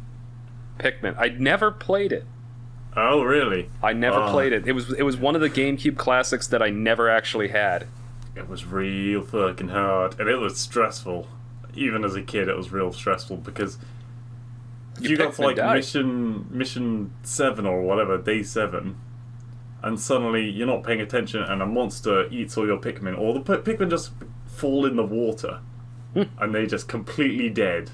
Pikmin. 0.79 1.17
I 1.19 1.29
never 1.29 1.71
played 1.71 2.13
it. 2.13 2.25
Oh, 2.97 3.23
really? 3.23 3.71
I 3.83 3.93
never 3.93 4.19
Oh. 4.21 4.31
played 4.31 4.53
it. 4.53 4.67
It 4.69 4.73
was 4.73 4.93
it 4.93 5.03
was 5.03 5.17
one 5.17 5.35
of 5.35 5.41
the 5.41 5.51
GameCube 5.51 5.97
classics 5.97 6.47
that 6.49 6.63
I 6.63 6.71
never 6.71 7.09
actually 7.09 7.49
had. 7.49 7.87
It 8.37 8.49
was 8.49 8.65
real 8.65 9.23
fucking 9.23 9.69
hard, 9.69 10.19
and 10.21 10.29
it 10.29 10.37
was 10.37 10.59
stressful. 10.59 11.29
Even 11.75 12.05
as 12.05 12.15
a 12.15 12.23
kid, 12.23 12.49
it 12.49 12.57
was 12.57 12.71
real 12.71 12.93
stressful 12.93 13.39
because 13.39 13.79
You 15.01 15.11
you, 15.11 15.17
got 15.17 15.35
to 15.35 15.43
like 15.43 15.57
died. 15.57 15.75
mission 15.75 16.47
mission 16.51 17.11
seven 17.25 17.67
or 17.67 17.83
whatever, 17.83 18.17
day 18.17 18.45
seven, 18.45 18.97
and 19.83 19.99
suddenly 19.99 20.49
you're 20.49 20.69
not 20.69 20.85
paying 20.85 21.01
attention, 21.01 21.43
and 21.43 21.61
a 21.63 21.67
monster 21.67 22.29
eats 22.31 22.57
all 22.57 22.65
your 22.67 22.79
Pikmin, 22.79 23.19
or 23.19 23.35
the 23.35 23.41
Pi- 23.41 23.57
Pikmin 23.57 23.91
just 23.91 24.13
fall 24.55 24.87
in 24.87 24.97
the 24.97 25.05
water, 25.05 25.61
Hmm. 26.15 26.23
and 26.39 26.55
they 26.55 26.67
just 26.67 26.87
completely 26.89 27.51
dead, 27.51 27.91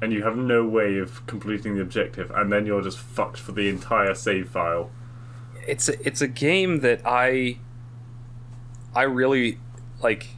and 0.00 0.12
you 0.12 0.22
have 0.22 0.36
no 0.36 0.64
way 0.66 0.98
of 0.98 1.26
completing 1.26 1.74
the 1.76 1.82
objective, 1.82 2.30
and 2.30 2.52
then 2.52 2.66
you're 2.66 2.82
just 2.82 2.98
fucked 2.98 3.38
for 3.38 3.52
the 3.52 3.68
entire 3.68 4.14
save 4.14 4.48
file. 4.48 4.90
It's 5.66 5.88
a, 5.88 6.06
it's 6.06 6.20
a 6.20 6.28
game 6.28 6.80
that 6.80 7.00
I 7.04 7.58
I 8.94 9.02
really 9.02 9.58
like 10.02 10.28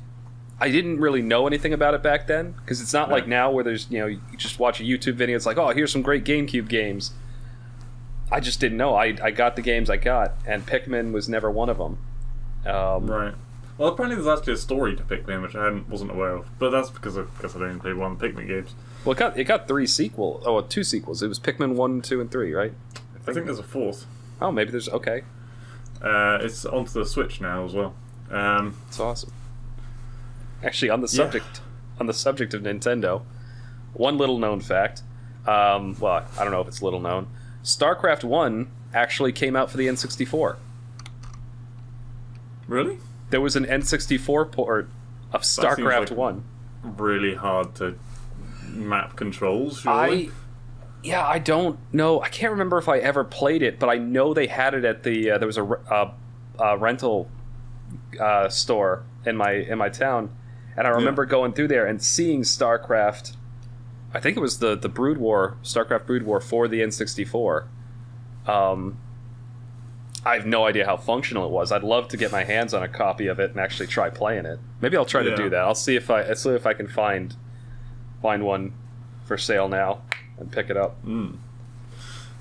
I 0.60 0.70
didn't 0.70 0.98
really 1.00 1.22
know 1.22 1.46
anything 1.46 1.72
about 1.72 1.94
it 1.94 2.02
back 2.02 2.26
then 2.26 2.52
because 2.52 2.80
it's 2.80 2.92
not 2.92 3.10
like 3.10 3.28
now 3.28 3.50
where 3.50 3.62
there's 3.62 3.88
you 3.90 3.98
know 4.00 4.06
you 4.06 4.20
just 4.36 4.58
watch 4.58 4.80
a 4.80 4.82
YouTube 4.84 5.14
video 5.14 5.36
it's 5.36 5.46
like 5.46 5.58
oh 5.58 5.68
here's 5.68 5.92
some 5.92 6.02
great 6.02 6.24
GameCube 6.24 6.68
games. 6.68 7.12
I 8.30 8.40
just 8.40 8.60
didn't 8.60 8.76
know. 8.76 8.94
I, 8.94 9.16
I 9.22 9.30
got 9.30 9.56
the 9.56 9.62
games 9.62 9.88
I 9.88 9.96
got, 9.96 10.34
and 10.46 10.66
Pikmin 10.66 11.12
was 11.12 11.28
never 11.30 11.50
one 11.50 11.70
of 11.70 11.78
them. 11.78 11.96
Um, 12.66 13.06
Right. 13.10 13.34
Well, 13.78 13.90
apparently 13.90 14.20
there's 14.20 14.38
actually 14.38 14.54
a 14.54 14.58
story 14.58 14.96
to 14.96 15.02
Pikmin, 15.04 15.40
which 15.40 15.54
I 15.54 15.64
hadn't, 15.64 15.88
wasn't 15.88 16.10
aware 16.10 16.30
of. 16.36 16.46
But 16.58 16.70
that's 16.70 16.90
because 16.90 17.16
I 17.16 17.24
guess 17.40 17.54
I 17.54 17.60
only 17.60 17.78
played 17.80 17.94
one 17.94 18.12
of 18.12 18.18
the 18.18 18.28
Pikmin 18.28 18.48
games. 18.48 18.74
Well, 19.04 19.12
it 19.12 19.18
got 19.18 19.38
it 19.38 19.44
got 19.44 19.68
three 19.68 19.86
sequel. 19.86 20.42
Oh, 20.44 20.60
two 20.60 20.82
sequels. 20.82 21.22
It 21.22 21.28
was 21.28 21.38
Pikmin 21.38 21.74
one, 21.76 22.02
two, 22.02 22.20
and 22.20 22.30
three, 22.30 22.52
right? 22.52 22.72
I 23.26 23.32
think 23.32 23.46
there's 23.46 23.58
a 23.60 23.62
fourth. 23.62 24.04
Oh, 24.40 24.50
maybe 24.50 24.70
there's 24.72 24.88
okay. 24.88 25.22
Uh, 26.02 26.38
it's 26.42 26.64
onto 26.64 26.92
the 26.92 27.06
Switch 27.06 27.40
now 27.40 27.64
as 27.64 27.72
well. 27.74 27.94
Um, 28.30 28.76
It's 28.88 28.98
awesome. 29.00 29.32
Actually, 30.62 30.90
on 30.90 31.00
the 31.00 31.06
Yeah. 31.06 31.24
subject 31.24 31.60
on 32.00 32.06
the 32.06 32.14
subject 32.14 32.54
of 32.54 32.62
Nintendo, 32.62 33.22
one 33.94 34.18
little 34.18 34.38
known 34.38 34.60
fact. 34.60 35.02
Um, 35.46 35.96
well, 36.00 36.24
I 36.38 36.42
don't 36.42 36.52
know 36.52 36.60
if 36.60 36.68
it's 36.68 36.82
little 36.82 37.00
known. 37.00 37.28
StarCraft 37.64 38.22
One 38.24 38.68
actually 38.92 39.32
came 39.32 39.54
out 39.56 39.70
for 39.70 39.76
the 39.76 39.86
N64. 39.88 40.56
really? 42.66 42.98
There 43.30 43.40
was 43.40 43.56
an 43.56 43.64
N64 43.66 44.50
port 44.50 44.88
of 45.32 45.42
StarCraft 45.42 46.10
like- 46.10 46.18
One. 46.18 46.44
Really 46.82 47.34
hard 47.34 47.74
to 47.76 47.98
map 48.68 49.16
controls, 49.16 49.80
surely? 49.80 50.28
I 50.28 50.30
yeah, 51.02 51.26
I 51.26 51.38
don't 51.38 51.78
know. 51.92 52.20
I 52.20 52.28
can't 52.28 52.50
remember 52.50 52.76
if 52.78 52.88
I 52.88 52.98
ever 52.98 53.22
played 53.24 53.62
it, 53.62 53.78
but 53.78 53.88
I 53.88 53.98
know 53.98 54.34
they 54.34 54.46
had 54.48 54.74
it 54.74 54.84
at 54.84 55.02
the 55.04 55.30
uh, 55.32 55.38
there 55.38 55.46
was 55.46 55.58
a 55.58 55.64
uh, 55.64 56.12
uh, 56.58 56.76
rental 56.78 57.30
uh, 58.20 58.48
store 58.48 59.04
in 59.24 59.36
my 59.36 59.52
in 59.52 59.78
my 59.78 59.88
town, 59.88 60.34
and 60.76 60.86
I 60.86 60.90
remember 60.90 61.24
going 61.24 61.52
through 61.52 61.68
there 61.68 61.86
and 61.86 62.02
seeing 62.02 62.42
StarCraft. 62.42 63.36
I 64.12 64.20
think 64.20 64.36
it 64.36 64.40
was 64.40 64.58
the 64.58 64.76
the 64.76 64.88
Brood 64.88 65.18
War, 65.18 65.56
StarCraft 65.62 66.06
Brood 66.06 66.24
War 66.24 66.40
for 66.40 66.66
the 66.66 66.80
N64. 66.80 67.66
Um, 68.46 68.98
I 70.24 70.34
have 70.34 70.46
no 70.46 70.66
idea 70.66 70.84
how 70.84 70.96
functional 70.96 71.46
it 71.46 71.50
was. 71.50 71.70
I'd 71.70 71.84
love 71.84 72.08
to 72.08 72.16
get 72.16 72.32
my 72.32 72.44
hands 72.44 72.74
on 72.74 72.82
a 72.82 72.88
copy 72.88 73.28
of 73.28 73.38
it 73.38 73.50
and 73.50 73.60
actually 73.60 73.86
try 73.86 74.10
playing 74.10 74.46
it. 74.46 74.58
Maybe 74.80 74.96
I'll 74.96 75.04
try 75.04 75.22
to 75.22 75.36
do 75.36 75.48
that. 75.50 75.60
I'll 75.60 75.74
see 75.74 75.96
if 75.96 76.10
I 76.10 76.22
I'll 76.22 76.34
see 76.34 76.50
if 76.50 76.66
I 76.66 76.74
can 76.74 76.88
find 76.88 77.34
find 78.20 78.44
one 78.44 78.72
for 79.24 79.38
sale 79.38 79.68
now 79.68 80.02
and 80.38 80.50
pick 80.50 80.70
it 80.70 80.76
up. 80.76 81.04
Mm. 81.04 81.36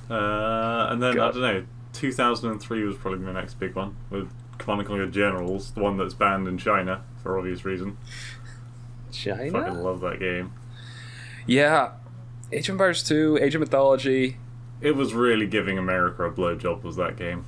Uh, 0.09 0.87
and 0.91 1.03
then, 1.03 1.15
God. 1.15 1.29
I 1.29 1.31
don't 1.31 1.41
know, 1.41 1.65
2003 1.93 2.83
was 2.83 2.95
probably 2.95 3.25
the 3.25 3.33
next 3.33 3.55
big 3.55 3.75
one, 3.75 3.95
with 4.09 4.31
Command 4.57 4.81
and 4.81 4.87
Conquer 4.87 5.07
Generals, 5.07 5.71
the 5.71 5.81
one 5.81 5.97
that's 5.97 6.13
banned 6.13 6.47
in 6.47 6.57
China, 6.57 7.03
for 7.21 7.37
obvious 7.37 7.65
reason. 7.65 7.97
China? 9.11 9.51
Fucking 9.51 9.79
love 9.79 10.01
that 10.01 10.19
game. 10.19 10.53
Yeah. 11.45 11.91
Age 12.51 12.69
of 12.69 12.73
Empires 12.73 13.03
2, 13.03 13.39
Age 13.41 13.55
of 13.55 13.61
Mythology. 13.61 14.37
It 14.79 14.95
was 14.95 15.13
really 15.13 15.47
giving 15.47 15.77
America 15.77 16.23
a 16.23 16.31
blowjob, 16.31 16.83
was 16.83 16.95
that 16.95 17.17
game. 17.17 17.45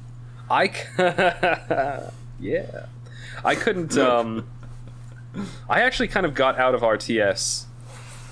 I 0.49 0.67
c- 0.67 0.83
yeah. 2.39 2.85
I 3.43 3.55
couldn't 3.55 3.97
um 3.97 4.47
I 5.69 5.81
actually 5.81 6.07
kind 6.07 6.25
of 6.25 6.33
got 6.33 6.57
out 6.57 6.73
of 6.75 6.81
RTS 6.81 7.65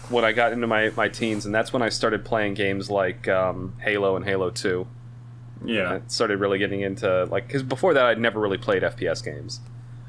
when 0.09 0.23
I 0.25 0.31
got 0.31 0.53
into 0.53 0.67
my, 0.67 0.91
my 0.95 1.09
teens 1.09 1.45
and 1.45 1.53
that's 1.53 1.71
when 1.71 1.81
I 1.81 1.89
started 1.89 2.25
playing 2.25 2.53
games 2.55 2.89
like 2.89 3.27
um, 3.27 3.73
Halo 3.79 4.15
and 4.15 4.25
Halo 4.25 4.49
2. 4.49 4.87
Yeah. 5.65 5.93
I 5.93 6.01
started 6.07 6.39
really 6.39 6.57
getting 6.57 6.81
into 6.81 7.25
like 7.25 7.49
cuz 7.49 7.61
before 7.63 7.93
that 7.93 8.05
I'd 8.05 8.19
never 8.19 8.39
really 8.39 8.57
played 8.57 8.83
FPS 8.83 9.23
games. 9.23 9.59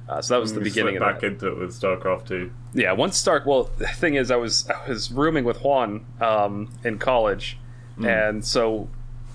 Uh, 0.09 0.23
so 0.23 0.33
that 0.35 0.40
was 0.40 0.55
the 0.55 0.61
beginning 0.61 0.97
of 0.97 1.03
slipped 1.03 1.21
that. 1.21 1.27
back 1.27 1.31
into 1.33 1.49
it 1.49 1.59
with 1.59 1.79
StarCraft 1.79 2.27
2. 2.29 2.51
Yeah, 2.73 2.92
once 2.92 3.18
Stark. 3.18 3.44
Well, 3.44 3.68
the 3.77 3.87
thing 3.88 4.14
is, 4.14 4.31
I 4.31 4.37
was 4.37 4.66
I 4.71 4.88
was 4.88 5.12
rooming 5.12 5.44
with 5.44 5.59
Juan 5.62 6.07
um, 6.21 6.71
in 6.83 6.99
college, 6.99 7.59
and 8.03 8.42
so 8.42 8.89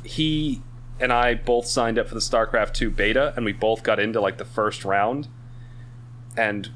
he 0.04 0.64
and 1.00 1.12
I 1.12 1.36
both 1.36 1.66
signed 1.66 1.98
up 1.98 2.08
for 2.08 2.16
the 2.16 2.22
StarCraft 2.22 2.74
two 2.74 2.90
beta, 2.90 3.34
and 3.36 3.46
we 3.46 3.54
both 3.54 3.84
got 3.84 4.00
into 4.00 4.22
like 4.22 4.38
the 4.38 4.46
first 4.46 4.86
round. 4.86 5.28
And 6.38 6.70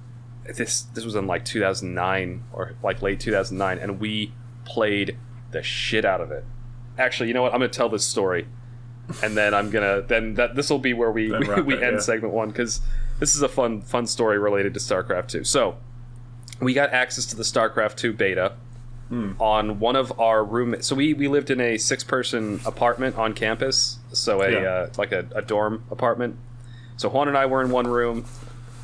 this 0.45 0.81
this 0.81 1.03
was 1.03 1.15
in 1.15 1.27
like 1.27 1.45
2009 1.45 2.43
or 2.53 2.75
like 2.83 3.01
late 3.01 3.19
2009, 3.19 3.77
and 3.77 3.99
we 3.99 4.33
played 4.65 5.17
the 5.51 5.63
shit 5.63 6.05
out 6.05 6.21
of 6.21 6.31
it. 6.31 6.45
Actually, 6.97 7.27
you 7.27 7.33
know 7.33 7.41
what? 7.41 7.53
I'm 7.53 7.59
gonna 7.59 7.69
tell 7.69 7.89
this 7.89 8.05
story, 8.05 8.47
and 9.23 9.37
then 9.37 9.53
I'm 9.53 9.69
gonna 9.69 10.01
then 10.01 10.35
that 10.35 10.55
this 10.55 10.69
will 10.69 10.79
be 10.79 10.93
where 10.93 11.11
we 11.11 11.31
we, 11.37 11.61
we 11.61 11.73
it, 11.75 11.83
end 11.83 11.95
yeah. 11.95 11.99
segment 11.99 12.33
one 12.33 12.49
because 12.49 12.81
this 13.19 13.35
is 13.35 13.41
a 13.41 13.49
fun 13.49 13.81
fun 13.81 14.07
story 14.07 14.37
related 14.37 14.73
to 14.73 14.79
StarCraft 14.79 15.27
two. 15.27 15.43
So 15.43 15.77
we 16.59 16.73
got 16.73 16.91
access 16.91 17.25
to 17.27 17.35
the 17.35 17.43
StarCraft 17.43 17.95
2 17.97 18.13
beta 18.13 18.53
on 19.39 19.79
one 19.79 19.95
of 19.95 20.19
our 20.19 20.43
room. 20.43 20.75
So 20.81 20.95
we, 20.95 21.13
we 21.13 21.27
lived 21.27 21.49
in 21.49 21.61
a 21.61 21.77
six 21.77 22.03
person 22.03 22.59
apartment 22.65 23.17
on 23.17 23.33
campus, 23.33 23.99
so 24.11 24.41
a 24.41 24.51
Yeah. 24.51 24.57
uh, 24.67 24.89
like 24.97 25.11
a, 25.11 25.25
a 25.35 25.41
dorm 25.41 25.83
apartment. 25.91 26.37
So 26.97 27.09
Juan 27.09 27.27
and 27.27 27.37
I 27.37 27.45
were 27.45 27.61
in 27.61 27.69
one 27.71 27.87
room, 27.87 28.25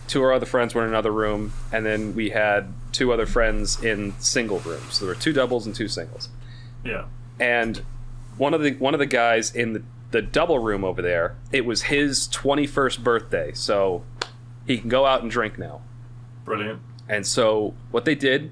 two 0.07 0.19
of 0.19 0.25
our 0.25 0.33
other 0.33 0.45
friends 0.45 0.73
were 0.75 0.83
in 0.83 0.89
another 0.89 1.11
room, 1.11 1.51
and 1.71 1.85
then 1.85 2.15
we 2.15 2.29
had 2.29 2.67
two 2.91 3.11
other 3.11 3.25
friends 3.25 3.83
in 3.83 4.13
single 4.19 4.59
rooms. 4.59 4.93
So 4.95 5.05
there 5.05 5.13
were 5.15 5.19
two 5.19 5.33
doubles 5.33 5.65
and 5.65 5.73
two 5.75 5.87
singles 5.87 6.29
Yeah. 6.85 7.05
and 7.39 7.81
one 8.37 8.53
of 8.53 8.61
the 8.61 8.71
one 8.73 8.93
of 8.93 8.99
the 8.99 9.05
guys 9.05 9.53
in 9.53 9.73
the 9.73 9.83
the 10.11 10.21
double 10.21 10.59
room 10.59 10.83
over 10.83 11.01
there, 11.01 11.35
it 11.51 11.65
was 11.65 11.83
his 11.83 12.27
21st 12.27 13.03
birthday, 13.03 13.51
so 13.53 14.03
he 14.67 14.77
can 14.77 14.87
go 14.89 15.05
out 15.07 15.21
and 15.23 15.31
drink 15.31 15.57
now. 15.57 15.81
Brilliant. 16.45 16.79
And 17.09 17.25
so 17.25 17.73
what 17.91 18.05
they 18.05 18.13
did 18.15 18.51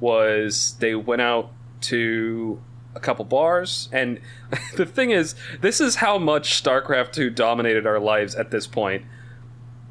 was 0.00 0.76
they 0.80 0.94
went 0.94 1.22
out 1.22 1.50
to 1.82 2.60
a 2.94 3.00
couple 3.00 3.24
bars 3.24 3.88
and 3.92 4.20
the 4.76 4.86
thing 4.86 5.10
is 5.10 5.34
this 5.60 5.80
is 5.80 5.96
how 5.96 6.18
much 6.18 6.62
StarCraft 6.62 7.12
2 7.12 7.30
dominated 7.30 7.86
our 7.86 8.00
lives 8.00 8.34
at 8.34 8.50
this 8.50 8.66
point. 8.66 9.04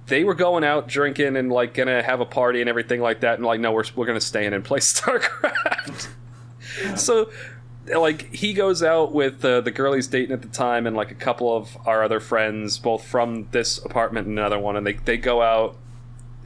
They 0.07 0.23
were 0.23 0.35
going 0.35 0.63
out 0.63 0.87
drinking 0.87 1.35
and 1.35 1.51
like 1.51 1.73
gonna 1.73 2.03
have 2.03 2.19
a 2.19 2.25
party 2.25 2.61
and 2.61 2.69
everything 2.69 3.01
like 3.01 3.21
that 3.21 3.35
and 3.35 3.45
like 3.45 3.59
no 3.59 3.71
we're 3.71 3.85
we're 3.95 4.05
to 4.05 4.21
stay 4.21 4.45
in 4.45 4.53
and 4.53 4.63
play 4.63 4.79
StarCraft. 4.79 6.09
so 6.95 7.29
like 7.95 8.33
he 8.33 8.53
goes 8.53 8.81
out 8.81 9.13
with 9.13 9.45
uh, 9.45 9.61
the 9.61 9.71
girl 9.71 9.93
he's 9.93 10.07
dating 10.07 10.31
at 10.31 10.41
the 10.41 10.47
time 10.47 10.87
and 10.87 10.95
like 10.95 11.11
a 11.11 11.15
couple 11.15 11.55
of 11.55 11.77
our 11.85 12.03
other 12.03 12.19
friends 12.19 12.79
both 12.79 13.05
from 13.05 13.47
this 13.51 13.77
apartment 13.85 14.27
and 14.27 14.37
another 14.39 14.57
one 14.59 14.75
and 14.75 14.85
they, 14.85 14.93
they 14.93 15.17
go 15.17 15.41
out 15.41 15.77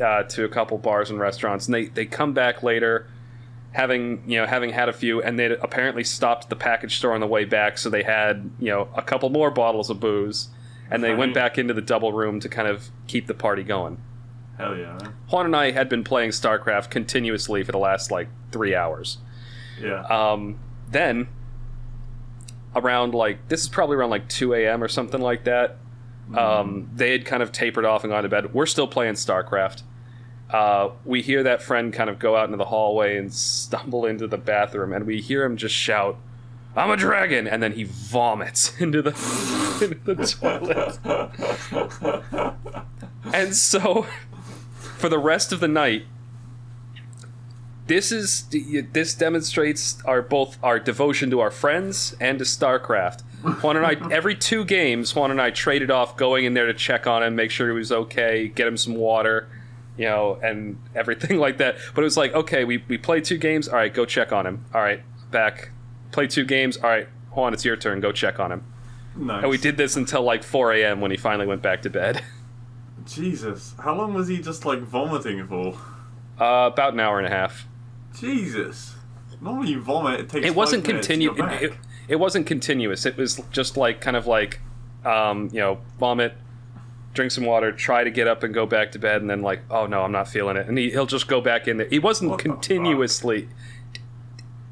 uh, 0.01 0.23
to 0.23 0.43
a 0.43 0.49
couple 0.49 0.77
bars 0.77 1.09
and 1.09 1.19
restaurants 1.19 1.65
and 1.67 1.73
they, 1.73 1.85
they 1.85 2.05
come 2.05 2.33
back 2.33 2.63
later 2.63 3.07
having 3.71 4.23
you 4.25 4.37
know 4.39 4.45
having 4.45 4.71
had 4.71 4.89
a 4.89 4.93
few 4.93 5.21
and 5.21 5.37
they 5.37 5.45
apparently 5.45 6.03
stopped 6.03 6.45
at 6.45 6.49
the 6.49 6.55
package 6.55 6.97
store 6.97 7.13
on 7.13 7.19
the 7.19 7.27
way 7.27 7.45
back 7.45 7.77
so 7.77 7.89
they 7.89 8.01
had 8.01 8.49
you 8.59 8.69
know 8.69 8.89
a 8.95 9.01
couple 9.01 9.29
more 9.29 9.51
bottles 9.51 9.89
of 9.89 9.99
booze 9.99 10.49
and 10.91 11.03
they 11.03 11.13
went 11.13 11.35
back 11.35 11.59
into 11.59 11.71
the 11.71 11.81
double 11.81 12.11
room 12.11 12.39
to 12.39 12.49
kind 12.49 12.67
of 12.67 12.89
keep 13.05 13.27
the 13.27 13.33
party 13.35 13.61
going. 13.61 14.01
Hell 14.57 14.75
yeah, 14.75 14.97
juan 15.29 15.45
and 15.45 15.55
i 15.55 15.71
had 15.71 15.87
been 15.87 16.03
playing 16.03 16.31
starcraft 16.31 16.89
continuously 16.89 17.63
for 17.63 17.71
the 17.71 17.77
last 17.77 18.11
like 18.11 18.27
three 18.51 18.75
hours. 18.75 19.19
Yeah. 19.79 20.01
um, 20.07 20.59
then 20.89 21.29
around 22.75 23.13
like 23.13 23.47
this 23.49 23.61
is 23.61 23.69
probably 23.69 23.95
around 23.95 24.09
like 24.09 24.27
2 24.27 24.53
a.m 24.53 24.83
or 24.83 24.87
something 24.87 25.21
like 25.21 25.45
that 25.45 25.77
um, 26.35 26.89
they 26.93 27.11
had 27.11 27.25
kind 27.25 27.41
of 27.41 27.51
tapered 27.51 27.85
off 27.85 28.03
and 28.03 28.11
gone 28.11 28.23
to 28.23 28.29
bed. 28.29 28.53
We're 28.53 28.65
still 28.65 28.87
playing 28.87 29.15
starcraft 29.15 29.81
uh, 30.49 30.89
we 31.05 31.21
hear 31.21 31.43
that 31.43 31.61
friend 31.61 31.93
kind 31.93 32.09
of 32.09 32.19
go 32.19 32.35
out 32.35 32.45
into 32.45 32.57
the 32.57 32.65
hallway 32.65 33.17
and 33.17 33.33
stumble 33.33 34.05
into 34.05 34.27
the 34.27 34.37
bathroom 34.37 34.93
and 34.93 35.05
we 35.05 35.21
hear 35.21 35.43
him 35.43 35.57
just 35.57 35.75
shout 35.75 36.17
i'm 36.75 36.91
a 36.91 36.97
dragon! 36.97 37.47
And 37.47 37.61
then 37.61 37.73
he 37.73 37.83
vomits 37.83 38.79
into 38.81 39.01
the, 39.01 39.09
into 39.81 40.15
the 40.15 40.25
toilet. 40.25 40.99
And 43.33 43.55
so 43.55 44.05
for 44.97 45.09
the 45.09 45.19
rest 45.19 45.51
of 45.51 45.59
the 45.59 45.67
night 45.67 46.05
this 47.89 48.11
is 48.11 48.45
this 48.93 49.15
demonstrates 49.15 49.97
our 50.05 50.21
both 50.21 50.59
our 50.61 50.79
devotion 50.79 51.31
to 51.31 51.39
our 51.39 51.49
friends 51.49 52.15
and 52.21 52.37
to 52.37 52.45
StarCraft. 52.45 53.23
Juan 53.63 53.77
and 53.77 53.85
I 53.85 53.95
every 54.11 54.35
two 54.35 54.63
games, 54.63 55.15
Juan 55.15 55.31
and 55.31 55.41
I 55.41 55.49
traded 55.49 55.89
off 55.89 56.15
going 56.15 56.45
in 56.45 56.53
there 56.53 56.67
to 56.67 56.73
check 56.73 57.07
on 57.07 57.23
him, 57.23 57.35
make 57.35 57.49
sure 57.49 57.67
he 57.67 57.73
was 57.73 57.91
okay, 57.91 58.47
get 58.47 58.67
him 58.67 58.77
some 58.77 58.93
water, 58.93 59.49
you 59.99 60.05
know, 60.05 60.39
and 60.41 60.79
everything 60.95 61.37
like 61.45 61.57
that. 61.57 61.75
But 61.93 62.01
it 62.01 62.05
was 62.05 62.17
like, 62.17 62.33
okay, 62.33 62.63
we 62.63 62.83
we 62.87 62.97
played 62.97 63.25
two 63.25 63.37
games, 63.37 63.67
all 63.67 63.75
right, 63.75 63.93
go 63.93 64.05
check 64.05 64.31
on 64.31 64.47
him. 64.47 64.65
All 64.73 64.81
right, 64.81 65.03
back. 65.29 65.71
Play 66.11 66.25
two 66.27 66.45
games, 66.45 66.77
all 66.77 66.89
right, 66.89 67.07
Juan, 67.33 67.53
it's 67.53 67.63
your 67.65 67.75
turn, 67.75 67.99
go 67.99 68.11
check 68.11 68.39
on 68.39 68.51
him. 68.51 68.63
nice. 69.15 69.41
And 69.43 69.51
we 69.51 69.57
did 69.59 69.77
this 69.77 69.95
until 69.95 70.23
like 70.23 70.41
4 70.43 70.71
a.m. 70.73 71.01
when 71.01 71.11
he 71.11 71.17
finally 71.17 71.45
went 71.45 71.61
back 71.61 71.83
to 71.83 71.89
bed. 71.91 72.23
Jesus, 73.05 73.75
how 73.83 73.95
long 73.95 74.13
was 74.13 74.27
he 74.27 74.39
just 74.39 74.65
like 74.65 74.79
vomiting 74.79 75.45
for? 75.47 75.73
Uh, 76.39 76.69
about 76.71 76.93
an 76.93 76.99
hour 76.99 77.19
and 77.19 77.27
a 77.27 77.29
half. 77.29 77.67
Jesus. 78.17 78.95
Normally 79.41 79.69
you 79.71 79.81
vomit, 79.81 80.19
it 80.21 80.29
takes. 80.29 80.45
it 80.47 80.55
wasn't 80.55 80.83
five 80.83 80.93
minutes, 80.93 81.07
continu- 81.07 81.21
you're 81.23 81.33
back. 81.35 81.61
it, 81.61 81.71
it, 81.71 81.77
it 82.09 82.15
wasn't 82.15 82.45
continuous 82.47 83.05
it 83.05 83.15
was 83.15 83.39
just 83.51 83.77
like 83.77 84.01
kind 84.01 84.17
of 84.17 84.25
like 84.27 84.59
um, 85.05 85.47
you 85.53 85.59
know 85.59 85.77
vomit 85.99 86.33
drink 87.13 87.31
some 87.31 87.43
water 87.45 87.71
try 87.71 88.03
to 88.03 88.11
get 88.11 88.27
up 88.27 88.43
and 88.43 88.53
go 88.53 88.65
back 88.65 88.91
to 88.91 88.99
bed 88.99 89.19
and 89.21 89.29
then 89.29 89.41
like 89.41 89.61
oh 89.71 89.85
no 89.87 90.03
i'm 90.03 90.11
not 90.11 90.27
feeling 90.27 90.55
it 90.57 90.67
and 90.67 90.77
he, 90.77 90.91
he'll 90.91 91.05
just 91.07 91.27
go 91.27 91.41
back 91.41 91.67
in 91.67 91.77
there 91.77 91.87
he 91.89 91.97
wasn't 91.99 92.29
What 92.29 92.39
continuously 92.39 93.49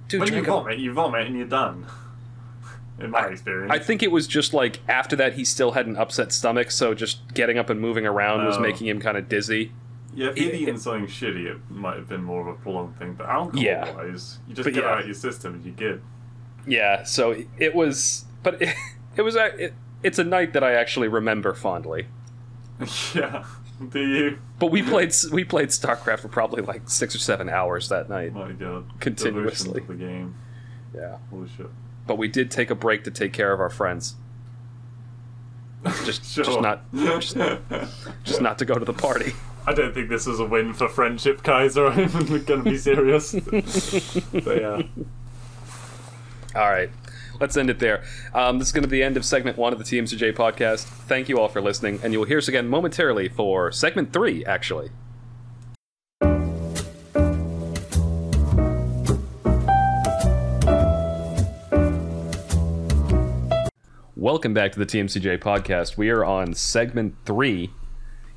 Dude, 0.07 0.21
when 0.21 0.33
you 0.33 0.43
vomit, 0.43 0.79
you 0.79 0.93
vomit 0.93 1.27
and 1.27 1.35
you're 1.37 1.47
done. 1.47 1.85
In 2.99 3.11
my 3.11 3.27
experience. 3.27 3.71
I 3.71 3.77
think 3.77 4.01
it 4.01 4.09
was 4.11 4.25
just 4.25 4.53
like 4.53 4.79
after 4.87 5.15
that 5.17 5.33
he 5.33 5.43
still 5.43 5.73
had 5.73 5.85
an 5.85 5.97
upset 5.97 6.31
stomach, 6.31 6.71
so 6.71 6.93
just 6.93 7.33
getting 7.33 7.57
up 7.57 7.69
and 7.69 7.79
moving 7.79 8.05
around 8.07 8.45
was 8.45 8.55
Oh. 8.57 8.61
making 8.61 8.87
him 8.87 8.99
kind 9.01 9.17
of 9.17 9.27
dizzy. 9.29 9.71
Yeah, 10.15 10.29
if 10.29 10.37
it- 10.37 10.55
eaten 10.55 10.77
something 10.79 11.05
shitty, 11.07 11.45
it 11.45 11.57
might 11.69 11.97
have 11.97 12.07
been 12.07 12.23
more 12.23 12.41
of 12.41 12.47
a 12.47 12.53
prolonged 12.53 12.97
thing. 12.97 13.13
But 13.13 13.27
alcohol 13.27 13.61
Yeah. 13.61 14.01
you 14.03 14.11
just 14.13 14.39
But 14.63 14.73
get 14.73 14.83
yeah. 14.83 14.89
out 14.91 14.99
of 15.01 15.05
your 15.05 15.13
system 15.13 15.55
and 15.55 15.65
you 15.65 15.73
get. 15.73 15.99
Yeah, 16.65 17.03
so 17.03 17.35
it 17.59 17.75
was, 17.75 18.25
but 18.43 18.61
it, 18.61 18.73
it 19.17 19.21
was 19.23 19.35
a- 19.35 19.65
it, 19.65 19.73
it's 20.03 20.17
a 20.19 20.23
night 20.23 20.53
that 20.53 20.63
I 20.63 20.71
actually 20.73 21.09
remember 21.09 21.53
fondly. 21.53 22.07
yeah. 23.15 23.43
Do 23.91 23.99
you? 23.99 24.39
But 24.59 24.71
we 24.71 24.81
played 24.81 25.13
we 25.31 25.43
played 25.43 25.69
StarCraft 25.69 26.19
for 26.19 26.27
probably 26.29 26.61
like 26.63 26.89
six 26.89 27.13
or 27.15 27.19
seven 27.19 27.47
hours 27.49 27.89
that 27.89 28.09
night. 28.09 28.33
My 28.33 28.51
god. 28.51 28.85
Continuously. 28.99 29.81
The 29.81 29.93
game. 29.93 30.35
Yeah, 30.95 31.17
Holy 31.29 31.47
shit. 31.55 31.67
but 32.07 32.17
we 32.17 32.27
did 32.27 32.49
take 32.49 32.69
a 32.71 32.75
break 32.75 33.03
to 33.03 33.11
take 33.11 33.33
care 33.33 33.53
of 33.53 33.59
our 33.59 33.69
friends, 33.69 34.15
Just- 36.05 36.25
sure. 36.33 36.43
just 36.43 36.61
not- 36.61 36.81
just- 36.95 37.37
just 38.23 38.41
not 38.41 38.57
to 38.59 38.65
go 38.65 38.75
to 38.75 38.85
the 38.85 38.93
party. 38.93 39.33
I 39.67 39.73
don't 39.73 39.93
think 39.93 40.09
this 40.09 40.25
was 40.25 40.39
a 40.39 40.45
win 40.45 40.73
for 40.73 40.87
friendship, 40.87 41.43
Kaiser. 41.43 41.87
I'm 41.87 42.09
going 42.45 42.63
to 42.63 42.69
be 42.69 42.77
serious. 42.77 43.33
but 44.31 44.61
yeah. 44.61 44.81
All 46.55 46.69
right. 46.69 46.89
Let's 47.41 47.55
end 47.57 47.69
it 47.69 47.79
there. 47.79 48.03
Um, 48.33 48.59
this 48.59 48.69
is 48.69 48.73
going 48.73 48.83
to 48.83 48.89
be 48.89 48.97
the 48.97 49.03
end 49.03 49.17
of 49.17 49.25
segment 49.25 49.57
one 49.57 49.73
of 49.73 49.79
the 49.79 49.85
TMCJ 49.85 50.33
podcast. 50.33 50.83
Thank 50.83 51.29
you 51.29 51.39
all 51.39 51.47
for 51.47 51.61
listening, 51.61 51.99
and 52.03 52.13
you 52.13 52.19
will 52.19 52.25
hear 52.25 52.39
us 52.39 52.47
again 52.47 52.67
momentarily 52.67 53.29
for 53.29 53.71
segment 53.71 54.11
three, 54.11 54.43
actually. 54.45 54.89
Welcome 64.15 64.53
back 64.53 64.71
to 64.71 64.79
the 64.79 64.85
TMCJ 64.85 65.37
podcast. 65.37 65.95
We 65.95 66.09
are 66.09 66.25
on 66.25 66.53
segment 66.53 67.15
three. 67.25 67.71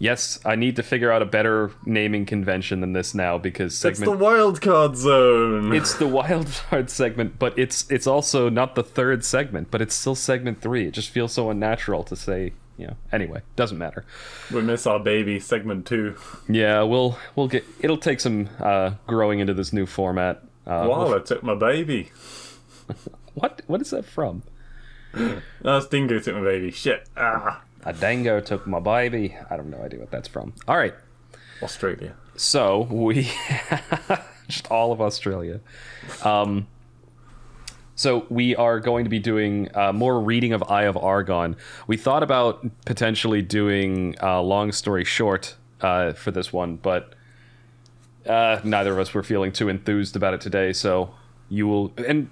Yes, 0.03 0.41
I 0.47 0.57
need 0.57 0.77
to 0.77 0.83
figure 0.83 1.13
out 1.13 1.21
a 1.21 1.27
better 1.27 1.73
naming 1.85 2.25
convention 2.25 2.81
than 2.81 2.95
this 2.95 3.15
now 3.15 3.37
because 3.37 3.77
segment 3.77 4.11
It's 4.11 4.11
the 4.11 4.25
wild 4.25 4.61
card 4.63 4.97
zone. 4.97 5.75
it's 5.75 5.95
the 5.95 6.07
wild 6.09 6.47
card 6.71 6.89
segment, 6.89 7.39
but 7.39 7.57
it's 7.59 7.89
it's 7.91 8.07
also 8.07 8.49
not 8.49 8.75
the 8.75 8.83
third 8.83 9.25
segment, 9.27 9.71
but 9.71 9.83
it's 9.83 9.95
still 9.95 10.15
segment 10.15 10.63
three. 10.63 10.87
It 10.87 10.93
just 10.95 11.11
feels 11.11 11.33
so 11.33 11.51
unnatural 11.51 12.03
to 12.05 12.17
say, 12.17 12.55
you 12.79 12.87
know. 12.87 12.97
Anyway, 13.13 13.43
doesn't 13.57 13.77
matter. 13.77 14.07
we 14.51 14.63
miss 14.63 14.87
our 14.87 14.99
baby, 14.99 15.39
segment 15.39 15.85
two. 15.87 16.17
Yeah, 16.49 16.81
we'll 16.83 17.19
we'll 17.37 17.49
get. 17.49 17.67
It'll 17.81 17.99
take 17.99 18.21
some 18.21 18.49
uh, 18.59 18.93
growing 19.07 19.41
into 19.41 19.53
this 19.53 19.71
new 19.71 19.85
format. 19.85 20.43
Uh, 20.67 20.87
wow, 20.89 21.15
I 21.15 21.19
took 21.19 21.43
my 21.43 21.55
baby. 21.55 22.11
What 23.35 23.63
what 23.69 23.81
is 23.81 23.91
that 23.91 24.05
from? 24.07 24.43
That's 25.63 25.87
Dingo 25.87 26.19
took 26.19 26.35
my 26.37 26.43
baby. 26.43 26.71
Shit. 26.73 27.09
Ah. 27.17 27.63
A 27.85 27.93
dango 27.93 28.41
took 28.41 28.67
my 28.67 28.81
baby. 28.81 29.37
I 29.49 29.57
don't 29.57 29.71
know 29.71 29.83
idea 29.83 30.01
what 30.01 30.11
that's 30.11 30.29
from. 30.29 30.53
All 30.69 30.77
right, 30.77 30.95
Australia. 31.63 32.15
so 32.37 32.83
we 32.91 33.31
just 34.49 34.71
all 34.71 34.93
of 34.93 35.01
Australia. 35.01 35.61
Um, 36.23 36.67
so 37.95 38.27
we 38.31 38.57
are 38.57 38.81
going 38.81 39.05
to 39.05 39.11
be 39.11 39.19
doing 39.19 39.69
uh, 39.75 39.93
more 39.93 40.21
reading 40.21 40.53
of 40.53 40.63
Eye 40.71 40.85
of 40.85 40.97
Argon. 40.97 41.57
We 41.87 41.97
thought 41.97 42.23
about 42.23 42.65
potentially 42.87 43.43
doing 43.43 44.17
uh, 44.23 44.41
long 44.41 44.73
story 44.73 45.05
short 45.05 45.57
uh, 45.83 46.13
for 46.15 46.31
this 46.31 46.53
one, 46.53 46.77
but 46.77 47.15
uh, 48.27 48.61
neither 48.65 48.93
of 48.93 48.99
us 48.99 49.13
were 49.13 49.23
feeling 49.23 49.53
too 49.53 49.69
enthused 49.69 50.17
about 50.17 50.35
it 50.35 50.41
today. 50.41 50.73
So 50.73 51.15
you 51.49 51.67
will, 51.67 51.93
and 51.97 52.31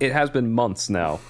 it 0.00 0.12
has 0.12 0.30
been 0.30 0.52
months 0.52 0.90
now. 0.90 1.20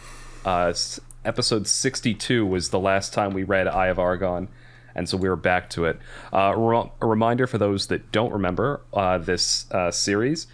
Episode 1.27 1.67
sixty-two 1.67 2.47
was 2.47 2.71
the 2.71 2.79
last 2.79 3.13
time 3.13 3.35
we 3.35 3.43
read 3.43 3.67
Eye 3.67 3.89
of 3.89 3.99
Argon, 3.99 4.47
and 4.95 5.09
so 5.09 5.17
we 5.17 5.29
were 5.29 5.35
back 5.35 5.69
to 5.71 5.85
it. 5.87 5.99
Uh, 6.33 6.55
re- 6.57 6.89
a 7.01 7.07
reminder 7.07 7.49
for 7.49 7.59
those 7.59 7.89
that 7.89 8.13
don't 8.13 8.33
remember 8.33 8.83
uh, 8.95 9.19
this 9.19 9.69
uh, 9.73 9.91
series: 9.91 10.47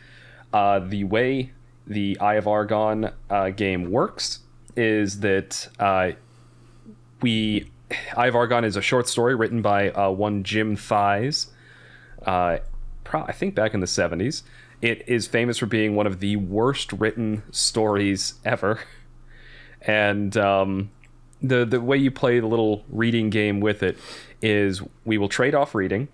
uh, 0.55 0.79
the 0.79 1.05
way 1.05 1.53
the 1.87 2.18
Eye 2.20 2.37
of 2.37 2.49
Argon 2.49 3.11
uh, 3.29 3.51
game 3.51 3.91
works 3.91 4.39
is 4.75 5.20
that 5.20 5.68
uh, 5.79 6.12
we 7.20 7.70
Eye 8.16 8.29
of 8.29 8.35
Argon 8.35 8.64
is 8.64 8.75
a 8.75 8.83
short 8.83 9.07
story 9.09 9.35
written 9.35 9.61
by 9.61 9.91
one 10.09 10.43
Jim 10.43 10.75
Theis. 10.75 11.49
Pro- 12.25 13.25
I 13.25 13.33
think 13.33 13.55
back 13.55 13.75
in 13.75 13.81
the 13.81 13.87
seventies. 13.87 14.43
It 14.81 15.07
is 15.07 15.27
famous 15.27 15.59
for 15.59 15.66
being 15.66 15.95
one 15.95 16.07
of 16.07 16.20
the 16.20 16.37
worst 16.37 16.95
written 16.95 17.43
stories 17.51 18.35
ever. 18.43 18.81
And 19.87 20.37
um, 20.37 20.91
the 21.43 21.64
the 21.64 21.80
way 21.80 21.97
you 21.97 22.11
play 22.11 22.41
the 22.41 22.47
little 22.47 22.85
reading 22.89 23.30
game 23.30 23.61
with 23.61 23.83
it 23.83 23.99
is 24.41 24.83
we 25.05 25.18
will 25.18 25.28
trade 25.28 25.55
off 25.55 25.74
reading, 25.74 26.09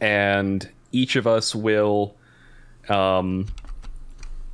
and 0.00 0.68
each 0.92 1.16
of 1.16 1.26
us 1.26 1.54
will 1.54 2.16
um, 2.88 3.46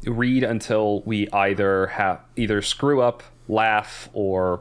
read 0.05 0.44
until 0.44 1.00
we 1.02 1.28
either 1.30 1.86
have 1.88 2.20
either 2.36 2.61
screw 2.62 3.00
up 3.00 3.22
laugh 3.48 4.09
or 4.12 4.61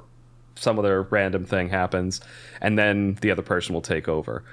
some 0.56 0.80
other 0.80 1.04
random 1.04 1.46
thing 1.46 1.70
happens, 1.70 2.22
and 2.62 2.78
then 2.78 3.18
the 3.22 3.32
other 3.32 3.42
person 3.42 3.74
will 3.74 3.82
take 3.82 4.08
over. 4.08 4.44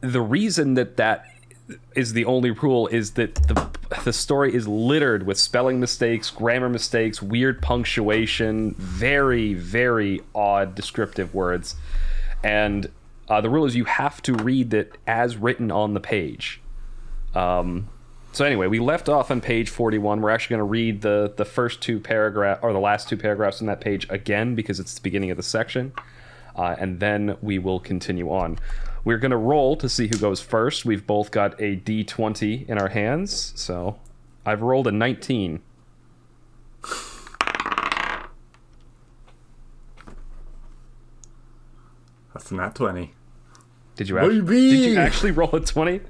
The 0.00 0.20
reason 0.20 0.74
that 0.74 0.96
that 0.96 1.24
is 1.94 2.12
the 2.12 2.24
only 2.24 2.50
rule 2.50 2.86
is 2.88 3.12
that 3.12 3.34
the 3.34 3.68
the 4.04 4.12
story 4.12 4.54
is 4.54 4.66
littered 4.66 5.24
with 5.24 5.38
spelling 5.38 5.78
mistakes, 5.80 6.30
grammar 6.30 6.68
mistakes, 6.68 7.22
weird 7.22 7.62
punctuation, 7.62 8.74
very 8.74 9.54
very 9.54 10.20
odd 10.34 10.74
descriptive 10.74 11.34
words, 11.34 11.76
and 12.42 12.90
uh, 13.28 13.40
the 13.40 13.48
rule 13.48 13.64
is 13.64 13.74
you 13.74 13.84
have 13.84 14.20
to 14.22 14.34
read 14.34 14.74
it 14.74 14.98
as 15.06 15.36
written 15.36 15.70
on 15.70 15.94
the 15.94 16.00
page. 16.00 16.60
Um, 17.34 17.88
so 18.32 18.44
anyway, 18.44 18.66
we 18.66 18.80
left 18.80 19.08
off 19.08 19.30
on 19.30 19.40
page 19.40 19.70
41. 19.70 20.20
We're 20.20 20.30
actually 20.30 20.56
going 20.56 20.66
to 20.66 20.70
read 20.70 21.02
the 21.02 21.32
the 21.36 21.44
first 21.44 21.80
two 21.80 22.00
paragraph 22.00 22.58
or 22.62 22.72
the 22.72 22.80
last 22.80 23.08
two 23.08 23.16
paragraphs 23.16 23.60
on 23.60 23.68
that 23.68 23.80
page 23.80 24.06
again 24.10 24.54
because 24.54 24.80
it's 24.80 24.94
the 24.94 25.00
beginning 25.00 25.30
of 25.30 25.36
the 25.36 25.42
section, 25.42 25.92
uh, 26.56 26.74
and 26.78 27.00
then 27.00 27.36
we 27.40 27.58
will 27.58 27.80
continue 27.80 28.30
on. 28.30 28.58
We're 29.04 29.18
going 29.18 29.30
to 29.32 29.36
roll 29.36 29.76
to 29.76 29.88
see 29.88 30.06
who 30.08 30.16
goes 30.16 30.40
first. 30.40 30.84
We've 30.84 31.06
both 31.06 31.30
got 31.30 31.60
a 31.60 31.76
d20 31.76 32.68
in 32.68 32.78
our 32.78 32.88
hands, 32.88 33.52
so 33.54 33.98
I've 34.46 34.62
rolled 34.62 34.86
a 34.86 34.92
19. 34.92 35.60
That's 42.32 42.50
not 42.50 42.74
20. 42.74 43.12
Did 43.96 44.08
you 44.08 44.18
actually, 44.18 44.40
did 44.40 44.90
you 44.90 44.98
actually 44.98 45.30
roll 45.30 45.54
a 45.54 45.60
20? 45.60 46.00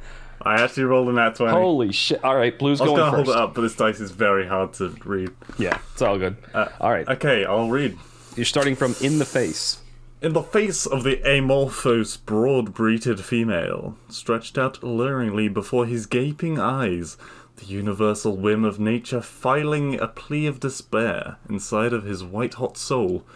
I 0.43 0.63
actually 0.63 0.85
rolled 0.85 1.09
a 1.09 1.13
nat 1.13 1.35
20. 1.37 1.53
Holy 1.53 1.93
shit. 1.93 2.23
All 2.25 2.37
right, 2.37 2.59
Blue's 2.59 2.81
I 2.81 2.85
was 2.85 2.91
going 2.91 2.99
going 3.01 3.11
to 3.11 3.17
hold 3.17 3.29
it 3.29 3.37
up, 3.37 3.55
but 3.55 3.63
this 3.63 3.77
dice 3.77 4.01
is 4.01 4.11
very 4.11 4.47
hard 4.47 4.73
to 4.75 4.89
read. 5.05 5.31
Yeah, 5.59 5.79
it's 5.93 6.03
all 6.03 6.19
good. 6.19 6.37
Uh, 6.55 6.69
all 6.81 6.91
right, 6.91 7.07
Okay, 7.09 7.45
I'll 7.45 7.69
read. 7.69 7.99
you're 8.37 8.45
starting 8.45 8.75
from 8.75 8.95
in 9.01 9.19
the 9.19 9.25
face. 9.25 9.81
In 10.25 10.33
the 10.33 10.43
face 10.43 10.87
of 10.87 11.03
the 11.03 11.21
amorphous, 11.31 12.17
broad-breasted 12.17 13.21
female, 13.21 13.99
stretched 14.09 14.57
out 14.57 14.83
alluringly 14.83 15.49
before 15.49 15.85
his 15.85 16.07
gaping 16.07 16.59
eyes, 16.59 17.19
the 17.57 17.67
universal 17.67 18.35
whim 18.35 18.65
of 18.65 18.81
nature 18.81 19.21
filing 19.21 20.01
a 20.01 20.09
plea 20.09 20.47
of 20.47 20.61
despair 20.61 21.37
inside 21.47 21.93
of 21.93 22.05
his 22.05 22.25
white-hot 22.25 22.79
soul, 22.79 23.27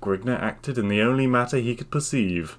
Grignar 0.00 0.34
acted 0.34 0.78
in 0.78 0.88
the 0.88 1.00
only 1.00 1.28
matter 1.28 1.58
he 1.58 1.76
could 1.76 1.92
perceive, 1.92 2.58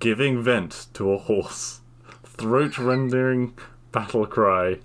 giving 0.00 0.42
vent 0.42 0.88
to 0.94 1.12
a 1.12 1.18
hoarse, 1.18 1.82
throat-rending 2.24 3.54
battle 3.92 4.26
cry. 4.26 4.80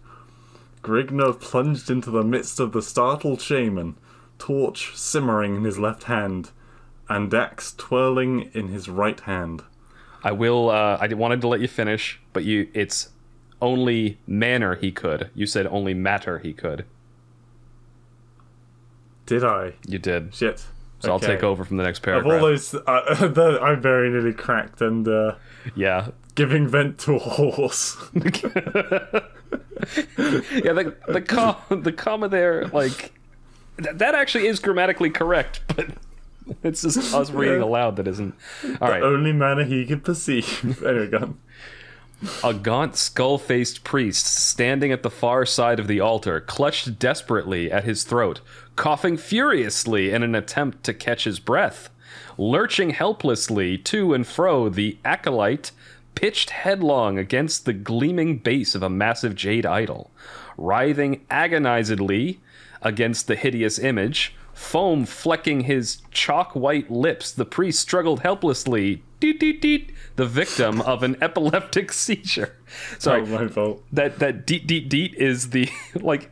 Grignar 0.83 1.33
plunged 1.33 1.89
into 1.89 2.11
the 2.11 2.23
midst 2.23 2.59
of 2.59 2.71
the 2.71 2.83
startled 2.83 3.41
shaman, 3.41 3.95
torch 4.37 4.95
simmering 4.95 5.55
in 5.55 5.63
his 5.63 5.79
left 5.79 6.03
hand, 6.03 6.51
and 7.11 7.33
axe 7.33 7.73
twirling 7.77 8.49
in 8.53 8.69
his 8.69 8.89
right 8.89 9.19
hand. 9.21 9.63
I 10.23 10.31
will. 10.31 10.69
Uh, 10.69 10.97
I 10.99 11.13
wanted 11.13 11.41
to 11.41 11.47
let 11.47 11.59
you 11.59 11.67
finish, 11.67 12.19
but 12.33 12.43
you. 12.43 12.69
It's 12.73 13.09
only 13.61 14.19
manner 14.25 14.75
he 14.75 14.91
could. 14.91 15.29
You 15.35 15.45
said 15.45 15.67
only 15.67 15.93
matter 15.93 16.39
he 16.39 16.53
could. 16.53 16.85
Did 19.25 19.43
I? 19.43 19.73
You 19.87 19.99
did. 19.99 20.33
Shit. 20.33 20.65
So 20.99 21.11
I'll 21.11 21.19
take 21.19 21.41
over 21.41 21.65
from 21.65 21.77
the 21.77 21.83
next 21.83 22.01
paragraph. 22.01 22.35
Of 22.35 22.43
all 22.43 22.47
those, 22.47 22.75
uh, 22.75 23.27
that 23.27 23.59
I 23.61 23.73
very 23.75 24.09
nearly 24.11 24.33
cracked 24.33 24.81
and 24.81 25.07
uh, 25.07 25.35
yeah. 25.75 26.09
giving 26.35 26.67
vent 26.67 26.99
to 26.99 27.15
a 27.15 27.19
horse. 27.19 27.97
Yeah. 30.53 30.73
The 30.73 30.95
the 31.07 31.21
com- 31.21 31.57
the 31.81 31.91
comma 31.91 32.29
there, 32.29 32.67
like 32.67 33.13
th- 33.81 33.95
that 33.95 34.15
actually 34.15 34.47
is 34.47 34.59
grammatically 34.59 35.09
correct, 35.09 35.61
but 35.75 35.87
it's 36.63 36.81
just 36.81 37.13
us 37.13 37.31
reading 37.31 37.61
aloud 37.61 37.95
that 37.97 38.07
isn't. 38.07 38.35
All 38.81 38.89
right. 38.89 39.03
Only 39.03 39.33
manner 39.33 39.63
he 39.63 39.85
could 39.85 40.03
perceive. 40.03 40.83
anyway, 40.85 41.07
go 41.07 41.17
on. 41.17 41.37
A 42.43 42.53
gaunt, 42.53 42.95
skull 42.95 43.39
faced 43.39 43.83
priest 43.83 44.27
standing 44.27 44.91
at 44.91 45.01
the 45.01 45.09
far 45.09 45.43
side 45.43 45.79
of 45.79 45.87
the 45.87 45.99
altar, 45.99 46.39
clutched 46.39 46.99
desperately 46.99 47.71
at 47.71 47.83
his 47.83 48.03
throat, 48.03 48.41
coughing 48.75 49.17
furiously 49.17 50.11
in 50.11 50.21
an 50.21 50.35
attempt 50.35 50.83
to 50.83 50.93
catch 50.93 51.23
his 51.23 51.39
breath. 51.39 51.89
Lurching 52.37 52.91
helplessly 52.91 53.77
to 53.79 54.13
and 54.13 54.25
fro, 54.27 54.69
the 54.69 54.97
acolyte 55.03 55.71
pitched 56.13 56.51
headlong 56.51 57.17
against 57.17 57.65
the 57.65 57.73
gleaming 57.73 58.37
base 58.37 58.75
of 58.75 58.83
a 58.83 58.89
massive 58.89 59.33
jade 59.33 59.65
idol. 59.65 60.11
Writhing 60.57 61.25
agonizedly 61.31 62.37
against 62.83 63.27
the 63.27 63.35
hideous 63.35 63.79
image, 63.79 64.35
foam 64.61 65.05
flecking 65.05 65.61
his 65.61 66.01
chalk 66.11 66.55
white 66.55 66.89
lips, 66.91 67.31
the 67.31 67.45
priest 67.45 67.79
struggled 67.79 68.21
helplessly. 68.21 69.03
Deet, 69.19 69.39
deet, 69.39 69.61
deet, 69.61 69.91
the 70.15 70.25
victim 70.25 70.81
of 70.81 71.03
an 71.03 71.15
epileptic 71.21 71.91
seizure. 72.03 72.55
Sorry, 72.99 73.21
Oh, 73.21 73.25
my 73.25 73.47
fault. 73.47 73.83
that 73.91 74.19
that 74.19 74.45
deet 74.47 74.67
deet 74.67 74.89
deet 74.89 75.13
is 75.15 75.49
the 75.49 75.69
like 75.95 76.29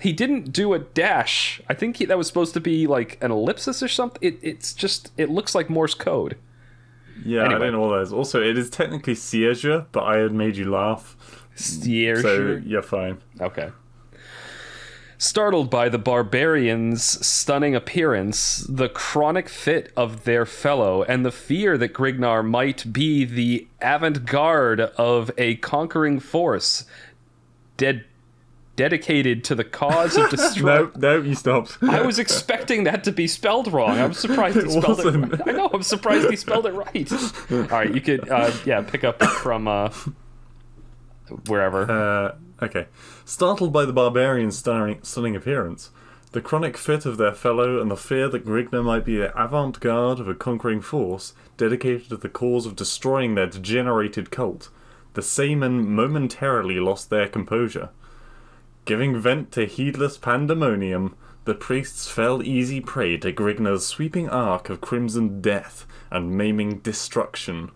he 0.00 0.12
didn't 0.12 0.52
do 0.52 0.72
a 0.74 0.78
dash. 0.80 1.60
I 1.68 1.74
think 1.74 1.96
he, 1.98 2.04
that 2.06 2.18
was 2.18 2.26
supposed 2.26 2.54
to 2.54 2.60
be 2.60 2.86
like 2.86 3.18
an 3.22 3.30
ellipsis 3.30 3.82
or 3.82 3.88
something. 3.88 4.18
It, 4.22 4.38
it's 4.42 4.72
just 4.74 5.10
it 5.16 5.30
looks 5.30 5.54
like 5.54 5.68
Morse 5.70 5.94
code. 5.94 6.36
Yeah, 7.24 7.44
Anyway. 7.44 7.54
I 7.54 7.58
don't 7.58 7.72
know 7.74 7.82
all 7.84 7.90
those. 7.90 8.12
Also, 8.12 8.42
it 8.42 8.58
is 8.58 8.68
technically 8.70 9.14
seizure, 9.14 9.86
but 9.92 10.02
I 10.04 10.16
had 10.18 10.32
made 10.32 10.56
you 10.56 10.70
laugh, 10.70 11.16
Seizure. 11.54 12.20
so 12.22 12.60
you're 12.66 12.82
fine. 12.82 13.18
Okay. 13.40 13.70
Startled 15.22 15.70
by 15.70 15.88
the 15.88 16.00
barbarians' 16.00 17.24
stunning 17.24 17.76
appearance, 17.76 18.66
the 18.68 18.88
chronic 18.88 19.48
fit 19.48 19.92
of 19.96 20.24
their 20.24 20.44
fellow, 20.44 21.04
and 21.04 21.24
the 21.24 21.30
fear 21.30 21.78
that 21.78 21.92
Grignar 21.92 22.44
might 22.44 22.92
be 22.92 23.24
the 23.24 23.68
avant 23.80 24.24
garde 24.26 24.80
of 24.80 25.30
a 25.38 25.54
conquering 25.54 26.18
force, 26.18 26.86
dead, 27.76 28.04
dedicated 28.74 29.44
to 29.44 29.54
the 29.54 29.62
cause 29.62 30.16
of 30.16 30.28
destruction. 30.30 30.64
No, 30.66 30.90
no, 30.96 31.22
you 31.22 31.36
stopped. 31.36 31.78
I 31.82 32.02
was 32.02 32.18
expecting 32.18 32.82
that 32.82 33.04
to 33.04 33.12
be 33.12 33.28
spelled 33.28 33.72
wrong. 33.72 34.00
I'm 34.00 34.14
surprised 34.14 34.60
he 34.60 34.70
spelled 34.70 34.98
it. 34.98 35.14
Right. 35.14 35.40
I 35.46 35.52
know. 35.52 35.70
I'm 35.72 35.84
surprised 35.84 36.30
he 36.30 36.36
spelled 36.36 36.66
it 36.66 36.72
right. 36.72 37.12
All 37.52 37.58
right, 37.68 37.94
you 37.94 38.00
could, 38.00 38.28
uh, 38.28 38.50
yeah, 38.66 38.80
pick 38.80 39.04
up 39.04 39.22
from 39.22 39.68
uh, 39.68 39.92
wherever. 41.46 41.88
Uh, 41.88 42.34
okay. 42.62 42.86
Startled 43.24 43.72
by 43.72 43.84
the 43.84 43.92
barbarians' 43.92 44.56
stunning, 44.56 45.36
appearance, 45.36 45.90
the 46.32 46.40
chronic 46.40 46.78
fit 46.78 47.04
of 47.04 47.18
their 47.18 47.34
fellow, 47.34 47.80
and 47.80 47.90
the 47.90 47.96
fear 47.96 48.28
that 48.28 48.46
Grignar 48.46 48.82
might 48.82 49.04
be 49.04 49.16
the 49.16 49.38
avant 49.40 49.80
garde 49.80 50.18
of 50.18 50.28
a 50.28 50.34
conquering 50.34 50.80
force 50.80 51.34
dedicated 51.58 52.08
to 52.08 52.16
the 52.16 52.28
cause 52.28 52.64
of 52.64 52.76
destroying 52.76 53.34
their 53.34 53.46
degenerated 53.46 54.30
cult, 54.30 54.70
the 55.12 55.20
Saymen 55.20 55.86
momentarily 55.86 56.80
lost 56.80 57.10
their 57.10 57.28
composure. 57.28 57.90
Giving 58.86 59.20
vent 59.20 59.52
to 59.52 59.66
heedless 59.66 60.16
pandemonium, 60.16 61.14
the 61.44 61.54
priests 61.54 62.08
fell 62.08 62.42
easy 62.42 62.80
prey 62.80 63.16
to 63.18 63.32
Grignar's 63.32 63.86
sweeping 63.86 64.28
arc 64.28 64.70
of 64.70 64.80
crimson 64.80 65.40
death 65.40 65.86
and 66.10 66.36
maiming 66.36 66.78
destruction. 66.78 67.70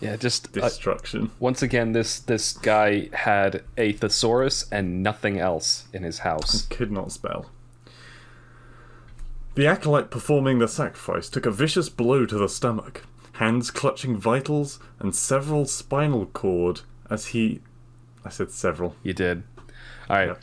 Yeah, 0.00 0.16
just 0.16 0.56
uh, 0.56 0.60
Destruction. 0.60 1.30
once 1.40 1.62
again, 1.62 1.92
this 1.92 2.20
this 2.20 2.52
guy 2.52 3.08
had 3.12 3.64
a 3.76 3.92
thesaurus 3.92 4.66
and 4.70 5.02
nothing 5.02 5.38
else 5.38 5.86
in 5.92 6.02
his 6.02 6.20
house. 6.20 6.62
could 6.62 6.92
not 6.92 7.12
spell. 7.12 7.50
The 9.54 9.66
acolyte 9.66 10.10
performing 10.10 10.60
the 10.60 10.68
sacrifice 10.68 11.28
took 11.28 11.44
a 11.44 11.50
vicious 11.50 11.88
blow 11.88 12.26
to 12.26 12.38
the 12.38 12.48
stomach, 12.48 13.02
hands 13.32 13.72
clutching 13.72 14.16
vitals 14.16 14.78
and 15.00 15.14
several 15.14 15.64
spinal 15.64 16.26
cord 16.26 16.82
as 17.10 17.26
he. 17.26 17.60
I 18.24 18.28
said 18.28 18.52
several. 18.52 18.94
You 19.02 19.14
did. 19.14 19.42
All 20.08 20.16
right. 20.16 20.36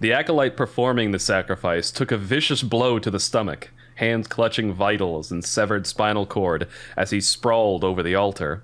The 0.00 0.12
acolyte 0.12 0.56
performing 0.56 1.10
the 1.10 1.18
sacrifice 1.18 1.90
took 1.90 2.10
a 2.10 2.16
vicious 2.16 2.62
blow 2.62 2.98
to 2.98 3.10
the 3.10 3.20
stomach, 3.20 3.70
hands 3.96 4.26
clutching 4.28 4.72
vitals 4.72 5.30
and 5.30 5.44
severed 5.44 5.86
spinal 5.86 6.26
cord 6.26 6.66
as 6.96 7.10
he 7.10 7.20
sprawled 7.20 7.84
over 7.84 8.02
the 8.02 8.14
altar. 8.14 8.62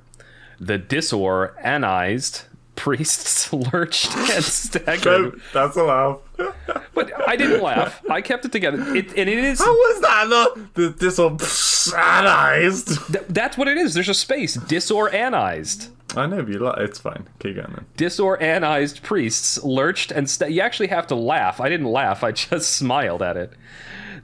The 0.61 0.79
disorganized 0.79 2.43
priests 2.77 3.53
lurched 3.73 4.15
and 4.17 4.45
staggered. 4.61 5.41
That's 5.53 5.77
a 5.77 5.85
laugh. 5.85 6.19
But 6.95 7.29
I 7.29 7.37
didn't 7.37 7.63
laugh. 7.63 8.01
I 8.11 8.21
kept 8.23 8.45
it 8.45 8.53
together. 8.53 8.79
It, 8.95 9.09
and 9.17 9.29
it 9.29 9.39
is. 9.39 9.59
How 9.59 9.73
was 9.73 10.01
that 10.03 10.29
not 10.29 10.75
the 10.75 10.91
disorganized? 10.91 13.13
th- 13.13 13.25
that's 13.29 13.57
what 13.59 13.69
it 13.69 13.77
is. 13.79 13.95
There's 13.95 14.09
a 14.09 14.15
space. 14.15 14.55
Disorganized. 14.55 15.89
I 16.17 16.27
know, 16.27 16.43
but 16.43 16.53
you 16.53 16.59
like 16.59 16.79
it's 16.79 16.99
fine. 16.99 17.29
Keep 17.39 17.57
going 17.57 17.73
then. 17.73 17.87
disorganized 17.97 19.03
priests 19.03 19.63
lurched 19.63 20.11
and 20.11 20.29
sta- 20.29 20.49
you 20.49 20.61
actually 20.61 20.89
have 20.89 21.07
to 21.09 21.15
laugh. 21.15 21.61
I 21.61 21.69
didn't 21.69 21.87
laugh. 21.87 22.25
I 22.25 22.33
just 22.33 22.71
smiled 22.77 23.23
at 23.23 23.37
it. 23.37 23.53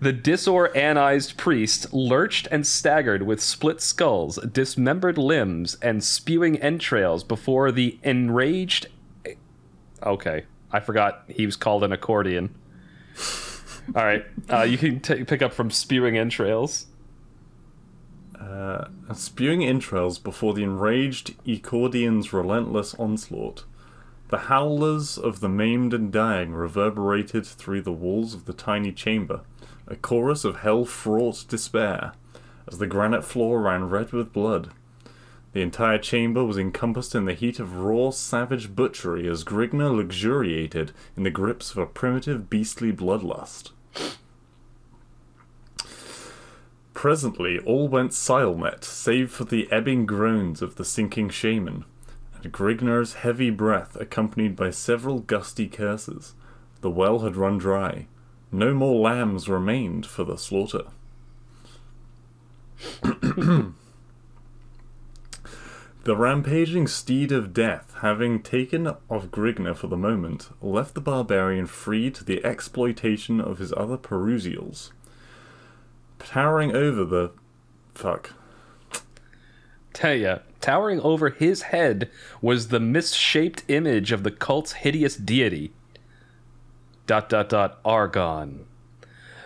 The 0.00 0.12
disorganized 0.12 1.36
priest 1.36 1.92
lurched 1.92 2.48
and 2.50 2.66
staggered 2.66 3.22
with 3.22 3.40
split 3.40 3.80
skulls, 3.80 4.38
dismembered 4.52 5.18
limbs, 5.18 5.76
and 5.80 6.04
spewing 6.04 6.58
entrails 6.58 7.24
before 7.24 7.72
the 7.72 7.98
enraged. 8.02 8.88
Okay, 10.02 10.44
I 10.70 10.80
forgot 10.80 11.24
he 11.28 11.46
was 11.46 11.56
called 11.56 11.82
an 11.82 11.92
accordion. 11.92 12.54
All 13.94 14.04
right, 14.04 14.26
uh, 14.50 14.62
you 14.62 14.76
can 14.76 15.00
t- 15.00 15.24
pick 15.24 15.42
up 15.42 15.52
from 15.52 15.70
spewing 15.70 16.18
entrails. 16.18 16.86
Uh, 18.38 18.88
spewing 19.14 19.64
entrails 19.64 20.18
before 20.18 20.52
the 20.54 20.62
enraged 20.62 21.34
Ecordian's 21.46 22.32
relentless 22.32 22.94
onslaught. 22.94 23.64
The 24.28 24.38
howlers 24.38 25.16
of 25.16 25.40
the 25.40 25.48
maimed 25.48 25.94
and 25.94 26.12
dying 26.12 26.52
reverberated 26.52 27.46
through 27.46 27.82
the 27.82 27.92
walls 27.92 28.34
of 28.34 28.44
the 28.44 28.52
tiny 28.52 28.92
chamber, 28.92 29.42
a 29.86 29.96
chorus 29.96 30.44
of 30.44 30.60
hell 30.60 30.84
fraught 30.84 31.44
despair, 31.48 32.12
as 32.66 32.78
the 32.78 32.86
granite 32.86 33.24
floor 33.24 33.62
ran 33.62 33.88
red 33.88 34.12
with 34.12 34.32
blood. 34.32 34.70
The 35.52 35.62
entire 35.62 35.98
chamber 35.98 36.44
was 36.44 36.58
encompassed 36.58 37.14
in 37.14 37.24
the 37.24 37.32
heat 37.32 37.58
of 37.58 37.78
raw, 37.78 38.10
savage 38.10 38.76
butchery 38.76 39.26
as 39.28 39.44
Grigna 39.44 39.90
luxuriated 39.90 40.92
in 41.16 41.22
the 41.22 41.30
grips 41.30 41.70
of 41.70 41.78
a 41.78 41.86
primitive, 41.86 42.50
beastly 42.50 42.92
bloodlust. 42.92 43.70
Presently, 46.92 47.58
all 47.60 47.88
went 47.88 48.12
silent, 48.12 48.82
save 48.82 49.30
for 49.30 49.44
the 49.44 49.70
ebbing 49.70 50.06
groans 50.06 50.60
of 50.60 50.76
the 50.76 50.84
sinking 50.84 51.30
shaman, 51.30 51.84
and 52.34 52.52
Grignar's 52.52 53.14
heavy 53.14 53.50
breath 53.50 53.96
accompanied 53.96 54.56
by 54.56 54.70
several 54.70 55.20
gusty 55.20 55.68
curses. 55.68 56.34
The 56.80 56.90
well 56.90 57.20
had 57.20 57.36
run 57.36 57.58
dry. 57.58 58.06
No 58.56 58.72
more 58.72 58.98
lambs 58.98 59.50
remained 59.50 60.06
for 60.06 60.24
the 60.24 60.38
slaughter. 60.38 60.84
The 66.04 66.16
rampaging 66.16 66.86
steed 66.86 67.32
of 67.32 67.52
death, 67.52 67.96
having 68.00 68.40
taken 68.40 68.86
of 68.86 69.32
Grigna 69.32 69.74
for 69.76 69.88
the 69.88 69.96
moment, 69.96 70.50
left 70.62 70.94
the 70.94 71.00
barbarian 71.00 71.66
free 71.66 72.12
to 72.12 72.22
the 72.22 72.44
exploitation 72.44 73.40
of 73.40 73.58
his 73.58 73.74
other 73.76 73.98
Perusials. 73.98 74.92
Towering 76.20 76.76
over 76.76 77.04
the. 77.04 77.32
Fuck. 77.92 78.34
Tell 79.92 80.14
ya, 80.14 80.38
towering 80.60 81.00
over 81.00 81.30
his 81.30 81.62
head 81.62 82.08
was 82.40 82.68
the 82.68 82.78
misshaped 82.78 83.64
image 83.66 84.12
of 84.12 84.22
the 84.22 84.30
cult's 84.30 84.74
hideous 84.74 85.16
deity. 85.16 85.72
Dot 87.06 87.28
dot 87.28 87.48
dot 87.48 87.78
Argon. 87.84 88.66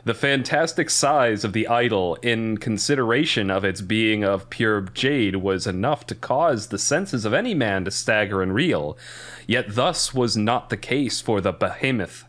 The 0.02 0.14
fantastic 0.14 0.88
size 0.88 1.44
of 1.44 1.52
the 1.52 1.68
idol, 1.68 2.14
in 2.22 2.56
consideration 2.56 3.50
of 3.50 3.66
its 3.66 3.82
being 3.82 4.24
of 4.24 4.48
pure 4.48 4.80
jade, 4.80 5.36
was 5.36 5.66
enough 5.66 6.06
to 6.06 6.14
cause 6.14 6.68
the 6.68 6.78
senses 6.78 7.26
of 7.26 7.34
any 7.34 7.52
man 7.52 7.84
to 7.84 7.90
stagger 7.90 8.40
and 8.40 8.54
reel. 8.54 8.96
Yet 9.46 9.74
thus 9.74 10.14
was 10.14 10.38
not 10.38 10.70
the 10.70 10.78
case 10.78 11.20
for 11.20 11.42
the 11.42 11.52
behemoth. 11.52 12.24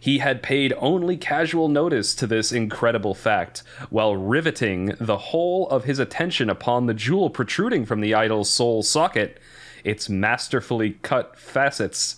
He 0.00 0.18
had 0.18 0.42
paid 0.42 0.74
only 0.78 1.16
casual 1.16 1.68
notice 1.68 2.12
to 2.16 2.26
this 2.26 2.50
incredible 2.50 3.14
fact, 3.14 3.62
while 3.90 4.16
riveting 4.16 4.96
the 4.98 5.18
whole 5.18 5.68
of 5.68 5.84
his 5.84 6.00
attention 6.00 6.50
upon 6.50 6.86
the 6.86 6.94
jewel 6.94 7.30
protruding 7.30 7.86
from 7.86 8.00
the 8.00 8.12
idol's 8.12 8.50
sole 8.50 8.82
socket, 8.82 9.38
its 9.84 10.08
masterfully 10.08 10.98
cut 11.02 11.36
facets. 11.38 12.16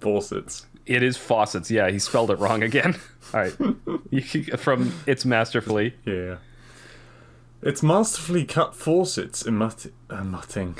Faucets. 0.00 0.66
It 0.88 1.02
is 1.02 1.16
faucets. 1.16 1.70
Yeah, 1.70 1.90
he 1.90 1.98
spelled 1.98 2.30
it 2.30 2.38
wrong 2.38 2.62
again. 2.62 2.96
All 3.34 3.40
right, 3.40 3.52
from 4.58 4.92
it's 5.06 5.24
masterfully. 5.24 5.94
Yeah. 6.04 6.36
It's 7.60 7.82
masterfully 7.82 8.44
cut 8.44 8.74
faucets 8.74 9.42
emut- 9.42 9.90
uh, 10.10 10.16
emitting. 10.16 10.76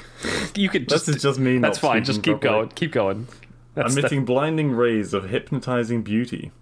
You 0.54 0.68
could 0.68 0.88
This 0.88 1.06
just. 1.06 1.09
is 1.16 1.22
just 1.22 1.38
me. 1.38 1.59
that's 1.59 1.78
fine. 1.78 2.04
Just 2.04 2.22
keep 2.22 2.40
properly. 2.40 2.52
going. 2.61 2.68
Keep 2.70 2.92
going. 2.92 3.28
That's 3.74 3.94
the- 3.94 4.00
emitting 4.00 4.24
blinding 4.24 4.72
rays 4.72 5.12
of 5.12 5.28
hypnotizing 5.28 6.02
beauty. 6.02 6.52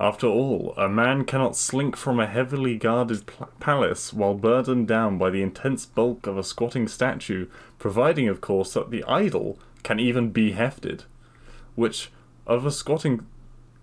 After 0.00 0.26
all, 0.28 0.74
a 0.76 0.88
man 0.88 1.24
cannot 1.24 1.56
slink 1.56 1.96
from 1.96 2.18
a 2.20 2.26
heavily 2.26 2.76
guarded 2.76 3.26
pl- 3.26 3.48
palace 3.60 4.12
while 4.12 4.34
burdened 4.34 4.86
down 4.88 5.18
by 5.18 5.28
the 5.30 5.42
intense 5.42 5.84
bulk 5.86 6.26
of 6.26 6.38
a 6.38 6.44
squatting 6.44 6.86
statue, 6.88 7.46
providing, 7.78 8.28
of 8.28 8.40
course, 8.40 8.72
that 8.74 8.90
the 8.90 9.02
idol 9.04 9.58
can 9.82 9.98
even 10.00 10.30
be 10.30 10.52
hefted. 10.52 11.04
Which, 11.74 12.10
of 12.48 12.66
a 12.66 12.72
squatting. 12.72 13.26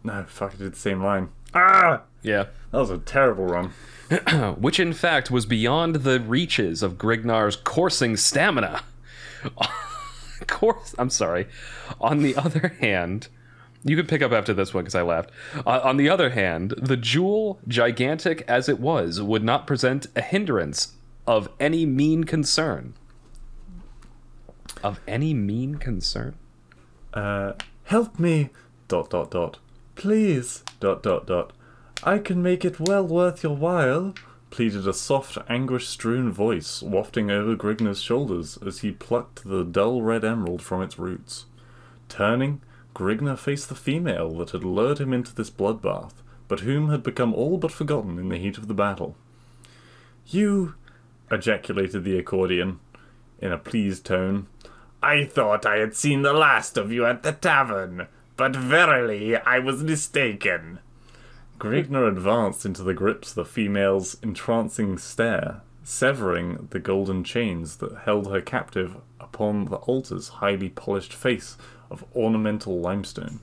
No, 0.04 0.26
fuck, 0.28 0.56
I 0.56 0.58
did 0.58 0.74
the 0.74 0.78
same 0.78 1.02
line. 1.02 1.30
Ah! 1.54 2.02
yeah. 2.22 2.48
That 2.72 2.80
was 2.80 2.90
a 2.90 2.98
terrible 2.98 3.46
run. 3.46 3.72
which 4.60 4.80
in 4.80 4.94
fact 4.94 5.32
was 5.32 5.46
beyond 5.46 5.98
the 5.98 6.20
reaches 6.20 6.84
of 6.84 6.98
Grignar's 6.98 7.56
coursing 7.56 8.18
stamina. 8.18 8.84
Course, 10.48 10.94
I'm 11.00 11.10
sorry. 11.10 11.48
On 12.02 12.22
the 12.22 12.36
other 12.36 12.76
hand, 12.80 13.30
you 13.84 13.96
can 13.96 14.06
pick 14.06 14.22
up 14.22 14.32
after 14.32 14.54
this 14.54 14.74
one 14.74 14.84
because 14.84 14.96
I 14.96 15.02
laughed. 15.02 15.32
Uh, 15.66 15.80
on 15.84 15.98
the 15.98 16.10
other 16.10 16.32
hand, 16.32 16.74
the 16.78 16.98
jewel, 16.98 17.60
gigantic 17.68 18.44
as 18.48 18.68
it 18.68 18.80
was, 18.80 19.22
would 19.22 19.44
not 19.44 19.66
present 19.66 20.08
a 20.16 20.22
hindrance 20.22 20.94
of 21.26 21.50
any 21.60 21.86
mean 21.86 22.26
concern. 22.26 22.94
Of 24.84 25.00
any 25.08 25.34
mean 25.34 25.76
concern? 25.76 26.36
Uh, 27.14 27.54
help 27.86 28.20
me, 28.20 28.50
dot 28.88 29.10
dot 29.10 29.32
dot. 29.32 29.58
Please, 29.96 30.64
dot 30.80 31.02
dot 31.02 31.26
dot. 31.26 31.54
I 32.04 32.20
can 32.20 32.44
make 32.44 32.66
it 32.66 32.80
well 32.80 33.08
worth 33.08 33.44
your 33.44 33.56
while, 33.56 34.14
pleaded 34.52 34.88
a 34.88 34.94
soft, 34.94 35.38
anguish 35.50 35.88
strewn 35.88 36.32
voice 36.32 36.82
wafting 36.82 37.32
over 37.32 37.56
Grignar's 37.56 38.02
shoulders 38.02 38.58
as 38.66 38.80
he 38.80 38.92
plucked 38.92 39.44
the 39.44 39.64
dull 39.64 40.02
red 40.02 40.24
emerald 40.24 40.62
from 40.62 40.82
its 40.82 41.00
roots. 41.00 41.46
Turning, 42.10 42.62
Grignar 42.94 43.38
faced 43.38 43.70
the 43.70 43.76
female 43.76 44.30
that 44.38 44.52
had 44.52 44.64
lured 44.64 45.00
him 45.00 45.12
into 45.12 45.36
this 45.36 45.50
bloodbath, 45.50 46.14
but 46.48 46.62
whom 46.62 46.90
had 46.90 47.04
become 47.04 47.34
all 47.34 47.58
but 47.58 47.72
forgotten 47.72 48.18
in 48.18 48.30
the 48.30 48.38
heat 48.38 48.58
of 48.58 48.68
the 48.68 48.74
battle. 48.74 49.16
You, 50.28 50.76
ejaculated 51.30 52.04
the 52.04 52.18
accordion, 52.18 52.80
in 53.40 53.52
a 53.52 53.58
pleased 53.58 54.06
tone. 54.06 54.48
I 55.02 55.26
thought 55.26 55.66
I 55.66 55.78
had 55.78 55.96
seen 55.96 56.22
the 56.22 56.34
last 56.34 56.78
of 56.78 56.92
you 56.92 57.06
at 57.06 57.24
the 57.24 57.32
tavern, 57.32 58.08
but 58.38 58.56
verily 58.56 59.38
I 59.38 59.60
was 59.60 59.84
mistaken. 59.84 60.80
Grignar 61.60 62.08
advanced 62.08 62.66
into 62.66 62.84
the 62.84 62.94
grips 62.94 63.30
of 63.30 63.36
the 63.36 63.46
female's 63.46 64.18
entrancing 64.22 64.98
stare, 64.98 65.62
severing 65.84 66.68
the 66.72 66.80
golden 66.80 67.24
chains 67.24 67.78
that 67.78 68.00
held 68.00 68.32
her 68.32 68.42
captive 68.42 68.98
upon 69.20 69.66
the 69.66 69.78
altar's 69.78 70.28
highly 70.28 70.70
polished 70.70 71.14
face 71.14 71.58
of 71.90 72.04
ornamental 72.16 72.80
limestone. 72.80 73.40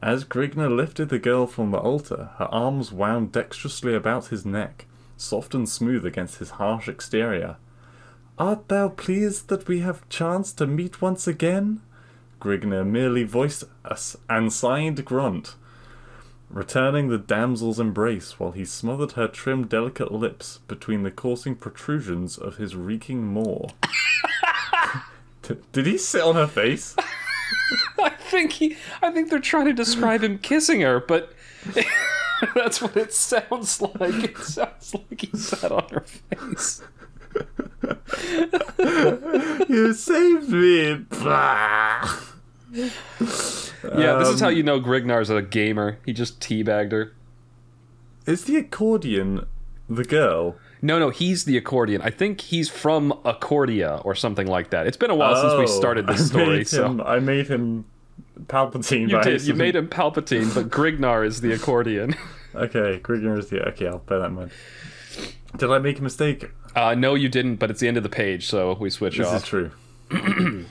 As 0.00 0.24
Grignar 0.24 0.70
lifted 0.70 1.08
the 1.08 1.18
girl 1.18 1.46
from 1.46 1.72
the 1.72 1.78
altar, 1.78 2.30
her 2.38 2.48
arms 2.52 2.92
wound 2.92 3.32
dexterously 3.32 3.94
about 3.94 4.26
his 4.26 4.46
neck, 4.46 4.86
soft 5.16 5.54
and 5.54 5.68
smooth 5.68 6.06
against 6.06 6.38
his 6.38 6.50
harsh 6.50 6.88
exterior. 6.88 7.56
Art 8.38 8.68
thou 8.68 8.88
pleased 8.88 9.48
that 9.48 9.66
we 9.66 9.80
have 9.80 10.08
chanced 10.08 10.58
to 10.58 10.66
meet 10.66 11.02
once 11.02 11.26
again? 11.26 11.80
Grignar 12.40 12.84
merely 12.86 13.24
voiced 13.24 13.64
us 13.84 14.16
and 14.28 14.44
unsigned 14.44 15.04
grunt, 15.04 15.56
returning 16.48 17.08
the 17.08 17.18
damsel's 17.18 17.80
embrace 17.80 18.38
while 18.38 18.52
he 18.52 18.64
smothered 18.64 19.12
her 19.12 19.26
trim, 19.26 19.66
delicate 19.66 20.12
lips 20.12 20.60
between 20.68 21.02
the 21.02 21.10
coursing 21.10 21.56
protrusions 21.56 22.38
of 22.38 22.58
his 22.58 22.76
reeking 22.76 23.26
maw. 23.26 23.66
D- 25.42 25.56
Did 25.72 25.86
he 25.86 25.98
sit 25.98 26.22
on 26.22 26.36
her 26.36 26.46
face? 26.46 26.94
I 27.98 28.10
think 28.10 28.52
he. 28.52 28.76
I 29.02 29.10
think 29.10 29.30
they're 29.30 29.40
trying 29.40 29.64
to 29.66 29.72
describe 29.72 30.22
him 30.22 30.38
kissing 30.38 30.82
her, 30.82 31.00
but 31.00 31.32
that's 32.54 32.80
what 32.80 32.96
it 32.96 33.12
sounds 33.12 33.80
like. 33.82 34.22
It 34.22 34.38
sounds 34.38 34.94
like 34.94 35.22
he 35.22 35.36
sat 35.36 35.72
on 35.72 35.88
her 35.90 36.00
face. 36.00 36.82
you 39.68 39.92
saved 39.94 40.50
me! 40.50 41.04
Yeah, 43.96 44.14
this 44.14 44.28
is 44.28 44.40
how 44.40 44.48
um, 44.48 44.56
you 44.56 44.62
know 44.62 44.80
Grignar's 44.80 45.30
a 45.30 45.40
gamer. 45.40 45.98
He 46.04 46.12
just 46.12 46.40
teabagged 46.40 46.92
her. 46.92 47.14
Is 48.26 48.44
the 48.44 48.56
accordion 48.56 49.46
the 49.88 50.04
girl? 50.04 50.56
No, 50.82 50.98
no, 50.98 51.10
he's 51.10 51.44
the 51.44 51.56
accordion. 51.56 52.02
I 52.02 52.10
think 52.10 52.40
he's 52.40 52.68
from 52.68 53.12
Accordia 53.24 54.04
or 54.04 54.14
something 54.14 54.46
like 54.46 54.70
that. 54.70 54.86
It's 54.86 54.96
been 54.96 55.10
a 55.10 55.14
while 55.14 55.34
since 55.34 55.54
we 55.54 55.64
oh, 55.64 55.78
started 55.78 56.06
this 56.06 56.28
story, 56.28 56.58
made 56.58 56.68
so 56.68 56.86
him, 56.86 57.00
I 57.00 57.18
made 57.18 57.48
him 57.48 57.84
Palpatine 58.46 59.08
you 59.08 59.16
by 59.16 59.22
did. 59.22 59.42
You 59.42 59.54
made 59.54 59.74
him 59.74 59.88
Palpatine, 59.88 60.54
but 60.54 60.70
Grignar 60.70 61.26
is 61.26 61.40
the 61.40 61.52
accordion. 61.52 62.14
Okay, 62.54 62.98
Grignar 63.00 63.38
is 63.38 63.50
the. 63.50 63.60
Okay, 63.68 63.86
I'll 63.86 63.98
bear 63.98 64.20
that 64.20 64.28
in 64.28 64.34
mind. 64.34 64.50
Did 65.56 65.70
I 65.70 65.78
make 65.78 65.98
a 65.98 66.02
mistake? 66.02 66.50
Uh, 66.76 66.94
no, 66.94 67.14
you 67.14 67.28
didn't, 67.28 67.56
but 67.56 67.70
it's 67.70 67.80
the 67.80 67.88
end 67.88 67.96
of 67.96 68.02
the 68.02 68.08
page, 68.08 68.46
so 68.46 68.74
we 68.78 68.90
switch 68.90 69.16
This 69.18 69.26
off. 69.26 69.32
This 69.32 69.42
is 69.44 69.48
true. 69.48 69.70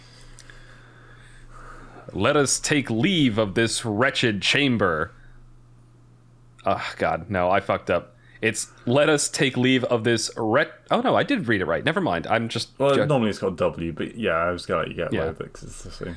Let 2.13 2.37
us 2.37 2.59
take 2.59 2.89
leave 2.89 3.37
of 3.37 3.53
this 3.55 3.83
wretched 3.85 4.41
chamber. 4.41 5.11
Oh, 6.65 6.83
God, 6.97 7.29
no, 7.29 7.49
I 7.51 7.59
fucked 7.59 7.89
up. 7.89 8.15
It's 8.39 8.71
let 8.85 9.09
us 9.09 9.27
take 9.29 9.57
leave 9.57 9.83
of 9.85 10.03
this 10.03 10.29
wret. 10.37 10.71
Oh, 10.91 11.01
no, 11.01 11.15
I 11.15 11.23
did 11.23 11.47
read 11.47 11.59
it 11.61 11.65
right. 11.65 11.83
Never 11.83 11.99
mind. 11.99 12.27
I'm 12.27 12.49
just. 12.49 12.69
Well, 12.77 12.93
ju- 12.93 13.05
normally 13.05 13.31
it's 13.31 13.39
called 13.39 13.57
W, 13.57 13.91
but 13.91 14.15
yeah, 14.15 14.33
I 14.33 14.51
was 14.51 14.67
gonna 14.67 14.81
let 14.81 14.89
you 14.89 14.93
get 14.93 15.11
Yeah. 15.11 15.21
away 15.21 15.29
with 15.29 15.41
it 15.41 15.53
'cause 15.53 15.63
it's 15.63 15.81
the 15.83 16.15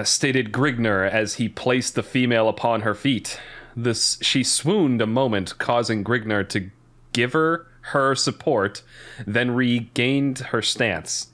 same. 0.00 0.04
stated 0.06 0.52
Grignar 0.52 1.06
as 1.08 1.34
he 1.34 1.50
placed 1.50 1.94
the 1.96 2.02
female 2.02 2.48
upon 2.48 2.80
her 2.80 2.94
feet. 2.94 3.38
this 3.76 4.18
she 4.22 4.42
swooned 4.42 5.00
a 5.02 5.06
moment, 5.06 5.58
causing 5.58 6.02
Grignar 6.02 6.48
to 6.48 6.70
give 7.12 7.32
her 7.34 7.66
her 7.86 8.14
support, 8.14 8.82
then 9.26 9.50
regained 9.52 10.38
her 10.38 10.62
stance. 10.62 11.28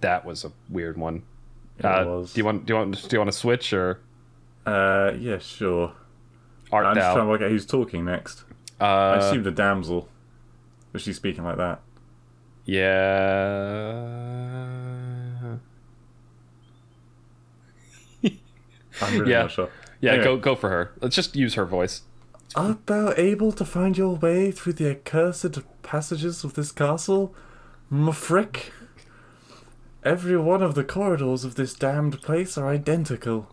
That 0.00 0.24
was 0.24 0.44
a 0.44 0.52
weird 0.68 0.96
one. 0.96 1.22
Uh. 1.82 2.04
Do 2.22 2.28
you 2.34 2.44
want 2.44 2.66
do 2.66 2.74
you 2.74 2.78
want 2.78 3.08
do 3.08 3.16
you 3.16 3.20
want 3.20 3.30
to 3.32 3.36
switch 3.38 3.72
or 3.72 4.00
Uh, 4.66 5.12
yeah, 5.18 5.38
sure. 5.38 5.92
art 6.70 6.86
I'm 6.86 6.94
just 6.94 7.12
trying 7.12 7.26
to 7.26 7.30
work 7.30 7.42
out 7.42 7.50
who's 7.50 7.66
talking 7.66 8.04
next. 8.04 8.44
I 8.80 9.14
Uh, 9.14 9.18
assume 9.18 9.42
the 9.42 9.50
damsel. 9.50 10.08
Was 10.92 11.02
she 11.02 11.12
speaking 11.12 11.44
like 11.44 11.56
that? 11.58 11.80
yeah. 12.64 13.92
I'm 19.00 19.18
really 19.18 19.32
Yeah. 19.32 19.42
not 19.42 19.50
sure. 19.50 19.68
Yeah, 20.00 20.12
Anyway. 20.12 20.24
go 20.24 20.36
go 20.36 20.54
for 20.54 20.68
her. 20.70 20.92
Let's 21.00 21.16
just 21.16 21.34
use 21.36 21.54
her 21.54 21.64
voice. 21.64 22.02
Art 22.54 22.86
thou 22.86 23.14
able 23.16 23.52
to 23.52 23.64
find 23.64 23.96
your 23.96 24.16
way 24.16 24.50
through 24.50 24.74
the 24.74 24.90
accursed 24.90 25.58
passages 25.82 26.44
of 26.44 26.52
this 26.52 26.70
castle, 26.70 27.34
Mfrick? 27.90 28.72
Every 30.04 30.36
one 30.36 30.62
of 30.62 30.74
the 30.74 30.84
corridors 30.84 31.44
of 31.44 31.54
this 31.54 31.72
damned 31.72 32.20
place 32.20 32.58
are 32.58 32.68
identical. 32.68 33.48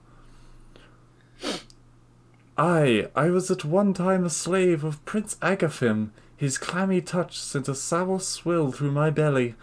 I, 2.57 3.07
I 3.15 3.29
was 3.29 3.49
at 3.49 3.63
one 3.63 3.93
time 3.93 4.25
a 4.25 4.29
slave 4.29 4.83
of 4.83 5.05
Prince 5.05 5.35
Agaphim. 5.41 6.09
His 6.35 6.57
clammy 6.57 6.99
touch 6.99 7.39
sent 7.39 7.69
a 7.69 7.75
sour 7.75 8.19
swill 8.19 8.73
through 8.73 8.91
my 8.91 9.11
belly, 9.11 9.55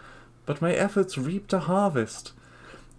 but 0.47 0.62
my 0.62 0.72
efforts 0.72 1.18
reaped 1.18 1.53
a 1.53 1.59
harvest. 1.59 2.32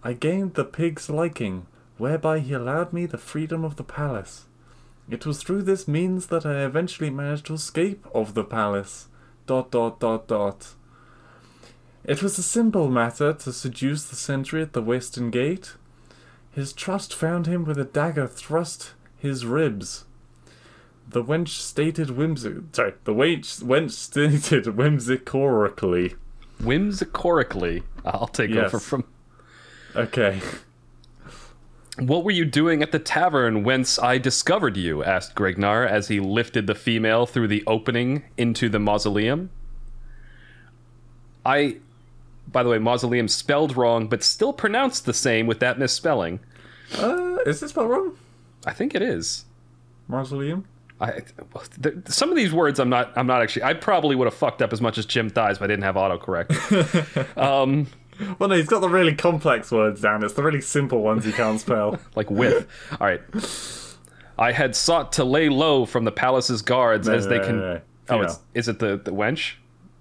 I 0.03 0.13
gained 0.13 0.53
the 0.53 0.65
pig's 0.65 1.09
liking, 1.09 1.65
whereby 1.97 2.39
he 2.39 2.53
allowed 2.53 2.93
me 2.93 3.07
the 3.07 3.17
freedom 3.17 3.63
of 3.63 3.77
the 3.77 3.83
palace. 3.83 4.46
It 5.09 5.25
was 5.25 5.41
through 5.41 5.63
this 5.63 5.87
means 5.87 6.27
that 6.27 6.45
I 6.45 6.63
eventually 6.65 7.09
managed 7.09 7.45
to 7.47 7.53
escape 7.53 8.05
of 8.13 8.33
the 8.33 8.43
palace. 8.43 9.07
Dot 9.45 9.71
dot 9.71 9.99
dot 9.99 10.27
dot. 10.27 10.73
It 12.03 12.21
was 12.21 12.37
a 12.37 12.43
simple 12.43 12.89
matter 12.89 13.33
to 13.33 13.53
seduce 13.53 14.03
the 14.05 14.15
sentry 14.15 14.61
at 14.61 14.73
the 14.73 14.81
western 14.81 15.29
gate. 15.31 15.75
His 16.51 16.73
trust 16.73 17.13
found 17.13 17.47
him 17.47 17.63
with 17.65 17.77
a 17.77 17.83
dagger 17.85 18.27
thrust 18.27 18.91
his 19.17 19.45
ribs. 19.45 20.05
The 21.09 21.23
wench 21.23 21.49
stated 21.49 22.09
whimsic 22.11 22.53
sorry, 22.73 22.93
the 23.05 23.13
wench 23.13 23.63
wench 23.63 23.91
stated 23.91 24.65
whimsically. 24.77 26.15
Whimsicorically, 26.61 27.83
I'll 28.03 28.27
take 28.27 28.49
Yes. 28.49 28.65
over 28.65 28.79
from. 28.79 29.05
Okay. 29.95 30.41
What 31.99 32.23
were 32.23 32.31
you 32.31 32.45
doing 32.45 32.83
at 32.83 32.91
the 32.91 32.99
tavern 32.99 33.63
whence 33.63 33.97
I 33.97 34.19
discovered 34.19 34.77
you? 34.77 35.03
asked 35.03 35.33
Gregnar 35.35 35.87
as 35.87 36.09
he 36.09 36.19
lifted 36.19 36.67
the 36.67 36.75
female 36.75 37.25
through 37.25 37.47
the 37.47 37.63
opening 37.65 38.23
into 38.37 38.69
the 38.69 38.79
mausoleum. 38.79 39.49
I, 41.43 41.77
by 42.47 42.61
the 42.61 42.69
way, 42.69 42.77
mausoleum 42.77 43.27
spelled 43.27 43.75
wrong, 43.75 44.07
but 44.07 44.21
still 44.21 44.53
pronounced 44.53 45.05
the 45.05 45.13
same 45.13 45.47
with 45.47 45.59
that 45.59 45.79
misspelling. 45.79 46.39
Uh, 46.99 47.37
is 47.47 47.61
this 47.61 47.71
spelled 47.71 47.89
wrong? 47.89 48.17
I 48.65 48.73
think 48.73 48.93
it 48.93 49.01
is. 49.01 49.45
Mausoleum? 50.07 50.65
I, 50.99 51.21
th- 51.81 51.95
some 52.07 52.31
of 52.31 52.35
these 52.35 52.51
words 52.51 52.79
I'm 52.79 52.89
not 52.89 53.15
I'm 53.15 53.27
not 53.27 53.43
actually 53.43 53.63
I 53.63 53.75
probably 53.75 54.15
would 54.15 54.25
have 54.25 54.33
fucked 54.33 54.63
up 54.63 54.73
as 54.73 54.81
much 54.81 54.97
as 54.97 55.05
Jim 55.05 55.29
Thighs 55.29 55.57
if 55.57 55.61
I 55.61 55.67
didn't 55.67 55.83
have 55.83 55.93
autocorrect. 55.93 57.37
um, 57.37 57.85
Well, 58.39 58.49
no, 58.49 58.55
he's 58.55 58.67
got 58.67 58.79
the 58.79 58.89
really 58.89 59.15
complex 59.15 59.71
words 59.71 60.01
down. 60.01 60.23
It's 60.23 60.33
the 60.33 60.43
really 60.43 60.61
simple 60.61 61.01
ones 61.01 61.25
he 61.25 61.31
can't 61.31 61.59
spell. 61.59 61.99
like 62.15 62.29
with. 62.29 62.67
All 62.99 63.07
right. 63.07 63.21
I 64.37 64.51
had 64.51 64.75
sought 64.75 65.13
to 65.13 65.23
lay 65.23 65.49
low 65.49 65.85
from 65.85 66.03
the 66.03 66.11
palace's 66.11 66.61
guards 66.61 67.07
as 67.07 67.27
they 67.27 67.37
no, 67.37 67.45
can. 67.45 67.59
no, 67.59 67.73
no. 67.73 67.81
Oh, 68.09 68.21
it's, 68.21 68.39
is 68.53 68.67
it 68.67 68.79
the 68.79 68.97
the 68.97 69.11
wench? 69.11 69.53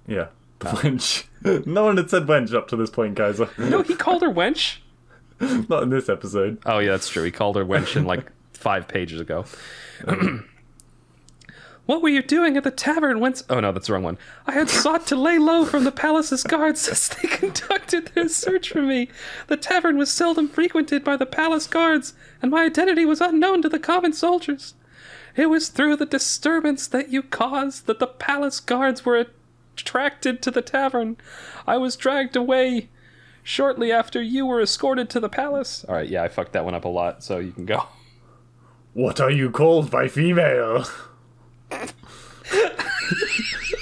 Yeah. 0.07 0.29
The 0.61 0.69
ah. 0.69 0.77
wench. 0.77 1.25
no 1.67 1.85
one 1.85 1.97
had 1.97 2.11
said 2.11 2.27
wench 2.27 2.55
up 2.55 2.69
to 2.69 2.77
this 2.77 2.91
point, 2.91 3.17
Kaiser. 3.17 3.49
No, 3.59 3.83
he 3.83 3.95
called 3.95 4.23
her 4.23 4.31
wench. 4.31 4.79
Not 5.41 5.83
in 5.83 5.91
this 5.91 6.09
episode. 6.09 6.59
Oh 6.65 6.79
yeah, 6.79 6.93
that's 6.93 7.09
true. 7.09 7.23
He 7.23 7.31
called 7.31 7.57
her 7.57 7.65
wench 7.65 7.97
in 7.97 8.05
like 8.05 8.31
five 8.53 8.89
pages 8.89 9.21
ago. 9.21 9.45
what 11.87 12.03
were 12.03 12.09
you 12.09 12.23
doing 12.23 12.57
at 12.57 12.65
the 12.65 12.71
tavern 12.71 13.21
whence? 13.21 13.45
Oh 13.49 13.61
no, 13.61 13.73
that's 13.73 13.87
the 13.87 13.93
wrong 13.93 14.03
one. 14.03 14.19
I 14.47 14.53
had 14.53 14.69
sought 14.69 15.07
to 15.07 15.17
lay 15.17 15.39
low 15.39 15.65
from 15.65 15.85
the 15.85 15.93
palace's 15.93 16.43
guards 16.43 16.89
as 16.89 17.09
they 17.09 17.29
conducted 17.29 18.09
their 18.09 18.29
search 18.29 18.71
for 18.71 18.83
me. 18.83 19.09
The 19.47 19.57
tavern 19.57 19.97
was 19.97 20.11
seldom 20.11 20.49
frequented 20.49 21.05
by 21.05 21.17
the 21.17 21.27
palace 21.27 21.69
guards, 21.69 22.15
and 22.43 22.51
my 22.51 22.65
identity 22.65 23.05
was 23.05 23.21
unknown 23.21 23.63
to 23.63 23.69
the 23.69 23.79
common 23.79 24.13
soldiers. 24.13 24.75
It 25.37 25.47
was 25.47 25.69
through 25.69 25.97
the 25.97 26.07
disturbance 26.07 26.89
that 26.89 27.11
you 27.11 27.23
caused 27.23 27.87
that 27.87 28.01
the 28.01 28.07
palace 28.07 28.59
guards 28.59 29.05
were 29.05 29.27
attracted 29.77 30.43
to 30.43 30.51
the 30.51 30.63
tavern. 30.63 31.17
I 31.67 31.77
was 31.77 31.95
dragged 31.95 32.35
away 32.35 32.89
shortly 33.45 33.93
after 33.93 34.21
you 34.21 34.45
were 34.45 34.61
escorted 34.61 35.09
to 35.11 35.21
the 35.21 35.29
palace. 35.29 35.85
All 35.89 35.95
right, 35.95 36.09
yeah, 36.09 36.25
I 36.25 36.29
fucked 36.29 36.53
that 36.55 36.65
one 36.65 36.75
up 36.75 36.85
a 36.85 36.89
lot, 36.89 37.23
so 37.23 37.39
you 37.39 37.53
can 37.53 37.65
go. 37.67 37.85
What 38.93 39.21
are 39.21 39.31
you 39.31 39.51
called 39.51 39.91
by 39.91 40.09
female? 40.09 40.85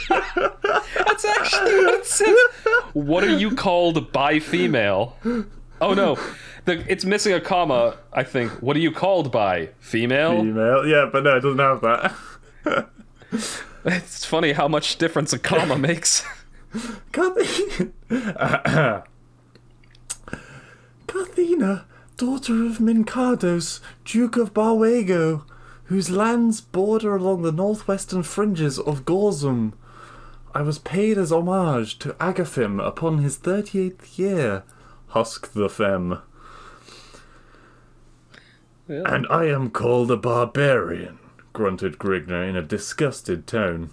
That's 0.08 1.24
actually 1.24 1.74
what 1.84 1.94
it 1.94 2.06
says. 2.06 2.36
What 2.92 3.24
are 3.24 3.36
you 3.36 3.54
called 3.54 4.12
by 4.12 4.38
female? 4.38 5.16
Oh 5.80 5.94
no, 5.94 6.18
the, 6.64 6.84
it's 6.90 7.04
missing 7.04 7.32
a 7.32 7.40
comma. 7.40 7.96
I 8.12 8.22
think. 8.22 8.50
What 8.62 8.76
are 8.76 8.80
you 8.80 8.92
called 8.92 9.30
by 9.32 9.70
female? 9.80 10.40
Female. 10.40 10.86
Yeah, 10.86 11.08
but 11.12 11.24
no, 11.24 11.36
it 11.36 11.40
doesn't 11.40 11.58
have 11.58 11.80
that. 11.82 12.88
It's 13.84 14.24
funny 14.24 14.52
how 14.52 14.66
much 14.66 14.96
difference 14.96 15.32
a 15.34 15.38
comma 15.38 15.76
makes. 15.76 16.24
Carthena. 17.12 17.92
Carthena, 21.06 21.86
daughter 22.16 22.64
of 22.64 22.78
Mincados, 22.78 23.80
Duke 24.04 24.36
of 24.36 24.54
Barwago, 24.54 25.44
whose 25.94 26.10
lands 26.10 26.60
border 26.60 27.14
along 27.14 27.42
the 27.42 27.52
northwestern 27.52 28.20
fringes 28.20 28.80
of 28.80 29.04
Gorzum. 29.04 29.74
I 30.52 30.60
was 30.60 30.80
paid 30.80 31.16
as 31.16 31.30
homage 31.30 32.00
to 32.00 32.14
Agaphim 32.14 32.84
upon 32.84 33.18
his 33.18 33.36
thirty-eighth 33.36 34.18
year. 34.18 34.64
Husk 35.10 35.52
the 35.52 35.68
Femme. 35.68 36.20
And 38.88 39.24
I 39.30 39.44
am 39.44 39.70
called 39.70 40.10
a 40.10 40.16
barbarian, 40.16 41.20
grunted 41.52 41.96
Grignar 41.96 42.42
in 42.42 42.56
a 42.56 42.62
disgusted 42.62 43.46
tone. 43.46 43.90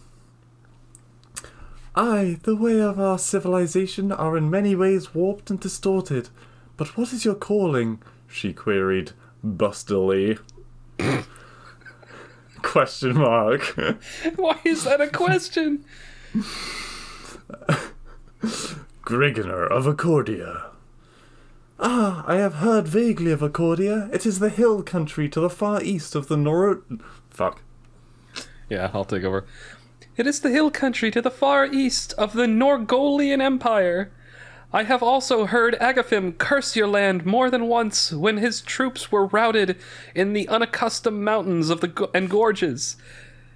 Aye, 1.95 2.39
the 2.41 2.56
way 2.56 2.82
of 2.82 2.99
our 2.99 3.20
civilization 3.20 4.12
are 4.12 4.36
in 4.36 4.49
many 4.49 4.76
ways 4.76 5.14
warped 5.14 5.52
and 5.52 5.60
distorted. 5.60 6.30
But 6.78 6.97
what 6.97 7.14
is 7.14 7.26
your 7.26 7.36
calling? 7.36 8.02
she 8.28 8.54
queried, 8.54 9.12
bustily. 9.43 10.39
Question 12.62 13.18
mark. 13.18 13.62
Why 14.36 14.59
is 14.64 14.84
that 14.84 15.01
a 15.01 15.07
question? 15.07 15.84
Grignar 19.03 19.68
of 19.70 19.86
Accordia. 19.86 20.72
Ah, 21.80 22.24
I 22.28 22.36
have 22.36 22.55
heard 22.55 22.88
vaguely 22.88 23.32
of 23.32 23.41
Accordia. 23.41 24.09
It 24.14 24.26
is 24.26 24.39
the 24.39 24.49
hill 24.49 24.84
country 24.84 25.28
to 25.30 25.39
the 25.39 25.49
far 25.49 25.82
east 25.82 26.16
of 26.16 26.28
the 26.28 26.38
Nor. 26.38 26.84
Fuck. 27.30 27.62
Yeah, 28.70 28.91
I'll 28.93 29.05
take 29.05 29.24
over. 29.24 29.45
It 30.16 30.28
is 30.28 30.41
the 30.41 30.51
hill 30.51 30.70
country 30.70 31.09
to 31.12 31.22
the 31.22 31.32
far 31.32 31.66
east 31.66 32.14
of 32.14 32.34
the 32.34 32.45
Norgolian 32.45 33.41
Empire. 33.41 34.12
I 34.74 34.84
have 34.84 35.04
also 35.04 35.46
heard 35.46 35.76
Agaphim 35.82 36.38
curse 36.38 36.76
your 36.76 36.88
land 36.88 37.26
more 37.26 37.50
than 37.50 37.68
once 37.68 38.14
when 38.14 38.38
his 38.38 38.62
troops 38.62 39.12
were 39.12 39.26
routed 39.26 39.78
in 40.16 40.32
the 40.32 40.48
unaccustomed 40.48 41.22
mountains 41.22 41.70
of 41.70 41.82
the 41.82 41.90
go- 41.90 42.10
and 42.14 42.30
gorges. 42.30 42.96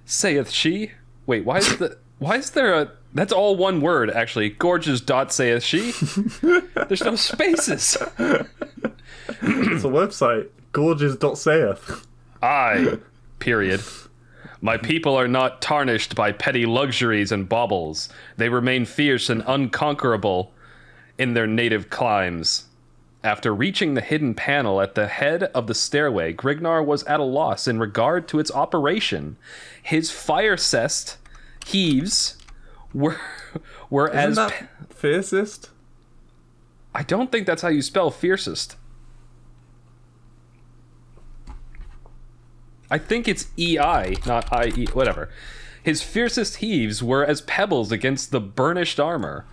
Saith 0.04 0.50
she. 0.50 0.92
Wait, 1.24 1.44
why 1.44 1.58
is 1.58 1.78
the 1.78 1.98
why 2.18 2.36
is 2.36 2.50
there 2.50 2.74
a 2.74 2.92
that's 3.14 3.32
all 3.32 3.56
one 3.56 3.80
word 3.80 4.10
actually. 4.10 4.50
Gorges 4.50 5.00
dot 5.00 5.32
saith 5.32 5.62
she. 5.62 5.92
There's 6.88 7.02
no 7.02 7.16
spaces. 7.16 7.96
It's 7.98 9.84
a 9.84 9.88
website. 9.88 10.48
Gorges 10.72 11.16
dot 11.16 11.38
saith. 11.38 12.06
I, 12.42 12.98
period. 13.38 13.82
My 14.60 14.76
people 14.76 15.16
are 15.16 15.28
not 15.28 15.62
tarnished 15.62 16.14
by 16.14 16.32
petty 16.32 16.66
luxuries 16.66 17.32
and 17.32 17.48
baubles. 17.48 18.10
They 18.36 18.50
remain 18.50 18.84
fierce 18.84 19.30
and 19.30 19.42
unconquerable 19.46 20.52
in 21.18 21.34
their 21.34 21.46
native 21.46 21.90
climes. 21.90 22.66
After 23.24 23.54
reaching 23.54 23.94
the 23.94 24.00
hidden 24.00 24.34
panel 24.34 24.80
at 24.80 24.94
the 24.94 25.08
head 25.08 25.44
of 25.44 25.66
the 25.66 25.74
stairway, 25.74 26.32
Grignar 26.32 26.84
was 26.84 27.02
at 27.04 27.18
a 27.18 27.24
loss 27.24 27.66
in 27.66 27.78
regard 27.78 28.28
to 28.28 28.38
its 28.38 28.52
operation. 28.52 29.36
His 29.82 30.10
fire 30.10 30.56
cest 30.56 31.18
heaves 31.66 32.36
were 32.94 33.18
were 33.90 34.08
Isn't 34.08 34.18
as 34.18 34.36
that 34.36 34.68
fiercest? 34.90 35.70
I 36.94 37.02
don't 37.02 37.32
think 37.32 37.46
that's 37.46 37.62
how 37.62 37.68
you 37.68 37.82
spell 37.82 38.10
fiercest. 38.10 38.76
I 42.90 42.98
think 42.98 43.26
it's 43.26 43.48
EI, 43.58 44.16
not 44.24 44.48
IE, 44.66 44.86
whatever. 44.92 45.28
His 45.82 46.02
fiercest 46.02 46.56
heaves 46.56 47.02
were 47.02 47.24
as 47.24 47.40
pebbles 47.42 47.90
against 47.92 48.30
the 48.30 48.40
burnished 48.40 49.00
armor. 49.00 49.44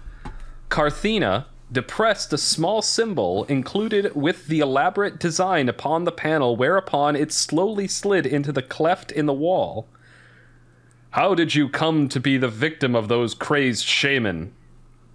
Carthena 0.69 1.47
depressed 1.71 2.31
a 2.33 2.37
small 2.37 2.81
symbol 2.81 3.45
included 3.45 4.15
with 4.15 4.47
the 4.47 4.59
elaborate 4.59 5.19
design 5.19 5.67
upon 5.69 6.03
the 6.03 6.11
panel, 6.11 6.55
whereupon 6.55 7.15
it 7.15 7.31
slowly 7.31 7.87
slid 7.87 8.25
into 8.25 8.51
the 8.51 8.61
cleft 8.61 9.11
in 9.11 9.25
the 9.25 9.33
wall. 9.33 9.87
How 11.11 11.33
did 11.35 11.55
you 11.55 11.69
come 11.69 12.09
to 12.09 12.19
be 12.19 12.37
the 12.37 12.47
victim 12.47 12.95
of 12.95 13.07
those 13.07 13.33
crazed 13.33 13.85
shaman? 13.85 14.53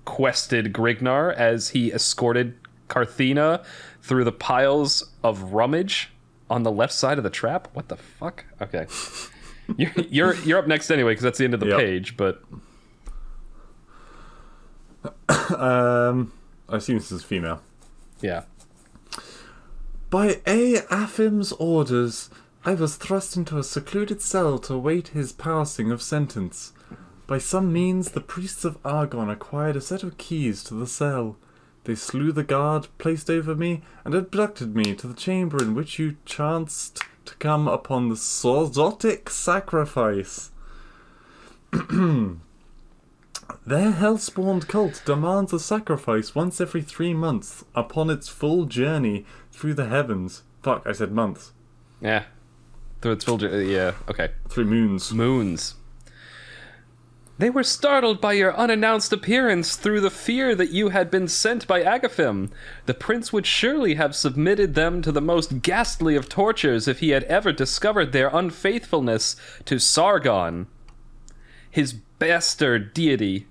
quested 0.05 0.73
Grignar 0.73 1.35
as 1.35 1.69
he 1.71 1.93
escorted 1.93 2.55
Carthena 2.89 3.63
through 4.01 4.25
the 4.25 4.33
piles 4.33 5.11
of 5.23 5.53
rummage 5.53 6.09
on 6.49 6.63
the 6.63 6.73
left 6.73 6.95
side 6.95 7.19
of 7.19 7.25
the 7.25 7.31
trap. 7.31 7.69
What 7.75 7.89
the 7.89 7.97
fuck? 7.97 8.47
Okay. 8.63 8.87
You're 9.77 9.93
you're, 10.09 10.35
you're 10.37 10.59
up 10.59 10.67
next 10.67 10.91
anyway 10.91 11.11
because 11.11 11.25
that's 11.25 11.37
the 11.37 11.45
end 11.45 11.53
of 11.53 11.61
the 11.61 11.67
Yep. 11.67 11.79
page. 11.79 12.17
But 12.17 12.43
Um, 15.55 16.33
I 16.69 16.77
assume 16.77 16.99
this 16.99 17.13
is 17.13 17.25
female. 17.25 17.63
yeah, 18.21 18.43
By 20.11 20.41
A. 20.47 20.83
Aphim's 20.91 21.53
orders, 21.53 22.29
I 22.65 22.75
was 22.75 22.97
thrust 22.97 23.37
into 23.37 23.57
a 23.57 23.65
secluded 23.65 24.21
cell 24.21 24.59
to 24.61 24.75
await 24.75 25.09
his 25.09 25.33
passing 25.33 25.91
of 25.91 26.03
sentence. 26.03 26.73
By 27.27 27.39
some 27.39 27.73
means, 27.73 28.11
the 28.11 28.21
priests 28.21 28.65
of 28.65 28.79
Argon 28.85 29.31
acquired 29.31 29.77
a 29.77 29.81
set 29.81 30.03
of 30.03 30.19
keys 30.19 30.63
to 30.65 30.75
the 30.75 30.87
cell. 30.87 31.37
They 31.85 31.95
slew 31.95 32.33
the 32.33 32.45
guard 32.45 32.89
placed 32.99 33.31
over 33.31 33.55
me 33.55 33.83
and 34.05 34.15
abducted 34.15 34.75
me 34.77 34.95
to 34.97 35.07
the 35.07 35.15
chamber 35.15 35.63
in 35.63 35.75
which 35.75 35.99
you 35.99 36.17
chanced 36.27 37.03
to 37.25 37.35
come 37.37 37.69
upon 37.69 38.09
the 38.09 38.15
Sorzotic 38.15 39.31
sacrifice. 39.31 40.51
Their 43.69 43.93
hellspawned 43.93 44.67
cult 44.67 45.03
demands 45.05 45.53
a 45.53 45.61
sacrifice 45.61 46.35
once 46.35 46.59
every 46.59 46.81
three 46.81 47.13
months 47.13 47.67
upon 47.75 48.09
its 48.09 48.27
full 48.27 48.65
journey 48.65 49.27
through 49.53 49.75
the 49.75 49.89
heavens. 49.89 50.43
Fuck, 50.63 50.85
I 50.87 50.93
said 50.93 51.13
months. 51.13 51.53
yeah. 52.01 52.23
Through 53.03 53.13
its 53.13 53.27
filter, 53.27 53.51
uh, 53.51 53.59
yeah. 53.59 53.93
Okay. 54.09 54.31
Through 54.49 54.65
moons. 54.65 55.13
Moons. 55.13 55.75
They 57.37 57.51
were 57.51 57.63
startled 57.63 58.23
by 58.23 58.33
your 58.33 58.57
unannounced 58.57 59.13
appearance 59.13 59.77
through 59.77 60.01
the 60.01 60.09
fear 60.09 60.55
that 60.55 60.71
you 60.71 60.89
had 60.89 61.11
been 61.11 61.29
sent 61.29 61.67
by 61.67 61.83
Agathim. 61.83 62.51
The 62.87 62.95
prince 62.95 63.35
would 63.35 63.45
surely 63.45 63.97
have 63.97 64.17
submitted 64.17 64.77
them 64.77 65.03
to 65.03 65.13
the 65.13 65.21
most 65.21 65.61
ghastly 65.61 66.17
of 66.17 66.31
tortures 66.31 66.89
if 66.89 67.01
he 67.01 67.11
had 67.11 67.25
ever 67.25 67.53
discovered 67.53 68.13
their 68.13 68.29
unfaithfulness 68.29 69.37
to 69.67 69.79
Sargon, 69.79 70.69
his 71.71 71.93
bastard 71.93 72.95
deity. 72.95 73.47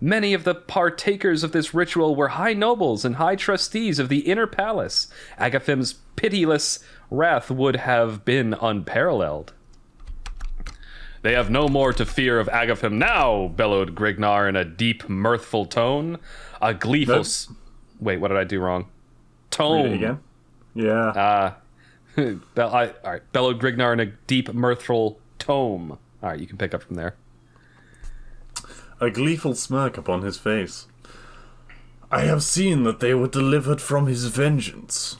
Many 0.00 0.32
of 0.32 0.44
the 0.44 0.54
partakers 0.54 1.42
of 1.42 1.52
this 1.52 1.74
ritual 1.74 2.14
were 2.14 2.28
high 2.28 2.52
nobles 2.52 3.04
and 3.04 3.16
high 3.16 3.34
trustees 3.36 3.98
of 3.98 4.08
the 4.08 4.20
inner 4.20 4.46
palace. 4.46 5.08
Agathim's 5.38 5.94
pitiless 6.16 6.78
wrath 7.10 7.50
would 7.50 7.76
have 7.76 8.24
been 8.24 8.54
unparalleled. 8.54 9.52
They 11.22 11.32
have 11.32 11.50
no 11.50 11.66
more 11.68 11.92
to 11.94 12.06
fear 12.06 12.38
of 12.38 12.46
Agathim 12.48 12.92
now, 12.92 13.48
bellowed 13.48 13.96
Grignar 13.96 14.48
in 14.48 14.54
a 14.54 14.64
deep, 14.64 15.08
mirthful 15.08 15.66
tone. 15.66 16.18
A 16.62 16.72
gleeful. 16.72 17.20
S- 17.20 17.48
Wait, 17.98 18.18
what 18.20 18.28
did 18.28 18.36
I 18.36 18.44
do 18.44 18.60
wrong? 18.60 18.88
Tone. 19.50 19.86
it 19.86 19.94
again. 19.94 20.20
Yeah. 20.74 21.52
Uh, 22.16 22.32
Bell- 22.54 22.74
I, 22.74 22.86
all 23.04 23.12
right, 23.12 23.32
bellowed 23.32 23.60
Grignar 23.60 23.92
in 23.92 24.00
a 24.00 24.06
deep, 24.06 24.52
mirthful 24.52 25.18
tome. 25.38 25.92
All 26.22 26.30
right, 26.30 26.38
you 26.38 26.46
can 26.48 26.56
pick 26.56 26.74
up 26.74 26.82
from 26.82 26.96
there. 26.96 27.14
A 29.00 29.10
gleeful 29.10 29.54
smirk 29.54 29.96
upon 29.96 30.22
his 30.22 30.38
face. 30.38 30.86
I 32.10 32.22
have 32.22 32.42
seen 32.42 32.84
that 32.84 33.00
they 33.00 33.14
were 33.14 33.28
delivered 33.28 33.80
from 33.80 34.06
his 34.06 34.26
vengeance. 34.26 35.16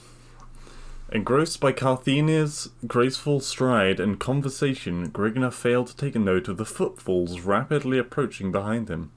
Engrossed 1.10 1.60
by 1.60 1.72
Carthenia's 1.72 2.70
graceful 2.86 3.40
stride 3.40 4.00
and 4.00 4.18
conversation, 4.18 5.10
Grigna 5.10 5.52
failed 5.52 5.86
to 5.88 5.96
take 5.96 6.14
a 6.14 6.18
note 6.18 6.48
of 6.48 6.56
the 6.56 6.64
footfalls 6.64 7.40
rapidly 7.40 7.98
approaching 7.98 8.52
behind 8.52 8.88
him. 8.88 9.10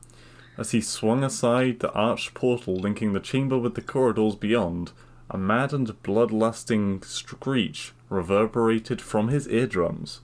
As 0.57 0.71
he 0.71 0.81
swung 0.81 1.23
aside 1.23 1.79
the 1.79 1.91
arched 1.93 2.33
portal 2.33 2.75
linking 2.75 3.13
the 3.13 3.19
chamber 3.19 3.57
with 3.57 3.75
the 3.75 3.81
corridors 3.81 4.35
beyond, 4.35 4.91
a 5.29 5.37
maddened, 5.37 5.95
bloodlusting 6.03 7.03
screech 7.03 7.93
reverberated 8.09 9.01
from 9.01 9.29
his 9.29 9.47
eardrums. 9.47 10.21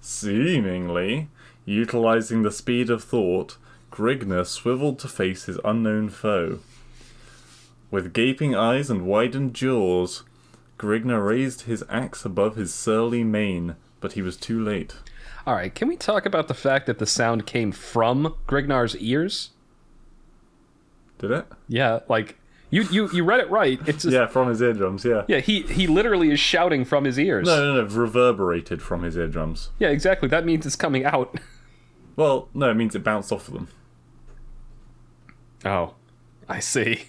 Seemingly, 0.00 1.28
utilizing 1.64 2.42
the 2.42 2.50
speed 2.50 2.90
of 2.90 3.04
thought, 3.04 3.58
Grigna 3.96 4.44
swiveled 4.44 4.98
to 4.98 5.08
face 5.08 5.44
his 5.46 5.58
unknown 5.64 6.10
foe. 6.10 6.58
With 7.90 8.12
gaping 8.12 8.54
eyes 8.54 8.90
and 8.90 9.06
widened 9.06 9.54
jaws, 9.54 10.22
Grigna 10.78 11.26
raised 11.26 11.62
his 11.62 11.82
axe 11.88 12.26
above 12.26 12.56
his 12.56 12.74
surly 12.74 13.24
mane, 13.24 13.74
but 14.02 14.12
he 14.12 14.20
was 14.20 14.36
too 14.36 14.62
late. 14.62 14.96
All 15.46 15.54
right, 15.54 15.74
can 15.74 15.88
we 15.88 15.96
talk 15.96 16.26
about 16.26 16.46
the 16.46 16.52
fact 16.52 16.84
that 16.84 16.98
the 16.98 17.06
sound 17.06 17.46
came 17.46 17.72
from 17.72 18.34
Grignar's 18.46 18.94
ears? 18.98 19.52
Did 21.18 21.30
it? 21.30 21.46
Yeah, 21.66 22.00
like 22.06 22.36
you 22.68 22.82
you 22.90 23.08
you 23.14 23.24
read 23.24 23.40
it 23.40 23.48
right. 23.48 23.80
It's 23.86 24.02
just, 24.02 24.12
Yeah, 24.12 24.26
from 24.26 24.48
his 24.50 24.60
eardrums, 24.60 25.06
yeah. 25.06 25.22
yeah. 25.26 25.38
He 25.40 25.62
he 25.62 25.86
literally 25.86 26.30
is 26.30 26.38
shouting 26.38 26.84
from 26.84 27.04
his 27.04 27.18
ears. 27.18 27.46
No, 27.46 27.56
no, 27.74 27.80
no, 27.82 27.88
reverberated 27.88 28.82
from 28.82 29.04
his 29.04 29.16
eardrums. 29.16 29.70
Yeah, 29.78 29.88
exactly. 29.88 30.28
That 30.28 30.44
means 30.44 30.66
it's 30.66 30.76
coming 30.76 31.06
out. 31.06 31.40
Well, 32.18 32.48
no, 32.54 32.70
it 32.70 32.74
means 32.76 32.94
it 32.94 33.04
bounced 33.04 33.30
off 33.30 33.46
of 33.46 33.52
them. 33.52 33.68
Oh, 35.64 35.94
I 36.48 36.60
see. 36.60 37.04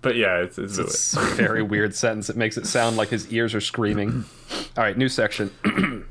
But 0.00 0.16
yeah, 0.16 0.38
it's, 0.38 0.58
it's, 0.58 0.78
a 0.78 0.82
It's 0.82 1.16
a 1.16 1.20
very 1.20 1.62
weird 1.74 1.94
sentence. 1.94 2.28
It 2.28 2.36
makes 2.36 2.56
it 2.56 2.66
sound 2.66 2.96
like 2.96 3.08
his 3.08 3.32
ears 3.32 3.54
are 3.54 3.60
screaming. 3.60 4.24
All 4.76 4.84
right, 4.84 4.98
new 4.98 5.08
section. 5.08 5.50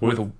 With 0.00 0.18
weird. 0.18 0.32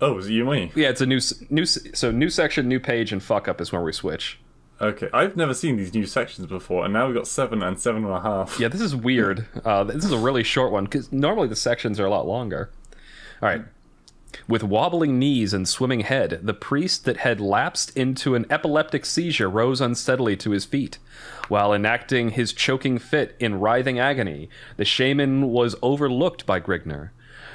Oh, 0.00 0.14
was 0.14 0.28
it 0.28 0.32
you 0.32 0.48
and 0.50 0.74
me? 0.74 0.82
yeah, 0.82 0.90
it's 0.90 1.00
a 1.00 1.06
new 1.06 1.20
new 1.50 1.66
so 1.66 2.10
new 2.12 2.30
section, 2.30 2.68
new 2.68 2.78
page, 2.78 3.12
and 3.12 3.22
fuck 3.22 3.48
up 3.48 3.60
is 3.60 3.72
where 3.72 3.82
we 3.82 3.92
switch. 3.92 4.38
Okay, 4.80 5.08
I've 5.12 5.36
never 5.36 5.54
seen 5.54 5.76
these 5.76 5.92
new 5.92 6.06
sections 6.06 6.46
before, 6.46 6.84
and 6.84 6.94
now 6.94 7.06
we've 7.06 7.16
got 7.16 7.26
seven 7.26 7.64
and 7.64 7.80
seven 7.80 8.04
and 8.04 8.12
a 8.14 8.20
half. 8.20 8.60
Yeah, 8.60 8.68
this 8.68 8.80
is 8.80 8.94
weird. 8.94 9.46
Uh, 9.64 9.82
this 9.82 10.04
is 10.04 10.12
a 10.12 10.18
really 10.18 10.44
short 10.44 10.70
one 10.70 10.84
because 10.84 11.10
normally 11.10 11.48
the 11.48 11.56
sections 11.56 11.98
are 11.98 12.06
a 12.06 12.10
lot 12.10 12.28
longer. 12.28 12.70
All 13.42 13.48
right. 13.48 13.62
With 14.46 14.62
wobbling 14.62 15.18
knees 15.18 15.52
and 15.52 15.68
swimming 15.68 16.00
head, 16.00 16.40
the 16.42 16.54
priest 16.54 17.04
that 17.04 17.18
had 17.18 17.40
lapsed 17.40 17.96
into 17.96 18.34
an 18.34 18.46
epileptic 18.50 19.04
seizure 19.04 19.48
rose 19.48 19.80
unsteadily 19.80 20.36
to 20.38 20.50
his 20.50 20.64
feet. 20.64 20.98
While 21.48 21.72
enacting 21.72 22.30
his 22.30 22.52
choking 22.52 22.98
fit 22.98 23.36
in 23.38 23.60
writhing 23.60 23.98
agony, 23.98 24.48
the 24.76 24.84
shaman 24.84 25.48
was 25.50 25.76
overlooked 25.82 26.46
by 26.46 26.60
Grignar. 26.60 27.10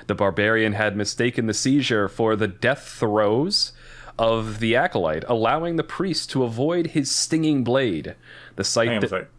The 0.07 0.15
barbarian 0.15 0.73
had 0.73 0.97
mistaken 0.97 1.45
the 1.47 1.53
seizure 1.53 2.07
for 2.07 2.35
the 2.35 2.47
death 2.47 2.87
throes 2.87 3.71
of 4.19 4.59
the 4.59 4.75
acolyte, 4.75 5.23
allowing 5.27 5.75
the 5.75 5.83
priest 5.83 6.29
to 6.31 6.43
avoid 6.43 6.87
his 6.87 7.11
stinging 7.11 7.63
blade. 7.63 8.15
The 8.55 8.63
sight 8.63 8.89
Hang 8.89 8.97
on 8.97 9.03
a 9.03 9.07
that-. 9.07 9.29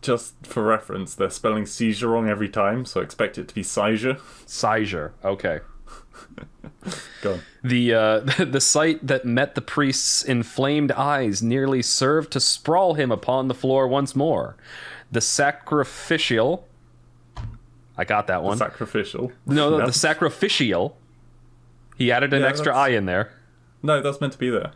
Just 0.00 0.46
for 0.46 0.62
reference, 0.62 1.14
they're 1.14 1.28
spelling 1.28 1.66
seizure 1.66 2.08
wrong 2.08 2.28
every 2.28 2.48
time, 2.48 2.84
so 2.84 3.00
expect 3.00 3.36
it 3.36 3.48
to 3.48 3.54
be 3.54 3.64
seizure. 3.64 4.18
seizure. 4.46 5.12
Okay. 5.24 5.58
The 7.64 7.92
uh, 7.92 8.18
the 8.44 8.60
sight 8.60 9.04
that 9.06 9.24
met 9.24 9.54
the 9.56 9.60
priest's 9.60 10.22
inflamed 10.22 10.92
eyes 10.92 11.42
nearly 11.42 11.82
served 11.82 12.30
to 12.32 12.40
sprawl 12.40 12.94
him 12.94 13.10
upon 13.10 13.48
the 13.48 13.54
floor 13.54 13.88
once 13.88 14.14
more. 14.14 14.56
The 15.10 15.20
sacrificial. 15.20 16.66
I 17.96 18.04
got 18.04 18.28
that 18.28 18.42
one. 18.44 18.56
The 18.58 18.64
Sacrificial. 18.66 19.32
no, 19.44 19.70
no, 19.76 19.84
the 19.86 19.92
sacrificial. 19.92 20.96
He 21.96 22.12
added 22.12 22.32
an 22.32 22.42
Yeah, 22.42 22.48
extra 22.48 22.66
that's- 22.66 22.84
I 22.86 22.88
in 22.90 23.06
there. 23.06 23.32
No, 23.82 24.00
that's 24.00 24.20
meant 24.20 24.32
to 24.34 24.38
be 24.38 24.50
there. 24.50 24.70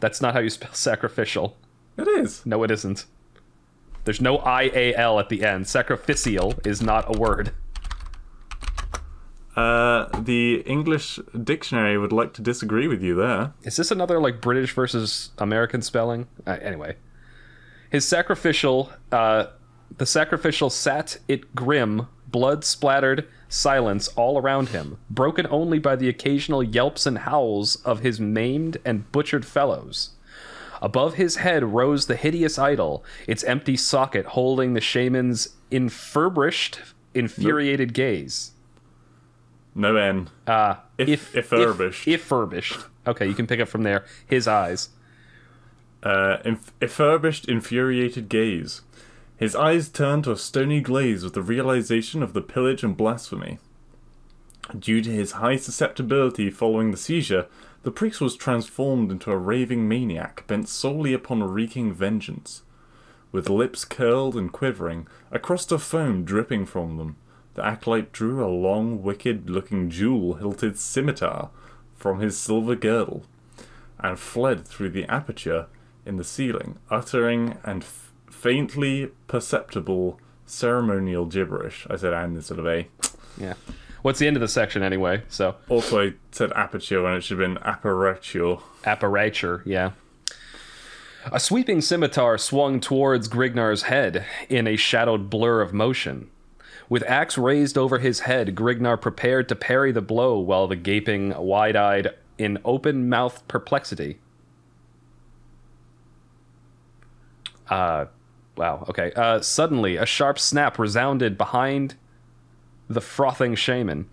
That's 0.00 0.20
not 0.20 0.34
how 0.34 0.40
you 0.40 0.50
spell 0.50 0.72
sacrificial. 0.74 1.56
It 1.96 2.06
is. 2.06 2.44
No, 2.44 2.62
it 2.62 2.70
isn't. 2.70 3.06
There's 4.04 4.20
no 4.20 4.38
I 4.38 4.64
A 4.74 4.94
L 4.94 5.18
at 5.18 5.30
the 5.30 5.42
end. 5.44 5.66
Sacrificial 5.66 6.54
is 6.64 6.82
not 6.82 7.14
a 7.14 7.18
word. 7.18 7.52
Uh, 9.56 10.06
the 10.20 10.60
English 10.60 11.18
dictionary 11.42 11.98
would 11.98 12.12
like 12.12 12.32
to 12.34 12.42
disagree 12.42 12.86
with 12.86 13.02
you 13.02 13.14
there. 13.16 13.52
Is 13.62 13.76
this 13.76 13.90
another 13.90 14.20
like 14.20 14.40
British 14.40 14.72
versus 14.72 15.30
American 15.38 15.82
spelling? 15.82 16.28
Uh, 16.46 16.56
anyway, 16.62 16.96
his 17.90 18.06
sacrificial, 18.06 18.90
uh, 19.10 19.46
the 19.96 20.06
sacrificial 20.06 20.70
sat 20.70 21.18
it 21.26 21.54
grim, 21.54 22.06
blood 22.28 22.64
splattered 22.64 23.26
silence 23.48 24.06
all 24.08 24.38
around 24.38 24.68
him, 24.68 24.98
broken 25.10 25.46
only 25.50 25.80
by 25.80 25.96
the 25.96 26.08
occasional 26.08 26.62
yelps 26.62 27.04
and 27.04 27.18
howls 27.18 27.76
of 27.84 28.00
his 28.00 28.20
maimed 28.20 28.76
and 28.84 29.10
butchered 29.10 29.44
fellows. 29.44 30.10
Above 30.80 31.14
his 31.14 31.36
head 31.36 31.62
rose 31.64 32.06
the 32.06 32.16
hideous 32.16 32.58
idol, 32.58 33.04
its 33.26 33.44
empty 33.44 33.76
socket 33.76 34.26
holding 34.26 34.72
the 34.72 34.80
shaman's 34.80 35.56
infurbished 35.70 36.80
infuriated 37.12 37.92
gaze. 37.92 38.52
No 39.80 39.96
N. 39.96 40.28
Uh, 40.46 40.74
If- 40.98 41.34
if, 41.34 41.46
furbished. 41.46 42.06
If, 42.06 42.22
furbished. 42.22 42.80
Okay, 43.06 43.26
you 43.26 43.32
can 43.34 43.46
pick 43.46 43.60
up 43.60 43.68
from 43.68 43.82
there. 43.82 44.04
His 44.26 44.46
eyes. 44.46 44.90
Uh, 46.02 46.36
inf- 46.44 46.72
effurbished, 46.82 47.48
infuriated 47.48 48.28
gaze. 48.28 48.82
His 49.38 49.56
eyes 49.56 49.88
turned 49.88 50.24
to 50.24 50.32
a 50.32 50.36
stony 50.36 50.82
glaze 50.82 51.24
with 51.24 51.32
the 51.32 51.40
realization 51.42 52.22
of 52.22 52.34
the 52.34 52.42
pillage 52.42 52.82
and 52.84 52.94
blasphemy. 52.94 53.58
Due 54.78 55.00
to 55.00 55.10
his 55.10 55.32
high 55.32 55.56
susceptibility 55.56 56.50
following 56.50 56.90
the 56.90 56.96
seizure, 56.98 57.46
the 57.82 57.90
priest 57.90 58.20
was 58.20 58.36
transformed 58.36 59.10
into 59.10 59.30
a 59.32 59.38
raving 59.38 59.88
maniac 59.88 60.46
bent 60.46 60.68
solely 60.68 61.14
upon 61.14 61.42
wreaking 61.42 61.94
vengeance. 61.94 62.62
With 63.32 63.48
lips 63.48 63.86
curled 63.86 64.36
and 64.36 64.52
quivering, 64.52 65.06
a 65.30 65.38
crust 65.38 65.72
of 65.72 65.82
foam 65.82 66.24
dripping 66.24 66.66
from 66.66 66.98
them, 66.98 67.16
the 67.60 67.66
acolyte 67.66 68.10
drew 68.12 68.42
a 68.44 68.48
long, 68.48 69.02
wicked 69.02 69.50
looking 69.50 69.90
jewel 69.90 70.34
hilted 70.34 70.78
scimitar 70.78 71.50
from 71.94 72.18
his 72.20 72.38
silver 72.38 72.74
girdle 72.74 73.24
and 73.98 74.18
fled 74.18 74.66
through 74.66 74.88
the 74.88 75.04
aperture 75.04 75.66
in 76.06 76.16
the 76.16 76.24
ceiling, 76.24 76.78
uttering 76.90 77.58
and 77.62 77.82
f- 77.82 78.12
faintly 78.30 79.10
perceptible 79.26 80.18
ceremonial 80.46 81.26
gibberish. 81.26 81.86
I 81.90 81.96
said 81.96 82.14
and 82.14 82.34
instead 82.34 82.58
of 82.58 82.66
a. 82.66 82.86
Yeah. 83.38 83.54
What's 84.00 84.18
the 84.18 84.26
end 84.26 84.38
of 84.38 84.40
the 84.40 84.48
section 84.48 84.82
anyway? 84.82 85.22
So 85.28 85.56
Also, 85.68 86.00
I 86.06 86.14
said 86.32 86.52
aperture 86.52 87.02
when 87.02 87.12
it 87.12 87.20
should 87.22 87.38
have 87.38 87.46
been 87.46 87.58
apparature. 87.62 88.56
apparature, 88.86 89.62
yeah. 89.66 89.90
A 91.30 91.38
sweeping 91.38 91.82
scimitar 91.82 92.38
swung 92.38 92.80
towards 92.80 93.28
Grignar's 93.28 93.82
head 93.82 94.24
in 94.48 94.66
a 94.66 94.76
shadowed 94.76 95.28
blur 95.28 95.60
of 95.60 95.74
motion. 95.74 96.30
With 96.90 97.04
axe 97.04 97.38
raised 97.38 97.78
over 97.78 98.00
his 98.00 98.20
head, 98.20 98.56
Grignar 98.56 99.00
prepared 99.00 99.48
to 99.48 99.54
parry 99.54 99.92
the 99.92 100.02
blow 100.02 100.40
while 100.40 100.66
the 100.66 100.74
gaping, 100.74 101.32
wide 101.38 101.76
eyed, 101.76 102.14
in 102.36 102.58
open 102.64 103.08
mouthed 103.08 103.46
perplexity. 103.46 104.18
Uh, 107.68 108.06
wow, 108.56 108.84
okay. 108.88 109.12
Uh, 109.14 109.40
suddenly, 109.40 109.96
a 109.96 110.04
sharp 110.04 110.40
snap 110.40 110.80
resounded 110.80 111.38
behind 111.38 111.94
the 112.88 113.00
frothing 113.00 113.54
shaman. 113.54 114.10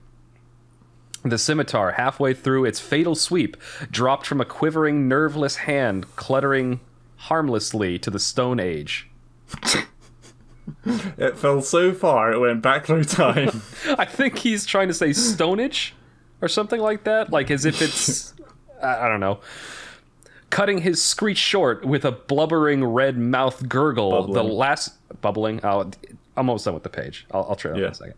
The 1.23 1.39
scimitar, 1.39 1.93
halfway 1.93 2.35
through 2.35 2.65
its 2.65 2.79
fatal 2.79 3.15
sweep, 3.15 3.57
dropped 3.89 4.27
from 4.27 4.39
a 4.39 4.45
quivering, 4.45 5.07
nerveless 5.07 5.55
hand, 5.55 6.15
cluttering 6.15 6.79
harmlessly 7.15 7.97
to 7.97 8.11
the 8.11 8.19
Stone 8.19 8.59
Age. 8.59 9.09
It 11.17 11.37
fell 11.37 11.61
so 11.61 11.93
far 11.93 12.31
it 12.31 12.39
went 12.39 12.61
back 12.61 12.85
through 12.85 13.05
time. 13.05 13.61
I 13.97 14.05
think 14.05 14.39
he's 14.39 14.65
trying 14.65 14.87
to 14.87 14.93
say 14.93 15.09
stonage 15.09 15.93
or 16.41 16.47
something 16.47 16.79
like 16.79 17.03
that, 17.05 17.31
like 17.31 17.49
as 17.51 17.65
if 17.65 17.81
it's 17.81 18.33
I 18.81 19.07
don't 19.07 19.19
know. 19.19 19.39
Cutting 20.49 20.79
his 20.79 21.03
screech 21.03 21.37
short 21.37 21.83
with 21.83 22.05
a 22.05 22.11
blubbering 22.11 22.83
red 22.83 23.17
mouth 23.17 23.67
gurgle, 23.67 24.31
the 24.31 24.43
last 24.43 24.93
bubbling. 25.21 25.59
Oh, 25.63 25.81
I'm 25.81 26.49
almost 26.49 26.65
done 26.65 26.73
with 26.73 26.83
the 26.83 26.89
page. 26.89 27.25
I'll, 27.31 27.47
I'll 27.49 27.55
try 27.55 27.71
that 27.71 27.77
in 27.77 27.83
a 27.83 27.93
second. 27.93 28.13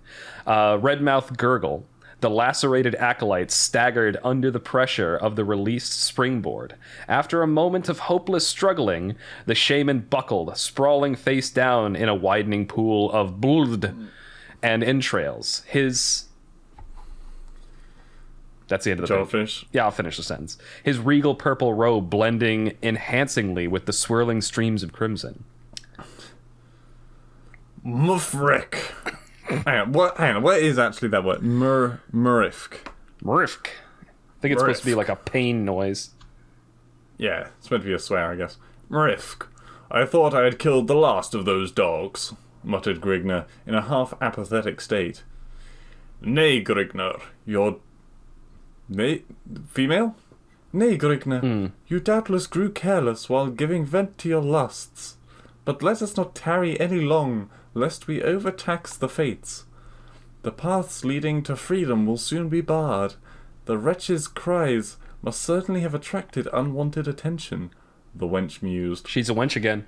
Uh, 0.46 0.78
red 0.80 1.02
mouth 1.02 1.36
gurgle. 1.38 1.86
The 2.22 2.30
lacerated 2.30 2.96
acolyte 2.96 3.50
staggered 3.50 4.18
under 4.24 4.52
the 4.52 4.60
pressure 4.60 5.16
of 5.16 5.36
the 5.36 5.46
released 5.46 5.94
springboard. 5.94 6.76
After 7.08 7.42
a 7.42 7.48
moment 7.48 7.88
of 7.88 8.00
hopeless 8.00 8.46
struggling, 8.46 9.16
the 9.46 9.56
shaman 9.56 10.02
buckled, 10.02 10.58
sprawling 10.58 11.16
face 11.16 11.50
down 11.50 11.96
in 11.96 12.10
a 12.10 12.16
widening 12.16 12.68
pool 12.68 13.10
of 13.12 13.40
blood 13.40 13.96
and 14.62 14.84
entrails. 14.84 15.64
His. 15.68 16.26
That's 18.68 18.86
the 18.86 18.92
end 18.92 19.00
of 19.00 19.08
the 19.08 19.26
finish. 19.26 19.66
Yeah, 19.72 19.86
I'll 19.86 19.92
finish 19.92 20.18
the 20.18 20.24
sentence. 20.24 20.58
His 20.84 21.00
regal 21.00 21.34
purple 21.36 21.74
robe 21.74 22.10
blending 22.10 22.78
enhancingly 22.84 23.68
with 23.68 23.86
the 23.86 23.94
swirling 23.94 24.42
streams 24.42 24.84
of 24.84 24.92
crimson. 24.92 25.46
Mufrik. 27.84 28.94
Hang 29.50 29.80
on, 29.80 29.92
what? 29.92 30.18
Hang 30.18 30.38
on, 30.38 30.44
what 30.44 30.60
is 30.60 30.78
actually 30.78 31.10
that 31.10 31.24
word? 31.24 31.42
Mur 31.42 32.02
Murifk. 32.14 32.78
Mrifk. 33.24 33.68
I 33.68 34.42
think 34.42 34.54
it's 34.54 34.62
supposed 34.62 34.82
to 34.82 34.86
be 34.86 34.96
like 34.96 35.10
a 35.10 35.16
pain 35.16 35.66
noise. 35.66 36.12
Yeah, 37.18 37.50
it's 37.58 37.70
meant 37.70 37.84
to 37.84 37.90
be 37.90 37.94
a 37.94 38.00
swear, 38.00 38.32
I 38.32 38.36
guess. 38.36 38.58
Murifk. 38.90 39.48
I 39.92 40.06
thought 40.06 40.34
I 40.34 40.44
had 40.44 40.60
killed 40.60 40.88
the 40.88 40.96
last 40.96 41.36
of 41.36 41.46
those 41.46 41.72
dogs, 41.72 42.34
muttered 42.64 43.02
Grignar 43.02 43.46
in 43.66 43.76
a 43.76 43.82
half 43.82 44.14
apathetic 44.22 44.80
state. 44.80 45.24
Nay, 46.22 46.64
Grignar, 46.64 47.22
you're. 47.46 47.78
Nay? 48.88 49.24
Female? 49.68 50.16
Nay, 50.72 50.98
Grignar, 50.98 51.42
hmm. 51.42 51.66
you 51.88 52.00
doubtless 52.00 52.46
grew 52.46 52.72
careless 52.72 53.30
while 53.30 53.48
giving 53.48 53.86
vent 53.86 54.18
to 54.20 54.30
your 54.30 54.42
lusts. 54.42 55.18
But 55.66 55.82
let 55.82 56.02
us 56.02 56.16
not 56.16 56.36
tarry 56.36 56.80
any 56.80 57.02
long, 57.02 57.50
lest 57.74 58.08
we 58.08 58.22
overtax 58.22 58.96
the 58.96 59.10
fates. 59.10 59.66
The 60.42 60.52
paths 60.52 61.04
leading 61.04 61.44
to 61.44 61.56
freedom 61.56 62.06
will 62.06 62.18
soon 62.18 62.50
be 62.50 62.62
barred. 62.62 63.16
The 63.66 63.78
wretch's 63.78 64.28
cries 64.28 64.98
must 65.22 65.42
certainly 65.42 65.82
have 65.82 65.94
attracted 65.94 66.48
unwanted 66.54 67.08
attention, 67.08 67.72
the 68.16 68.28
wench 68.28 68.62
mused. 68.62 69.08
She's 69.08 69.30
a 69.30 69.34
wench 69.34 69.56
again. 69.56 69.86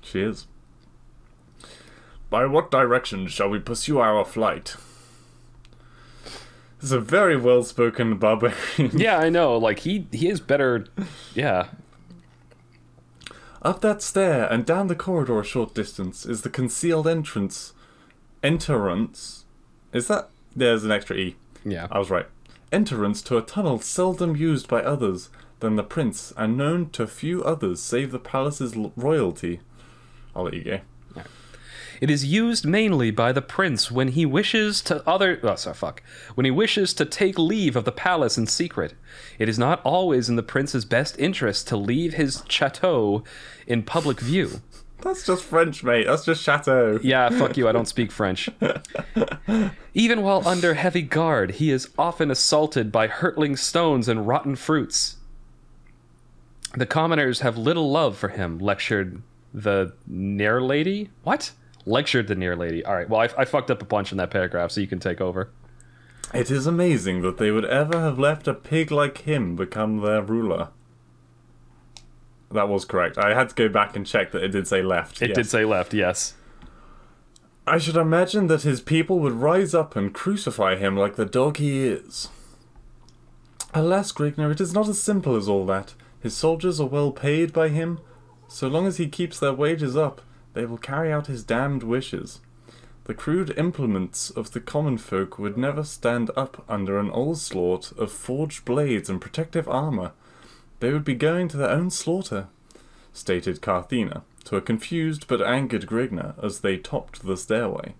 She 0.00 0.20
is. 0.20 0.46
By 2.30 2.46
what 2.46 2.70
direction 2.70 3.28
shall 3.28 3.48
we 3.50 3.58
pursue 3.58 3.98
our 3.98 4.24
flight? 4.24 4.76
This 6.78 6.90
is 6.90 6.92
a 6.92 7.00
very 7.00 7.36
well 7.36 7.62
spoken 7.62 8.16
barbarian. 8.18 8.98
Yeah, 8.98 9.18
I 9.18 9.28
know. 9.28 9.56
Like 9.56 9.80
he 9.80 10.06
he 10.12 10.28
is 10.28 10.40
better. 10.40 10.86
Yeah. 11.34 11.68
Up 13.66 13.80
that 13.80 14.00
stair 14.00 14.46
and 14.46 14.64
down 14.64 14.86
the 14.86 14.94
corridor 14.94 15.40
a 15.40 15.44
short 15.44 15.74
distance 15.74 16.24
is 16.24 16.42
the 16.42 16.48
concealed 16.48 17.08
entrance. 17.08 17.72
Entrance? 18.40 19.44
Is 19.92 20.06
that. 20.06 20.30
There's 20.54 20.84
an 20.84 20.92
extra 20.92 21.16
E. 21.16 21.34
Yeah. 21.64 21.88
I 21.90 21.98
was 21.98 22.08
right. 22.08 22.26
Entrance 22.70 23.20
to 23.22 23.36
a 23.36 23.42
tunnel 23.42 23.80
seldom 23.80 24.36
used 24.36 24.68
by 24.68 24.82
others 24.82 25.30
than 25.58 25.74
the 25.74 25.82
prince 25.82 26.32
and 26.36 26.56
known 26.56 26.90
to 26.90 27.08
few 27.08 27.42
others 27.42 27.82
save 27.82 28.12
the 28.12 28.20
palace's 28.20 28.76
royalty. 28.94 29.58
I'll 30.36 30.44
let 30.44 30.54
you 30.54 30.62
go. 30.62 30.80
It 32.00 32.10
is 32.10 32.24
used 32.24 32.66
mainly 32.66 33.10
by 33.10 33.32
the 33.32 33.42
prince 33.42 33.90
when 33.90 34.08
he 34.08 34.26
wishes 34.26 34.80
to 34.82 35.06
other 35.08 35.40
oh 35.42 35.54
sorry, 35.56 35.74
fuck. 35.74 36.02
When 36.34 36.44
he 36.44 36.50
wishes 36.50 36.92
to 36.94 37.04
take 37.04 37.38
leave 37.38 37.76
of 37.76 37.84
the 37.84 37.92
palace 37.92 38.36
in 38.36 38.46
secret. 38.46 38.94
It 39.38 39.48
is 39.48 39.58
not 39.58 39.80
always 39.82 40.28
in 40.28 40.36
the 40.36 40.42
prince's 40.42 40.84
best 40.84 41.18
interest 41.18 41.68
to 41.68 41.76
leave 41.76 42.14
his 42.14 42.42
chateau 42.48 43.24
in 43.66 43.82
public 43.82 44.20
view. 44.20 44.60
That's 45.02 45.26
just 45.26 45.44
French, 45.44 45.84
mate. 45.84 46.06
That's 46.06 46.24
just 46.24 46.42
chateau. 46.42 46.98
Yeah, 47.02 47.28
fuck 47.28 47.56
you, 47.56 47.68
I 47.68 47.72
don't 47.72 47.86
speak 47.86 48.10
French. 48.10 48.48
Even 49.94 50.22
while 50.22 50.46
under 50.48 50.74
heavy 50.74 51.02
guard, 51.02 51.52
he 51.52 51.70
is 51.70 51.90
often 51.98 52.30
assaulted 52.30 52.90
by 52.90 53.06
hurtling 53.06 53.56
stones 53.56 54.08
and 54.08 54.26
rotten 54.26 54.56
fruits. 54.56 55.16
The 56.74 56.86
commoners 56.86 57.40
have 57.40 57.56
little 57.56 57.90
love 57.90 58.16
for 58.16 58.28
him, 58.28 58.58
lectured 58.58 59.22
the 59.52 59.92
near 60.06 60.60
lady. 60.60 61.10
What? 61.22 61.52
Lectured 61.86 62.26
the 62.26 62.34
near 62.34 62.56
lady. 62.56 62.84
All 62.84 62.94
right, 62.94 63.08
well, 63.08 63.20
I, 63.20 63.28
I 63.38 63.44
fucked 63.44 63.70
up 63.70 63.80
a 63.80 63.86
bunch 63.86 64.12
in 64.12 64.18
that 64.18 64.30
paragraph, 64.30 64.72
so 64.72 64.80
you 64.80 64.86
can 64.86 65.00
take 65.00 65.20
over. 65.20 65.50
It 66.34 66.50
is 66.50 66.66
amazing 66.66 67.22
that 67.22 67.38
they 67.38 67.50
would 67.50 67.64
ever 67.64 68.00
have 68.00 68.18
left 68.18 68.48
a 68.48 68.54
pig 68.54 68.90
like 68.90 69.18
him 69.18 69.54
become 69.54 69.98
their 69.98 70.20
ruler. 70.20 70.68
That 72.50 72.68
was 72.68 72.84
correct. 72.84 73.18
I 73.18 73.34
had 73.34 73.48
to 73.50 73.54
go 73.54 73.68
back 73.68 73.96
and 73.96 74.06
check 74.06 74.32
that 74.32 74.42
it 74.42 74.48
did 74.48 74.66
say 74.66 74.82
left. 74.82 75.22
It 75.22 75.28
yes. 75.28 75.36
did 75.36 75.46
say 75.46 75.64
left, 75.64 75.94
yes. 75.94 76.34
I 77.66 77.78
should 77.78 77.96
imagine 77.96 78.46
that 78.46 78.62
his 78.62 78.80
people 78.80 79.18
would 79.20 79.32
rise 79.32 79.74
up 79.74 79.96
and 79.96 80.14
crucify 80.14 80.76
him 80.76 80.96
like 80.96 81.16
the 81.16 81.24
dog 81.24 81.56
he 81.56 81.84
is. 81.84 82.28
Alas, 83.74 84.12
Grignar, 84.12 84.52
it 84.52 84.60
is 84.60 84.72
not 84.72 84.88
as 84.88 85.02
simple 85.02 85.36
as 85.36 85.48
all 85.48 85.66
that. 85.66 85.94
His 86.20 86.36
soldiers 86.36 86.80
are 86.80 86.86
well 86.86 87.10
paid 87.10 87.52
by 87.52 87.68
him. 87.68 87.98
So 88.48 88.68
long 88.68 88.86
as 88.86 88.96
he 88.96 89.08
keeps 89.08 89.38
their 89.40 89.52
wages 89.52 89.96
up, 89.96 90.22
they 90.56 90.64
will 90.64 90.78
carry 90.78 91.12
out 91.12 91.26
his 91.26 91.44
damned 91.44 91.82
wishes. 91.82 92.40
The 93.04 93.12
crude 93.12 93.52
implements 93.58 94.30
of 94.30 94.52
the 94.52 94.60
common 94.60 94.96
folk 94.96 95.38
would 95.38 95.58
never 95.58 95.84
stand 95.84 96.30
up 96.34 96.64
under 96.66 96.98
an 96.98 97.10
onslaught 97.10 97.92
of 97.98 98.10
forged 98.10 98.64
blades 98.64 99.10
and 99.10 99.20
protective 99.20 99.68
armor. 99.68 100.12
They 100.80 100.94
would 100.94 101.04
be 101.04 101.14
going 101.14 101.48
to 101.48 101.58
their 101.58 101.68
own 101.68 101.90
slaughter, 101.90 102.48
stated 103.12 103.60
Carthena 103.60 104.24
to 104.44 104.56
a 104.56 104.62
confused 104.62 105.28
but 105.28 105.42
angered 105.42 105.86
Grignar 105.86 106.34
as 106.42 106.60
they 106.60 106.78
topped 106.78 107.26
the 107.26 107.36
stairway. 107.36 107.94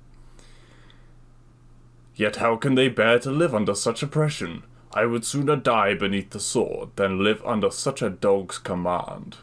Yet 2.14 2.36
how 2.36 2.56
can 2.56 2.74
they 2.74 2.88
bear 2.88 3.18
to 3.18 3.30
live 3.30 3.54
under 3.54 3.74
such 3.74 4.02
oppression? 4.02 4.62
I 4.94 5.04
would 5.04 5.26
sooner 5.26 5.56
die 5.56 5.92
beneath 5.92 6.30
the 6.30 6.40
sword 6.40 6.88
than 6.96 7.22
live 7.22 7.44
under 7.44 7.70
such 7.70 8.00
a 8.00 8.08
dog's 8.08 8.56
command, 8.56 9.36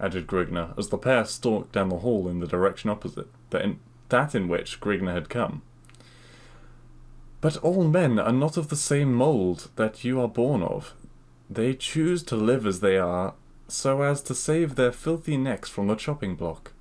added 0.00 0.26
Grignar 0.26 0.74
as 0.78 0.88
the 0.88 0.98
pair 0.98 1.24
stalked 1.24 1.72
down 1.72 1.88
the 1.88 1.98
hall 1.98 2.28
in 2.28 2.40
the 2.40 2.46
direction 2.46 2.90
opposite, 2.90 3.28
that 3.50 3.62
in, 3.62 3.80
that 4.08 4.34
in 4.34 4.48
which 4.48 4.80
Grignar 4.80 5.12
had 5.12 5.28
come. 5.28 5.62
But 7.40 7.56
all 7.58 7.84
men 7.84 8.18
are 8.18 8.32
not 8.32 8.56
of 8.56 8.68
the 8.68 8.76
same 8.76 9.12
mould 9.12 9.68
that 9.76 10.04
you 10.04 10.20
are 10.20 10.28
born 10.28 10.62
of. 10.62 10.94
They 11.48 11.74
choose 11.74 12.22
to 12.24 12.36
live 12.36 12.66
as 12.66 12.80
they 12.80 12.98
are, 12.98 13.34
so 13.68 14.02
as 14.02 14.22
to 14.22 14.34
save 14.34 14.74
their 14.74 14.92
filthy 14.92 15.36
necks 15.36 15.68
from 15.68 15.86
the 15.86 15.94
chopping 15.94 16.34
block, 16.34 16.72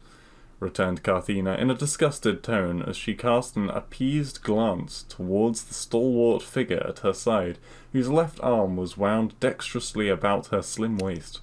returned 0.59 1.03
Carthena 1.03 1.53
in 1.55 1.70
a 1.70 1.76
disgusted 1.76 2.41
tone 2.41 2.82
as 2.82 2.97
she 2.97 3.13
cast 3.13 3.55
an 3.55 3.70
appeased 3.70 4.41
glance 4.41 5.03
towards 5.03 5.63
the 5.63 5.74
stalwart 5.74 6.41
figure 6.41 6.84
at 6.88 6.99
her 6.99 7.13
side, 7.13 7.59
whose 7.93 8.09
left 8.09 8.39
arm 8.41 8.76
was 8.78 8.97
wound 8.97 9.39
dexterously 9.39 10.09
about 10.09 10.47
her 10.47 10.61
slim 10.61 10.97
waist. 10.97 11.41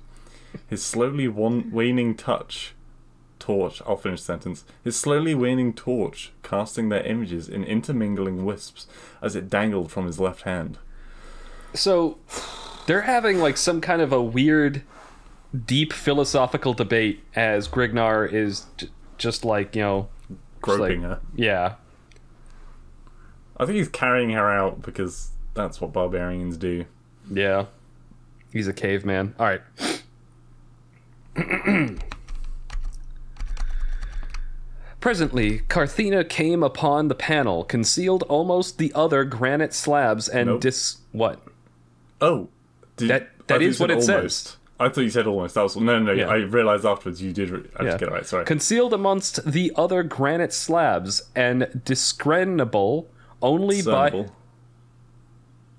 His 0.68 0.84
slowly 0.84 1.28
wan- 1.28 1.70
waning 1.72 2.14
touch 2.14 2.74
torch, 3.38 3.82
I'll 3.86 3.96
finish 3.96 4.20
the 4.20 4.24
sentence, 4.26 4.64
his 4.82 4.96
slowly 4.96 5.34
waning 5.34 5.74
torch 5.74 6.32
casting 6.42 6.88
their 6.88 7.02
images 7.02 7.48
in 7.48 7.62
intermingling 7.64 8.44
wisps 8.46 8.86
as 9.20 9.36
it 9.36 9.50
dangled 9.50 9.90
from 9.92 10.06
his 10.06 10.18
left 10.18 10.42
hand. 10.42 10.78
So 11.74 12.16
they're 12.86 13.02
having 13.02 13.38
like 13.40 13.56
some 13.58 13.80
kind 13.82 14.00
of 14.00 14.12
a 14.12 14.22
weird, 14.22 14.82
deep 15.66 15.92
philosophical 15.92 16.72
debate 16.72 17.22
as 17.34 17.68
Grignar 17.68 18.32
is 18.32 18.66
j- 18.78 18.88
just 19.18 19.44
like 19.44 19.76
you 19.76 19.82
know, 19.82 20.08
Groping 20.62 21.02
like- 21.02 21.10
her. 21.10 21.20
Yeah, 21.36 21.74
I 23.56 23.66
think 23.66 23.76
he's 23.76 23.88
carrying 23.88 24.30
her 24.30 24.50
out 24.50 24.82
because 24.82 25.30
that's 25.54 25.80
what 25.80 25.92
barbarians 25.92 26.56
do. 26.56 26.86
yeah. 27.30 27.66
He's 28.52 28.68
a 28.68 28.72
caveman. 28.72 29.34
All 29.38 29.46
right. 29.46 29.62
Presently, 35.00 35.58
Carthena 35.68 36.24
came 36.24 36.62
upon 36.62 37.08
the 37.08 37.14
panel, 37.14 37.62
concealed 37.64 38.22
almost 38.24 38.78
the 38.78 38.90
other 38.94 39.24
granite 39.24 39.74
slabs, 39.74 40.28
and 40.28 40.46
Nope. 40.48 40.60
dis. 40.62 40.96
What? 41.12 41.40
Oh, 42.20 42.48
did, 42.96 43.08
That- 43.10 43.46
that 43.48 43.60
is 43.60 43.78
what 43.78 43.90
it 43.90 44.02
says. 44.02 44.08
almost. 44.16 44.56
I 44.80 44.88
thought 44.88 45.02
you 45.02 45.10
said 45.10 45.26
almost. 45.26 45.54
That 45.54 45.62
was 45.62 45.76
no, 45.76 45.98
no. 45.98 46.06
no 46.06 46.12
Yeah. 46.12 46.26
I 46.28 46.36
realized 46.36 46.84
afterwards 46.84 47.22
you 47.22 47.32
did. 47.32 47.50
Re- 47.50 47.62
I 47.76 47.84
just 47.84 47.98
get 47.98 48.08
it 48.08 48.12
right. 48.12 48.26
Sorry. 48.26 48.44
Concealed 48.44 48.92
amongst 48.92 49.44
the 49.50 49.70
other 49.76 50.02
granite 50.02 50.52
slabs 50.52 51.22
and 51.36 51.82
discernible 51.84 53.08
only 53.40 53.82
by. 53.82 54.26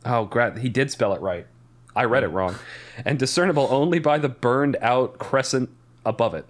Oh, 0.05 0.25
gra- 0.25 0.57
he 0.59 0.69
did 0.69 0.91
spell 0.91 1.13
it 1.13 1.19
right. 1.21 1.45
I 1.95 2.03
read 2.03 2.23
it 2.23 2.31
mm. 2.31 2.33
wrong. 2.33 2.55
And 3.03 3.19
discernible 3.19 3.67
only 3.71 3.99
by 3.99 4.17
the 4.17 4.29
burned 4.29 4.77
out 4.81 5.17
crescent 5.17 5.69
above 6.05 6.33
it. 6.33 6.45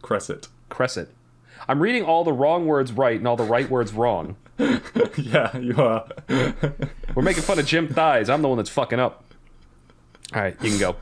Crescent. 0.00 0.48
Crescent. 0.68 1.08
I'm 1.68 1.80
reading 1.80 2.04
all 2.04 2.24
the 2.24 2.32
wrong 2.32 2.66
words 2.66 2.92
right 2.92 3.16
and 3.16 3.26
all 3.26 3.36
the 3.36 3.44
right 3.44 3.70
words 3.70 3.92
wrong. 3.92 4.36
yeah, 4.58 5.56
you 5.56 5.76
are. 5.76 6.08
We're 7.14 7.22
making 7.22 7.42
fun 7.42 7.58
of 7.58 7.66
Jim 7.66 7.88
Theis. 7.88 8.28
I'm 8.28 8.42
the 8.42 8.48
one 8.48 8.56
that's 8.56 8.70
fucking 8.70 8.98
up. 8.98 9.24
All 10.34 10.42
right, 10.42 10.56
you 10.62 10.70
can 10.70 10.78
go. 10.78 10.96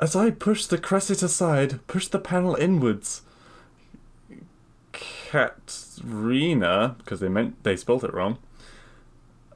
As 0.00 0.16
I 0.16 0.30
push 0.30 0.66
the 0.66 0.78
cresset 0.78 1.22
aside, 1.22 1.86
push 1.86 2.08
the 2.08 2.18
panel 2.18 2.54
inwards. 2.54 3.22
Katrina, 4.92 6.96
because 6.98 7.20
they 7.20 7.28
meant 7.28 7.62
they 7.62 7.76
spelt 7.76 8.04
it 8.04 8.12
wrong, 8.12 8.38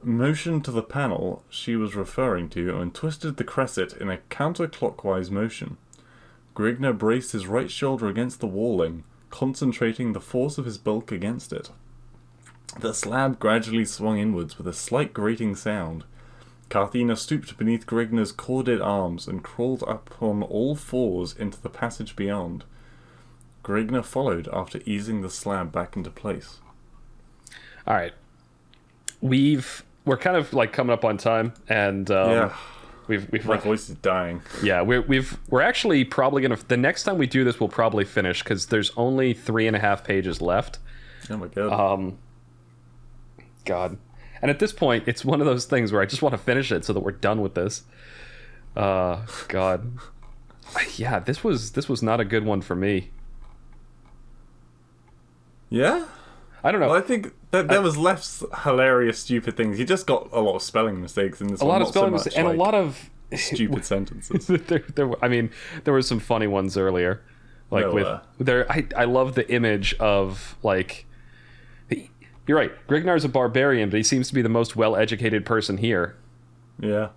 motioned 0.03 0.65
to 0.65 0.71
the 0.71 0.83
panel 0.83 1.43
she 1.49 1.75
was 1.75 1.95
referring 1.95 2.49
to 2.49 2.77
and 2.79 2.93
twisted 2.93 3.37
the 3.37 3.43
cresset 3.43 3.93
in 3.93 4.09
a 4.09 4.19
counterclockwise 4.29 5.29
motion. 5.29 5.77
Grignar 6.55 6.97
braced 6.97 7.31
his 7.31 7.47
right 7.47 7.71
shoulder 7.71 8.07
against 8.07 8.39
the 8.39 8.47
walling, 8.47 9.03
concentrating 9.29 10.13
the 10.13 10.19
force 10.19 10.57
of 10.57 10.65
his 10.65 10.77
bulk 10.77 11.11
against 11.11 11.53
it. 11.53 11.69
The 12.79 12.93
slab 12.93 13.39
gradually 13.39 13.85
swung 13.85 14.17
inwards 14.17 14.57
with 14.57 14.67
a 14.67 14.73
slight 14.73 15.13
grating 15.13 15.55
sound. 15.55 16.03
Carthena 16.69 17.15
stooped 17.15 17.57
beneath 17.57 17.85
Grignar's 17.85 18.31
corded 18.31 18.79
arms 18.79 19.27
and 19.27 19.43
crawled 19.43 19.83
up 19.87 20.21
on 20.21 20.41
all 20.41 20.75
fours 20.75 21.35
into 21.35 21.61
the 21.61 21.69
passage 21.69 22.15
beyond. 22.15 22.63
Grignar 23.63 24.03
followed 24.03 24.47
after 24.53 24.79
easing 24.85 25.21
the 25.21 25.29
slab 25.29 25.71
back 25.71 25.97
into 25.97 26.09
place. 26.09 26.59
All 27.85 27.95
right. 27.95 28.13
We've 29.19 29.83
we're 30.05 30.17
kind 30.17 30.35
of 30.35 30.53
like 30.53 30.73
coming 30.73 30.93
up 30.93 31.05
on 31.05 31.17
time, 31.17 31.53
and 31.69 32.09
um, 32.11 32.31
yeah, 32.31 32.55
we've 33.07 33.31
we've 33.31 33.45
my 33.45 33.57
voice 33.57 33.89
is 33.89 33.95
dying. 33.95 34.41
yeah 34.63 34.81
we're, 34.81 35.01
we've 35.01 35.37
we're 35.49 35.61
actually 35.61 36.03
probably 36.03 36.41
gonna 36.41 36.57
the 36.67 36.77
next 36.77 37.03
time 37.03 37.17
we 37.17 37.27
do 37.27 37.43
this 37.43 37.59
we'll 37.59 37.69
probably 37.69 38.05
finish 38.05 38.43
because 38.43 38.67
there's 38.67 38.91
only 38.97 39.33
three 39.33 39.67
and 39.67 39.75
a 39.75 39.79
half 39.79 40.03
pages 40.03 40.41
left. 40.41 40.79
Oh 41.29 41.37
my 41.37 41.47
god. 41.47 41.71
Um, 41.93 42.17
God, 43.63 43.97
and 44.41 44.49
at 44.49 44.57
this 44.57 44.73
point, 44.73 45.03
it's 45.07 45.23
one 45.23 45.39
of 45.39 45.45
those 45.45 45.65
things 45.65 45.91
where 45.91 46.01
I 46.01 46.05
just 46.05 46.21
want 46.23 46.33
to 46.33 46.37
finish 46.39 46.71
it 46.71 46.83
so 46.83 46.93
that 46.93 47.01
we're 47.01 47.11
done 47.11 47.41
with 47.41 47.53
this. 47.53 47.83
Uh, 48.75 49.25
God, 49.47 49.91
yeah, 50.95 51.19
this 51.19 51.43
was 51.43 51.73
this 51.73 51.87
was 51.87 52.01
not 52.01 52.19
a 52.19 52.25
good 52.25 52.43
one 52.43 52.61
for 52.61 52.75
me. 52.75 53.11
yeah? 55.69 56.05
I 56.63 56.71
don't 56.71 56.79
know. 56.81 56.89
Well, 56.89 56.97
I 56.97 57.01
think 57.01 57.33
that 57.51 57.67
there 57.69 57.81
was 57.81 57.97
less 57.97 58.43
hilarious, 58.63 59.19
stupid 59.19 59.57
things. 59.57 59.77
He 59.77 59.85
just 59.85 60.05
got 60.05 60.29
a 60.31 60.39
lot 60.41 60.55
of 60.55 60.61
spelling 60.61 61.01
mistakes 61.01 61.41
in 61.41 61.47
this 61.47 61.61
a 61.61 61.65
one. 61.65 61.73
lot 61.79 61.81
of 61.81 61.87
not 61.87 61.93
so 61.93 61.99
spelling 61.99 62.13
mistakes 62.13 62.35
and 62.35 62.47
like, 62.47 62.55
a 62.55 62.59
lot 62.59 62.73
of 62.75 63.09
stupid 63.35 63.83
sentences. 63.93 64.45
there, 64.47 64.83
there, 64.95 65.07
were- 65.07 65.17
I 65.23 65.27
mean, 65.27 65.49
there 65.83 65.93
were 65.93 66.01
some 66.03 66.19
funny 66.19 66.47
ones 66.47 66.77
earlier, 66.77 67.21
like 67.71 67.85
There 67.85 67.91
with 67.93 68.03
were. 68.05 68.21
there. 68.39 68.71
I 68.71 68.85
I 68.95 69.05
love 69.05 69.35
the 69.35 69.51
image 69.51 69.93
of 69.99 70.55
like. 70.63 71.05
You're 72.47 72.57
right. 72.57 72.71
Grignar's 72.87 73.23
a 73.23 73.29
barbarian, 73.29 73.89
but 73.91 73.97
he 73.97 74.03
seems 74.03 74.27
to 74.29 74.33
be 74.33 74.41
the 74.41 74.49
most 74.49 74.75
well-educated 74.75 75.45
person 75.45 75.77
here. 75.77 76.15
Yeah. 76.79 77.09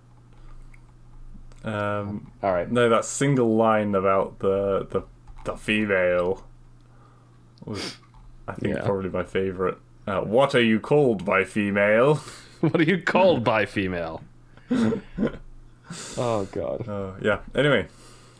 Um, 1.63 2.31
All 2.43 2.53
right. 2.53 2.71
no, 2.71 2.89
that 2.89 3.05
single 3.05 3.55
line 3.55 3.95
about 3.95 4.39
the 4.39 4.85
the 4.89 5.01
the 5.45 5.55
female 5.57 6.45
was, 7.65 7.97
I 8.47 8.53
think, 8.53 8.75
Yeah. 8.75 8.83
probably 8.83 9.09
my 9.09 9.23
favorite. 9.23 9.77
Uh, 10.07 10.21
what 10.21 10.53
are 10.55 10.61
you 10.61 10.79
called 10.79 11.25
by 11.25 11.43
female? 11.43 12.19
What 12.61 12.79
are 12.79 12.83
you 12.83 12.99
called 13.01 13.43
by 13.43 13.65
female? 13.67 14.23
oh 16.17 16.45
God. 16.51 16.87
Uh, 16.87 17.11
yeah. 17.21 17.39
Anyway, 17.53 17.87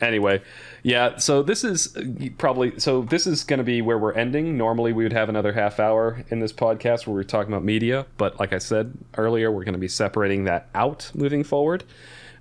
Anyway, 0.02 0.42
yeah. 0.84 1.16
So 1.18 1.42
this 1.42 1.64
is 1.64 1.96
uh, 1.96 2.02
probably 2.38 2.80
so 2.80 3.04
this 3.04 3.26
is 3.26 3.44
going 3.46 3.60
to 3.60 3.64
be 3.64 3.82
where 3.82 3.98
we're 3.98 4.12
ending. 4.14 4.58
Normally 4.58 4.92
we 4.92 5.04
would 5.04 5.14
have 5.14 5.30
another 5.30 5.54
half 5.54 5.80
hour 5.80 6.24
in 6.30 6.40
this 6.40 6.52
podcast 6.52 7.08
where 7.08 7.14
we're 7.16 7.24
talking 7.24 7.54
about 7.54 7.64
media, 7.64 8.06
but 8.18 8.38
like 8.40 8.52
I 8.52 8.58
said 8.58 8.94
earlier, 9.18 9.52
we're 9.52 9.64
going 9.64 9.74
to 9.74 9.80
be 9.80 9.88
separating 9.88 10.44
that 10.46 10.68
out 10.76 11.12
moving 11.14 11.44
forward. 11.46 11.86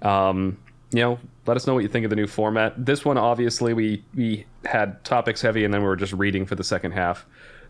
Um, 0.03 0.59
you 0.93 1.01
know, 1.01 1.19
let 1.47 1.57
us 1.57 1.67
know 1.67 1.75
what 1.75 1.85
you 1.85 1.89
think 1.89 2.05
of 2.05 2.11
the 2.11 2.17
new 2.17 2.27
format. 2.27 2.73
This 2.85 3.05
one, 3.05 3.19
obviously, 3.19 3.73
we 3.73 4.03
we 4.17 4.47
had 4.65 5.05
topics 5.05 5.41
heavy, 5.41 5.65
and 5.65 5.73
then 5.73 5.83
we 5.83 5.87
were 5.87 5.97
just 5.97 6.13
reading 6.13 6.47
for 6.47 6.57
the 6.57 6.65
second 6.65 6.93
half. 6.93 7.25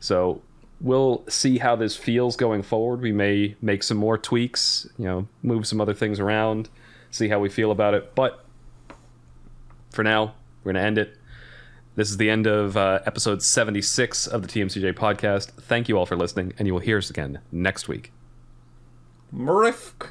So 0.05 0.43
we'll 0.83 1.25
see 1.31 1.57
how 1.57 1.77
this 1.77 1.97
feels 1.97 2.37
going 2.37 2.63
forward. 2.63 3.01
We 3.01 3.11
may 3.11 3.57
make 3.63 3.83
some 3.83 3.97
more 3.97 4.19
tweaks, 4.19 4.87
you 4.99 5.07
know, 5.07 5.29
move 5.43 5.67
some 5.67 5.81
other 5.81 5.95
things 5.95 6.21
around, 6.21 6.69
see 7.11 7.29
how 7.29 7.39
we 7.39 7.49
feel 7.49 7.71
about 7.71 7.95
it. 7.95 8.15
But 8.15 8.45
for 9.89 10.05
now, 10.05 10.35
we're 10.63 10.75
going 10.75 10.83
to 10.83 10.87
end 10.87 10.99
it. 10.99 11.17
This 11.97 12.11
is 12.11 12.19
the 12.19 12.29
end 12.29 12.47
of 12.47 12.77
uh, 12.77 13.01
episode 13.07 13.43
76 13.43 14.27
of 14.27 14.43
the 14.43 14.49
TMCJ 14.49 14.93
podcast. 14.93 15.53
Thank 15.53 15.89
you 15.89 15.97
all 15.97 16.05
for 16.05 16.17
listening, 16.17 16.53
and 16.59 16.69
you 16.69 16.75
will 16.75 16.81
hear 16.81 16.99
us 16.99 17.09
again 17.09 17.39
next 17.51 17.89
week. 17.89 18.13
Mrifk. 19.35 20.11